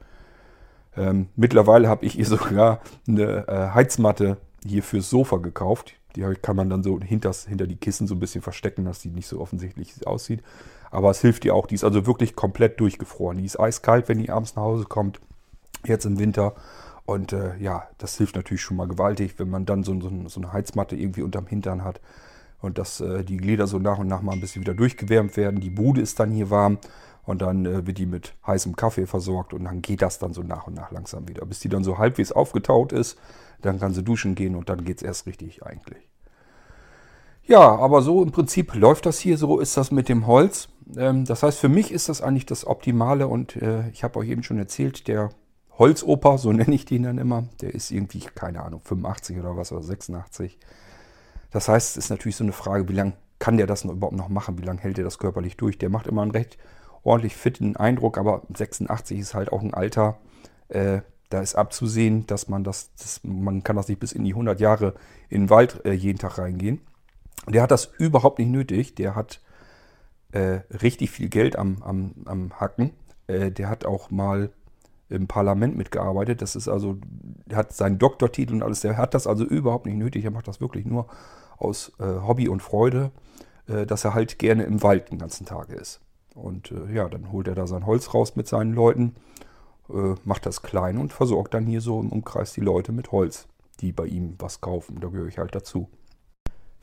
Ähm, 0.97 1.29
mittlerweile 1.35 1.87
habe 1.87 2.05
ich 2.05 2.17
ihr 2.17 2.25
sogar 2.27 2.81
eine 3.07 3.47
äh, 3.47 3.69
Heizmatte 3.73 4.37
hier 4.65 4.83
fürs 4.83 5.09
Sofa 5.09 5.37
gekauft. 5.37 5.93
Die 6.15 6.21
kann 6.41 6.57
man 6.57 6.69
dann 6.69 6.83
so 6.83 6.99
hinters, 6.99 7.45
hinter 7.47 7.67
die 7.67 7.77
Kissen 7.77 8.05
so 8.05 8.15
ein 8.15 8.19
bisschen 8.19 8.41
verstecken, 8.41 8.83
dass 8.83 8.99
die 8.99 9.09
nicht 9.09 9.27
so 9.27 9.39
offensichtlich 9.39 10.05
aussieht. 10.05 10.43
Aber 10.91 11.09
es 11.09 11.21
hilft 11.21 11.45
ihr 11.45 11.55
auch. 11.55 11.67
Die 11.67 11.75
ist 11.75 11.85
also 11.85 12.05
wirklich 12.05 12.35
komplett 12.35 12.81
durchgefroren. 12.81 13.37
Die 13.37 13.45
ist 13.45 13.57
eiskalt, 13.57 14.09
wenn 14.09 14.17
die 14.17 14.29
abends 14.29 14.55
nach 14.55 14.63
Hause 14.63 14.83
kommt. 14.83 15.21
Jetzt 15.85 16.05
im 16.05 16.19
Winter. 16.19 16.53
Und 17.05 17.31
äh, 17.31 17.55
ja, 17.57 17.87
das 17.97 18.17
hilft 18.17 18.35
natürlich 18.35 18.61
schon 18.61 18.75
mal 18.75 18.89
gewaltig, 18.89 19.35
wenn 19.37 19.49
man 19.49 19.65
dann 19.65 19.83
so, 19.83 19.99
so, 20.01 20.11
so 20.27 20.41
eine 20.41 20.51
Heizmatte 20.51 20.97
irgendwie 20.97 21.21
unterm 21.21 21.47
Hintern 21.47 21.83
hat. 21.85 22.01
Und 22.61 22.77
dass 22.77 23.01
äh, 23.01 23.23
die 23.23 23.37
Glieder 23.37 23.67
so 23.67 23.79
nach 23.79 23.97
und 23.97 24.07
nach 24.07 24.21
mal 24.21 24.33
ein 24.33 24.41
bisschen 24.41 24.61
wieder 24.61 24.73
durchgewärmt 24.73 25.35
werden. 25.35 25.59
Die 25.59 25.69
Bude 25.69 26.01
ist 26.01 26.19
dann 26.19 26.31
hier 26.31 26.49
warm. 26.49 26.77
Und 27.23 27.41
dann 27.41 27.65
äh, 27.65 27.85
wird 27.85 27.97
die 27.97 28.05
mit 28.05 28.33
heißem 28.47 28.75
Kaffee 28.75 29.05
versorgt 29.05 29.53
und 29.53 29.65
dann 29.65 29.83
geht 29.83 30.01
das 30.01 30.17
dann 30.17 30.33
so 30.33 30.41
nach 30.41 30.65
und 30.65 30.73
nach 30.73 30.91
langsam 30.91 31.27
wieder. 31.27 31.45
Bis 31.45 31.59
die 31.59 31.69
dann 31.69 31.83
so 31.83 31.99
halbwegs 31.99 32.31
aufgetaut 32.31 32.93
ist, 32.93 33.17
dann 33.61 33.79
kann 33.79 33.93
sie 33.93 34.03
duschen 34.03 34.33
gehen 34.33 34.55
und 34.55 34.69
dann 34.69 34.83
geht 34.83 34.97
es 34.97 35.03
erst 35.03 35.27
richtig 35.27 35.63
eigentlich. 35.63 36.09
Ja, 37.43 37.59
aber 37.59 38.01
so 38.01 38.23
im 38.23 38.31
Prinzip 38.31 38.73
läuft 38.75 39.05
das 39.05 39.19
hier, 39.19 39.37
so 39.37 39.59
ist 39.59 39.77
das 39.77 39.91
mit 39.91 40.09
dem 40.09 40.27
Holz. 40.27 40.69
Ähm, 40.95 41.25
das 41.25 41.43
heißt, 41.43 41.59
für 41.59 41.69
mich 41.69 41.91
ist 41.91 42.09
das 42.09 42.21
eigentlich 42.21 42.45
das 42.45 42.65
Optimale 42.65 43.27
und 43.27 43.55
äh, 43.55 43.89
ich 43.89 44.03
habe 44.03 44.19
euch 44.19 44.29
eben 44.29 44.43
schon 44.43 44.57
erzählt, 44.57 45.07
der 45.07 45.29
Holzoper, 45.77 46.37
so 46.37 46.51
nenne 46.53 46.73
ich 46.73 46.85
den 46.85 47.03
dann 47.03 47.17
immer, 47.17 47.43
der 47.61 47.73
ist 47.73 47.91
irgendwie, 47.91 48.19
keine 48.19 48.63
Ahnung, 48.63 48.81
85 48.83 49.39
oder 49.39 49.57
was 49.57 49.71
oder 49.71 49.83
86. 49.83 50.57
Das 51.51 51.67
heißt, 51.67 51.97
es 51.97 52.05
ist 52.05 52.09
natürlich 52.09 52.35
so 52.35 52.43
eine 52.43 52.53
Frage, 52.53 52.87
wie 52.89 52.93
lange 52.93 53.13
kann 53.39 53.57
der 53.57 53.67
das 53.67 53.83
überhaupt 53.83 54.15
noch 54.15 54.29
machen? 54.29 54.57
Wie 54.57 54.65
lange 54.65 54.81
hält 54.81 54.97
er 54.97 55.03
das 55.03 55.17
körperlich 55.17 55.57
durch? 55.57 55.77
Der 55.77 55.89
macht 55.89 56.07
immer 56.07 56.21
einen 56.21 56.31
recht 56.31 56.57
ordentlich 57.03 57.35
fitten 57.35 57.75
Eindruck, 57.75 58.17
aber 58.17 58.43
86 58.55 59.19
ist 59.19 59.33
halt 59.33 59.51
auch 59.51 59.61
ein 59.61 59.73
Alter. 59.73 60.17
Äh, 60.69 61.01
da 61.29 61.41
ist 61.41 61.55
abzusehen, 61.55 62.27
dass 62.27 62.49
man 62.49 62.63
das, 62.63 62.93
das, 62.95 63.21
man 63.23 63.63
kann 63.63 63.75
das 63.75 63.87
nicht 63.87 63.99
bis 63.99 64.11
in 64.11 64.23
die 64.23 64.33
100 64.33 64.59
Jahre 64.59 64.93
in 65.29 65.43
den 65.43 65.49
Wald 65.49 65.83
äh, 65.85 65.93
jeden 65.93 66.19
Tag 66.19 66.37
reingehen. 66.37 66.81
Der 67.47 67.63
hat 67.63 67.71
das 67.71 67.91
überhaupt 67.97 68.37
nicht 68.39 68.51
nötig. 68.51 68.95
Der 68.95 69.15
hat 69.15 69.41
äh, 70.31 70.59
richtig 70.69 71.09
viel 71.09 71.29
Geld 71.29 71.55
am, 71.55 71.81
am, 71.83 72.13
am 72.25 72.59
Hacken. 72.59 72.91
Äh, 73.27 73.51
der 73.51 73.69
hat 73.69 73.85
auch 73.85 74.11
mal 74.11 74.51
im 75.09 75.27
Parlament 75.27 75.75
mitgearbeitet. 75.75 76.41
Das 76.41 76.55
ist 76.55 76.67
also, 76.67 76.97
hat 77.51 77.73
seinen 77.73 77.97
Doktortitel 77.97 78.53
und 78.53 78.63
alles. 78.63 78.81
Der 78.81 78.97
hat 78.97 79.13
das 79.13 79.25
also 79.25 79.43
überhaupt 79.43 79.85
nicht 79.85 79.97
nötig. 79.97 80.23
Er 80.23 80.31
macht 80.31 80.47
das 80.47 80.61
wirklich 80.61 80.85
nur 80.85 81.07
aus 81.61 81.91
äh, 81.99 82.03
Hobby 82.03 82.47
und 82.49 82.61
Freude, 82.61 83.11
äh, 83.67 83.85
dass 83.85 84.03
er 84.03 84.13
halt 84.13 84.39
gerne 84.39 84.63
im 84.63 84.83
Wald 84.83 85.11
den 85.11 85.19
ganzen 85.19 85.45
Tag 85.45 85.69
ist. 85.69 86.01
Und 86.35 86.71
äh, 86.71 86.93
ja, 86.93 87.09
dann 87.09 87.31
holt 87.31 87.47
er 87.47 87.55
da 87.55 87.67
sein 87.67 87.85
Holz 87.85 88.13
raus 88.13 88.35
mit 88.35 88.47
seinen 88.47 88.73
Leuten, 88.73 89.15
äh, 89.89 90.15
macht 90.23 90.45
das 90.45 90.61
klein 90.61 90.97
und 90.97 91.13
versorgt 91.13 91.53
dann 91.53 91.65
hier 91.65 91.81
so 91.81 91.99
im 91.99 92.11
Umkreis 92.11 92.53
die 92.53 92.61
Leute 92.61 92.91
mit 92.91 93.11
Holz, 93.11 93.47
die 93.79 93.91
bei 93.91 94.05
ihm 94.05 94.35
was 94.39 94.61
kaufen. 94.61 94.99
Da 95.01 95.09
gehöre 95.09 95.27
ich 95.27 95.37
halt 95.37 95.55
dazu. 95.55 95.89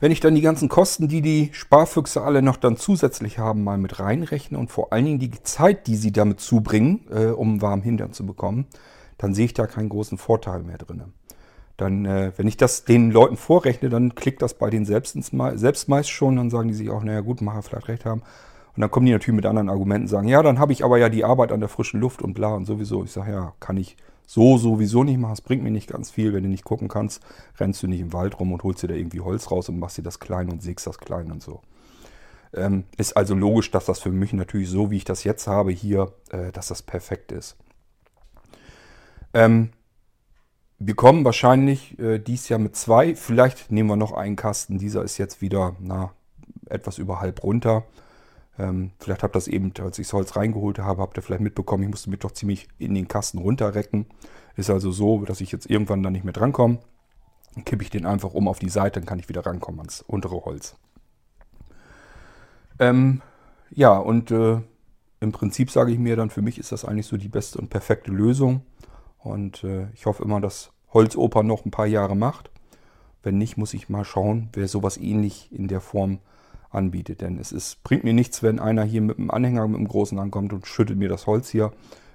Wenn 0.01 0.13
ich 0.13 0.21
dann 0.21 0.35
die 0.35 0.41
ganzen 0.41 0.69
Kosten, 0.69 1.09
die 1.09 1.21
die 1.21 1.49
Sparfüchse 1.51 2.21
alle 2.21 2.41
noch 2.41 2.55
dann 2.55 2.77
zusätzlich 2.77 3.37
haben, 3.37 3.65
mal 3.65 3.77
mit 3.77 3.99
reinrechne 3.99 4.57
und 4.57 4.71
vor 4.71 4.93
allen 4.93 5.03
Dingen 5.03 5.19
die 5.19 5.43
Zeit, 5.43 5.87
die 5.87 5.97
sie 5.97 6.13
damit 6.13 6.39
zubringen, 6.39 7.05
äh, 7.11 7.25
um 7.25 7.61
warmen 7.61 7.83
Hintern 7.83 8.13
zu 8.13 8.25
bekommen, 8.25 8.67
dann 9.17 9.33
sehe 9.33 9.45
ich 9.45 9.53
da 9.53 9.67
keinen 9.67 9.89
großen 9.89 10.17
Vorteil 10.17 10.63
mehr 10.63 10.77
drin. 10.77 11.03
Dann, 11.81 12.05
äh, 12.05 12.31
wenn 12.37 12.47
ich 12.47 12.57
das 12.57 12.85
den 12.85 13.11
Leuten 13.11 13.37
vorrechne, 13.37 13.89
dann 13.89 14.15
klickt 14.15 14.41
das 14.41 14.53
bei 14.53 14.69
denen 14.69 14.85
selbst, 14.85 15.15
ins, 15.15 15.31
selbst 15.55 15.87
meist 15.87 16.09
schon. 16.09 16.35
Dann 16.35 16.49
sagen 16.49 16.69
die 16.69 16.73
sich 16.73 16.89
auch, 16.89 17.03
naja 17.03 17.21
gut, 17.21 17.41
mache 17.41 17.61
vielleicht 17.61 17.87
recht 17.87 18.05
haben. 18.05 18.21
Und 18.75 18.81
dann 18.81 18.91
kommen 18.91 19.05
die 19.05 19.11
natürlich 19.11 19.35
mit 19.35 19.45
anderen 19.45 19.69
Argumenten 19.69 20.07
sagen, 20.07 20.27
ja, 20.27 20.41
dann 20.41 20.59
habe 20.59 20.71
ich 20.71 20.85
aber 20.85 20.97
ja 20.97 21.09
die 21.09 21.25
Arbeit 21.25 21.51
an 21.51 21.59
der 21.59 21.69
frischen 21.69 21.99
Luft 21.99 22.21
und 22.21 22.33
bla 22.33 22.53
und 22.53 22.65
sowieso. 22.65 23.03
Ich 23.03 23.11
sage, 23.11 23.31
ja, 23.31 23.53
kann 23.59 23.77
ich 23.77 23.97
so 24.25 24.57
sowieso 24.57 25.03
nicht 25.03 25.17
machen. 25.17 25.33
Es 25.33 25.41
bringt 25.41 25.63
mir 25.63 25.71
nicht 25.71 25.89
ganz 25.89 26.11
viel. 26.11 26.33
Wenn 26.33 26.43
du 26.43 26.49
nicht 26.49 26.63
gucken 26.63 26.87
kannst, 26.87 27.21
rennst 27.57 27.81
du 27.81 27.87
nicht 27.87 27.99
im 27.99 28.13
Wald 28.13 28.39
rum 28.39 28.53
und 28.53 28.63
holst 28.63 28.83
dir 28.83 28.87
da 28.87 28.93
irgendwie 28.93 29.21
Holz 29.21 29.49
raus 29.49 29.69
und 29.69 29.79
machst 29.79 29.97
dir 29.97 30.03
das 30.03 30.19
klein 30.19 30.49
und 30.49 30.61
sägst 30.61 30.85
das 30.85 30.99
klein 30.99 31.31
und 31.31 31.41
so. 31.41 31.61
Ähm, 32.53 32.83
ist 32.97 33.17
also 33.17 33.35
logisch, 33.35 33.71
dass 33.71 33.85
das 33.85 33.99
für 33.99 34.11
mich 34.11 34.33
natürlich 34.33 34.69
so, 34.69 34.91
wie 34.91 34.97
ich 34.97 35.03
das 35.03 35.23
jetzt 35.23 35.47
habe 35.47 35.71
hier, 35.71 36.13
äh, 36.29 36.51
dass 36.51 36.67
das 36.67 36.81
perfekt 36.81 37.31
ist. 37.31 37.57
Ähm, 39.33 39.69
wir 40.79 40.95
kommen 40.95 41.25
wahrscheinlich 41.25 41.99
äh, 41.99 42.19
dies 42.19 42.47
Jahr 42.49 42.59
mit 42.59 42.75
zwei. 42.75 43.15
Vielleicht 43.15 43.69
nehmen 43.71 43.89
wir 43.89 43.97
noch 43.97 44.13
einen 44.13 44.37
Kasten. 44.37 44.77
Dieser 44.77 45.03
ist 45.03 45.17
jetzt 45.17 45.41
wieder 45.41 45.75
na, 45.79 46.11
etwas 46.67 46.97
über 46.97 47.19
halb 47.19 47.43
runter. 47.43 47.83
Ähm, 48.57 48.91
vielleicht 48.99 49.23
habt 49.23 49.35
ihr 49.35 49.39
das 49.39 49.47
eben, 49.47 49.73
als 49.79 49.99
ich 49.99 50.07
das 50.07 50.13
Holz 50.13 50.35
reingeholt 50.35 50.79
habe, 50.79 51.01
habt 51.01 51.17
ihr 51.17 51.23
vielleicht 51.23 51.41
mitbekommen, 51.41 51.83
ich 51.83 51.89
musste 51.89 52.09
mich 52.09 52.19
doch 52.19 52.31
ziemlich 52.31 52.67
in 52.77 52.95
den 52.95 53.07
Kasten 53.07 53.39
runterrecken. 53.39 54.05
Ist 54.55 54.69
also 54.69 54.91
so, 54.91 55.23
dass 55.25 55.41
ich 55.41 55.51
jetzt 55.51 55.69
irgendwann 55.69 56.03
da 56.03 56.09
nicht 56.09 56.23
mehr 56.23 56.33
drankomme. 56.33 56.79
Dann 57.55 57.65
kippe 57.65 57.83
ich 57.83 57.89
den 57.89 58.05
einfach 58.05 58.33
um 58.33 58.47
auf 58.47 58.59
die 58.59 58.69
Seite, 58.69 58.99
dann 58.99 59.07
kann 59.07 59.19
ich 59.19 59.29
wieder 59.29 59.45
rankommen 59.45 59.79
ans 59.79 60.01
untere 60.01 60.45
Holz. 60.45 60.75
Ähm, 62.79 63.21
ja, 63.71 63.97
und 63.97 64.31
äh, 64.31 64.61
im 65.19 65.31
Prinzip 65.31 65.71
sage 65.71 65.91
ich 65.91 65.99
mir 65.99 66.15
dann, 66.15 66.29
für 66.29 66.41
mich 66.41 66.57
ist 66.57 66.71
das 66.71 66.85
eigentlich 66.85 67.07
so 67.07 67.17
die 67.17 67.27
beste 67.27 67.59
und 67.59 67.69
perfekte 67.69 68.11
Lösung. 68.11 68.61
Und 69.19 69.63
äh, 69.63 69.87
ich 69.93 70.05
hoffe 70.05 70.23
immer, 70.23 70.41
dass 70.41 70.71
Holzoper 70.93 71.43
noch 71.43 71.65
ein 71.65 71.71
paar 71.71 71.87
Jahre 71.87 72.15
macht. 72.15 72.49
Wenn 73.21 73.37
nicht, 73.37 73.57
muss 73.57 73.73
ich 73.73 73.89
mal 73.89 74.05
schauen, 74.05 74.49
wer 74.53 74.67
sowas 74.67 74.97
ähnlich 74.97 75.51
in 75.51 75.67
der 75.67 75.81
Form 75.81 76.19
anbietet. 76.69 77.21
Denn 77.21 77.37
es 77.37 77.51
ist, 77.51 77.83
bringt 77.83 78.03
mir 78.03 78.13
nichts, 78.13 78.43
wenn 78.43 78.59
einer 78.59 78.83
hier 78.83 79.01
mit 79.01 79.17
einem 79.17 79.31
Anhänger, 79.31 79.67
mit 79.67 79.77
einem 79.77 79.87
großen 79.87 80.17
ankommt 80.19 80.53
und 80.53 80.67
schüttet 80.67 80.97
mir 80.97 81.09
das 81.09 81.27
Holz 81.27 81.49
hier 81.49 81.73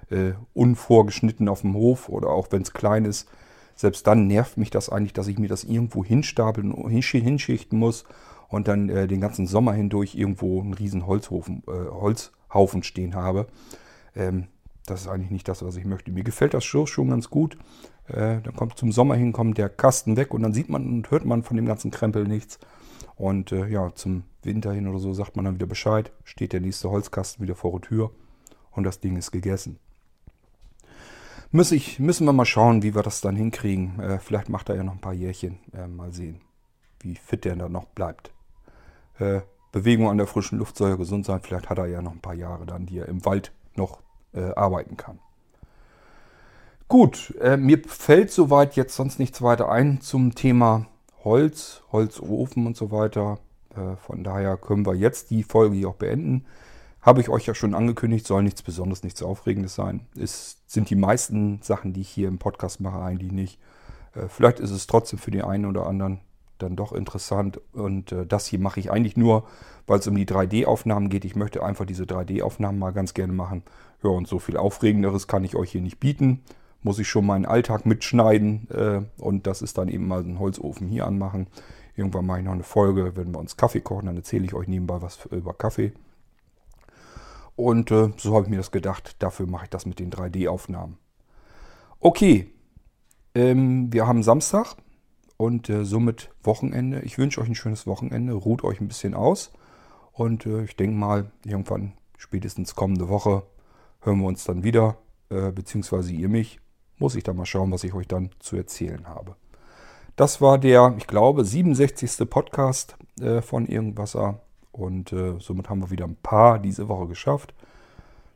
äh, 0.09 0.31
unvorgeschnitten 0.53 1.47
auf 1.47 1.61
dem 1.61 1.75
Hof 1.75 2.09
oder 2.09 2.29
auch 2.29 2.47
wenn 2.51 2.61
es 2.61 2.73
klein 2.73 3.05
ist. 3.05 3.29
Selbst 3.75 4.07
dann 4.07 4.27
nervt 4.27 4.57
mich 4.57 4.69
das 4.69 4.89
eigentlich, 4.89 5.13
dass 5.13 5.27
ich 5.27 5.37
mir 5.37 5.49
das 5.49 5.63
irgendwo 5.63 6.03
hinstapeln 6.03 6.71
und 6.71 6.89
hinschichten 6.89 7.77
muss 7.77 8.05
und 8.47 8.67
dann 8.67 8.89
äh, 8.89 9.07
den 9.07 9.19
ganzen 9.19 9.47
Sommer 9.47 9.73
hindurch 9.73 10.15
irgendwo 10.15 10.61
einen 10.61 10.73
riesen 10.73 11.05
Holzhofen, 11.05 11.63
äh, 11.67 11.89
Holzhaufen 11.89 12.83
stehen 12.83 13.15
habe. 13.15 13.47
Ähm, 14.15 14.47
das 14.85 15.01
ist 15.01 15.07
eigentlich 15.07 15.31
nicht 15.31 15.47
das, 15.47 15.63
was 15.63 15.75
ich 15.77 15.85
möchte. 15.85 16.11
Mir 16.11 16.23
gefällt 16.23 16.53
das 16.53 16.63
Schirr 16.63 16.87
schon 16.87 17.09
ganz 17.09 17.29
gut. 17.29 17.57
Äh, 18.07 18.41
dann 18.41 18.55
kommt 18.55 18.77
zum 18.77 18.91
Sommer 18.91 19.15
hin, 19.15 19.33
kommt 19.33 19.57
der 19.57 19.69
Kasten 19.69 20.15
weg 20.17 20.33
und 20.33 20.43
dann 20.43 20.53
sieht 20.53 20.69
man 20.69 20.85
und 20.85 21.11
hört 21.11 21.25
man 21.25 21.43
von 21.43 21.57
dem 21.57 21.65
ganzen 21.65 21.91
Krempel 21.91 22.25
nichts. 22.25 22.59
Und 23.15 23.51
äh, 23.51 23.67
ja, 23.67 23.93
zum 23.95 24.23
Winter 24.43 24.73
hin 24.73 24.87
oder 24.87 24.99
so 24.99 25.13
sagt 25.13 25.35
man 25.35 25.45
dann 25.45 25.55
wieder 25.55 25.65
Bescheid, 25.65 26.11
steht 26.23 26.53
der 26.53 26.61
nächste 26.61 26.89
Holzkasten 26.89 27.43
wieder 27.43 27.55
vor 27.55 27.71
der 27.71 27.81
Tür 27.81 28.11
und 28.71 28.83
das 28.83 28.99
Ding 28.99 29.15
ist 29.17 29.31
gegessen. 29.31 29.79
Muss 31.51 31.71
ich, 31.71 31.99
müssen 31.99 32.25
wir 32.25 32.33
mal 32.33 32.45
schauen, 32.45 32.83
wie 32.83 32.95
wir 32.95 33.03
das 33.03 33.21
dann 33.21 33.35
hinkriegen. 33.35 33.99
Äh, 33.99 34.19
vielleicht 34.19 34.49
macht 34.49 34.69
er 34.69 34.75
ja 34.75 34.83
noch 34.83 34.93
ein 34.93 35.01
paar 35.01 35.13
Jährchen. 35.13 35.59
Äh, 35.73 35.87
mal 35.87 36.11
sehen, 36.11 36.41
wie 36.99 37.15
fit 37.15 37.45
der 37.45 37.55
dann 37.55 37.71
noch 37.71 37.85
bleibt. 37.85 38.31
Äh, 39.19 39.41
Bewegung 39.71 40.09
an 40.09 40.17
der 40.17 40.27
frischen 40.27 40.59
Luft 40.59 40.77
soll 40.77 40.89
ja 40.89 40.95
gesund 40.95 41.25
sein. 41.25 41.39
Vielleicht 41.41 41.69
hat 41.69 41.77
er 41.77 41.87
ja 41.87 42.01
noch 42.01 42.11
ein 42.11 42.21
paar 42.21 42.33
Jahre 42.33 42.65
dann, 42.65 42.85
die 42.85 42.97
er 42.99 43.07
im 43.07 43.23
Wald 43.25 43.53
noch 43.75 44.01
äh, 44.35 44.53
arbeiten 44.55 44.97
kann. 44.97 45.19
Gut, 46.87 47.33
äh, 47.41 47.57
mir 47.57 47.81
fällt 47.87 48.31
soweit 48.31 48.75
jetzt 48.75 48.95
sonst 48.95 49.17
nichts 49.17 49.41
weiter 49.41 49.69
ein 49.69 50.01
zum 50.01 50.35
Thema 50.35 50.85
Holz, 51.23 51.81
Holzofen 51.91 52.67
und 52.67 52.77
so 52.77 52.91
weiter. 52.91 53.39
Äh, 53.75 53.95
von 53.95 54.23
daher 54.23 54.57
können 54.57 54.85
wir 54.85 54.93
jetzt 54.93 55.31
die 55.31 55.43
Folge 55.43 55.75
hier 55.75 55.89
auch 55.89 55.95
beenden. 55.95 56.45
Habe 57.01 57.21
ich 57.21 57.29
euch 57.29 57.45
ja 57.45 57.55
schon 57.55 57.73
angekündigt, 57.73 58.27
soll 58.27 58.43
nichts 58.43 58.61
Besonderes, 58.61 59.03
nichts 59.03 59.23
Aufregendes 59.23 59.75
sein. 59.75 60.07
Es 60.19 60.57
sind 60.67 60.89
die 60.89 60.95
meisten 60.95 61.59
Sachen, 61.61 61.93
die 61.93 62.01
ich 62.01 62.09
hier 62.09 62.27
im 62.27 62.37
Podcast 62.37 62.81
mache, 62.81 62.99
eigentlich 62.99 63.31
nicht. 63.31 63.59
Äh, 64.13 64.27
vielleicht 64.27 64.59
ist 64.59 64.71
es 64.71 64.87
trotzdem 64.87 65.17
für 65.17 65.31
die 65.31 65.43
einen 65.43 65.65
oder 65.65 65.87
anderen 65.87 66.19
dann 66.57 66.75
doch 66.75 66.93
interessant. 66.93 67.59
Und 67.73 68.11
äh, 68.11 68.25
das 68.25 68.45
hier 68.45 68.59
mache 68.59 68.79
ich 68.79 68.91
eigentlich 68.91 69.17
nur, 69.17 69.47
weil 69.87 69.99
es 69.99 70.07
um 70.07 70.15
die 70.15 70.25
3D-Aufnahmen 70.25 71.09
geht. 71.09 71.25
Ich 71.25 71.35
möchte 71.35 71.63
einfach 71.63 71.85
diese 71.85 72.03
3D-Aufnahmen 72.03 72.79
mal 72.79 72.91
ganz 72.91 73.13
gerne 73.13 73.33
machen. 73.33 73.63
Ja, 74.05 74.11
und 74.11 74.27
so 74.27 74.37
viel 74.37 74.55
Aufregenderes 74.55 75.27
kann 75.27 75.43
ich 75.43 75.55
euch 75.55 75.71
hier 75.71 75.81
nicht 75.81 75.99
bieten. 75.99 76.43
Muss 76.83 76.99
ich 76.99 77.09
schon 77.09 77.25
meinen 77.25 77.47
Alltag 77.47 77.87
mitschneiden. 77.87 78.69
Äh, 78.69 79.01
und 79.17 79.47
das 79.47 79.63
ist 79.63 79.79
dann 79.79 79.87
eben 79.87 80.07
mal 80.07 80.21
ein 80.21 80.37
Holzofen 80.37 80.87
hier 80.87 81.07
anmachen. 81.07 81.47
Irgendwann 81.95 82.27
mache 82.27 82.39
ich 82.39 82.45
noch 82.45 82.51
eine 82.51 82.61
Folge, 82.61 83.15
wenn 83.15 83.33
wir 83.33 83.39
uns 83.39 83.57
Kaffee 83.57 83.79
kochen, 83.79 84.05
dann 84.05 84.15
erzähle 84.15 84.45
ich 84.45 84.53
euch 84.53 84.67
nebenbei 84.67 85.01
was 85.01 85.25
über 85.31 85.55
Kaffee. 85.55 85.91
Und 87.55 87.89
äh, 87.89 88.11
so 88.17 88.35
habe 88.35 88.43
ich 88.43 88.49
mir 88.51 88.57
das 88.57 88.69
gedacht. 88.69 89.15
Dafür 89.23 89.47
mache 89.47 89.63
ich 89.63 89.69
das 89.71 89.87
mit 89.87 89.97
den 89.97 90.11
3D-Aufnahmen. 90.11 90.99
Okay, 91.99 92.53
ähm, 93.33 93.91
wir 93.91 94.05
haben 94.05 94.21
Samstag 94.21 94.75
und 95.37 95.67
äh, 95.67 95.83
somit 95.83 96.29
Wochenende. 96.43 96.99
Ich 96.99 97.17
wünsche 97.17 97.41
euch 97.41 97.47
ein 97.47 97.55
schönes 97.55 97.87
Wochenende. 97.87 98.33
Ruht 98.33 98.63
euch 98.63 98.79
ein 98.81 98.87
bisschen 98.87 99.15
aus. 99.15 99.51
Und 100.11 100.45
äh, 100.45 100.65
ich 100.65 100.75
denke 100.75 100.95
mal, 100.95 101.31
irgendwann, 101.43 101.93
spätestens 102.17 102.75
kommende 102.75 103.09
Woche, 103.09 103.41
hören 104.05 104.19
wir 104.19 104.27
uns 104.27 104.45
dann 104.45 104.63
wieder. 104.63 104.97
Äh, 105.29 105.51
beziehungsweise 105.51 106.13
ihr 106.13 106.29
mich. 106.29 106.59
Muss 106.97 107.15
ich 107.15 107.23
dann 107.23 107.35
mal 107.35 107.45
schauen, 107.45 107.71
was 107.71 107.83
ich 107.83 107.93
euch 107.93 108.07
dann 108.07 108.29
zu 108.39 108.55
erzählen 108.55 109.07
habe. 109.07 109.35
Das 110.15 110.39
war 110.39 110.57
der, 110.57 110.93
ich 110.97 111.07
glaube, 111.07 111.43
67. 111.43 112.29
Podcast 112.29 112.95
äh, 113.19 113.41
von 113.41 113.65
Irgendwasser. 113.65 114.39
Und 114.71 115.11
äh, 115.11 115.35
somit 115.39 115.69
haben 115.69 115.81
wir 115.81 115.89
wieder 115.89 116.05
ein 116.05 116.15
paar 116.15 116.59
diese 116.59 116.87
Woche 116.87 117.07
geschafft. 117.07 117.53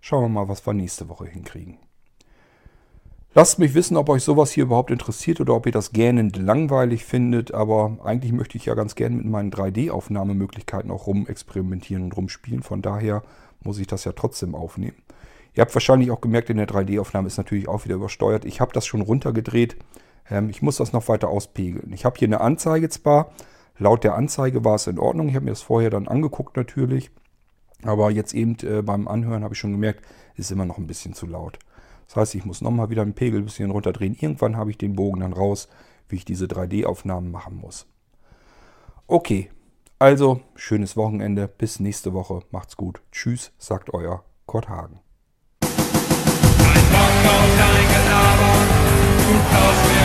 Schauen 0.01 0.23
wir 0.23 0.29
mal, 0.29 0.49
was 0.49 0.65
wir 0.65 0.73
nächste 0.73 1.07
Woche 1.07 1.25
hinkriegen. 1.25 1.77
Lasst 3.33 3.59
mich 3.59 3.75
wissen, 3.75 3.95
ob 3.95 4.09
euch 4.09 4.23
sowas 4.23 4.51
hier 4.51 4.63
überhaupt 4.63 4.89
interessiert 4.89 5.39
oder 5.39 5.53
ob 5.53 5.67
ihr 5.67 5.71
das 5.71 5.91
gähnend 5.91 6.35
langweilig 6.35 7.05
findet. 7.05 7.53
Aber 7.53 7.97
eigentlich 8.03 8.33
möchte 8.33 8.57
ich 8.57 8.65
ja 8.65 8.73
ganz 8.73 8.95
gerne 8.95 9.17
mit 9.17 9.25
meinen 9.25 9.51
3D-Aufnahmemöglichkeiten 9.51 10.89
auch 10.91 11.07
rumexperimentieren 11.07 12.03
und 12.03 12.17
rumspielen. 12.17 12.63
Von 12.63 12.81
daher 12.81 13.21
muss 13.63 13.77
ich 13.77 13.87
das 13.87 14.03
ja 14.03 14.13
trotzdem 14.13 14.55
aufnehmen. 14.55 14.97
Ihr 15.53 15.61
habt 15.61 15.73
wahrscheinlich 15.73 16.11
auch 16.11 16.21
gemerkt, 16.21 16.49
in 16.49 16.57
der 16.57 16.67
3D-Aufnahme 16.67 17.27
ist 17.27 17.37
natürlich 17.37 17.67
auch 17.67 17.85
wieder 17.85 17.95
übersteuert. 17.95 18.45
Ich 18.45 18.61
habe 18.61 18.73
das 18.73 18.85
schon 18.85 19.01
runtergedreht. 19.01 19.77
Ähm, 20.29 20.49
ich 20.49 20.61
muss 20.61 20.77
das 20.77 20.93
noch 20.93 21.07
weiter 21.07 21.29
auspegeln. 21.29 21.91
Ich 21.93 22.05
habe 22.05 22.17
hier 22.17 22.27
eine 22.27 22.41
Anzeige 22.41 22.89
zwar. 22.89 23.31
Laut 23.77 24.03
der 24.03 24.15
Anzeige 24.15 24.63
war 24.65 24.75
es 24.75 24.87
in 24.87 24.99
Ordnung. 24.99 25.29
Ich 25.29 25.35
habe 25.35 25.45
mir 25.45 25.51
das 25.51 25.61
vorher 25.61 25.89
dann 25.89 26.07
angeguckt 26.07 26.57
natürlich. 26.57 27.11
Aber 27.83 28.11
jetzt 28.11 28.33
eben 28.33 28.57
äh, 28.63 28.81
beim 28.81 29.07
Anhören 29.07 29.43
habe 29.43 29.53
ich 29.53 29.59
schon 29.59 29.71
gemerkt, 29.71 30.05
ist 30.35 30.51
immer 30.51 30.65
noch 30.65 30.77
ein 30.77 30.87
bisschen 30.87 31.13
zu 31.13 31.25
laut. 31.25 31.59
Das 32.07 32.15
heißt, 32.15 32.35
ich 32.35 32.45
muss 32.45 32.61
nochmal 32.61 32.89
wieder 32.89 33.05
den 33.05 33.13
Pegel 33.13 33.39
ein 33.39 33.45
bisschen 33.45 33.71
runterdrehen. 33.71 34.15
Irgendwann 34.19 34.57
habe 34.57 34.71
ich 34.71 34.77
den 34.77 34.95
Bogen 34.95 35.21
dann 35.21 35.33
raus, 35.33 35.69
wie 36.09 36.17
ich 36.17 36.25
diese 36.25 36.45
3D-Aufnahmen 36.45 37.31
machen 37.31 37.55
muss. 37.55 37.87
Okay, 39.07 39.49
also 39.97 40.41
schönes 40.55 40.97
Wochenende. 40.97 41.47
Bis 41.47 41.79
nächste 41.79 42.13
Woche. 42.13 42.41
Macht's 42.51 42.77
gut. 42.77 43.01
Tschüss, 43.11 43.53
sagt 43.57 43.93
euer 43.93 44.23
Kurt 44.45 44.69
Hagen 44.69 44.99
kauf 47.23 47.49
dein 47.59 47.87
Gelaber, 47.93 48.55
du 49.25 49.33
kaufst 49.51 49.85
mir 49.91 49.98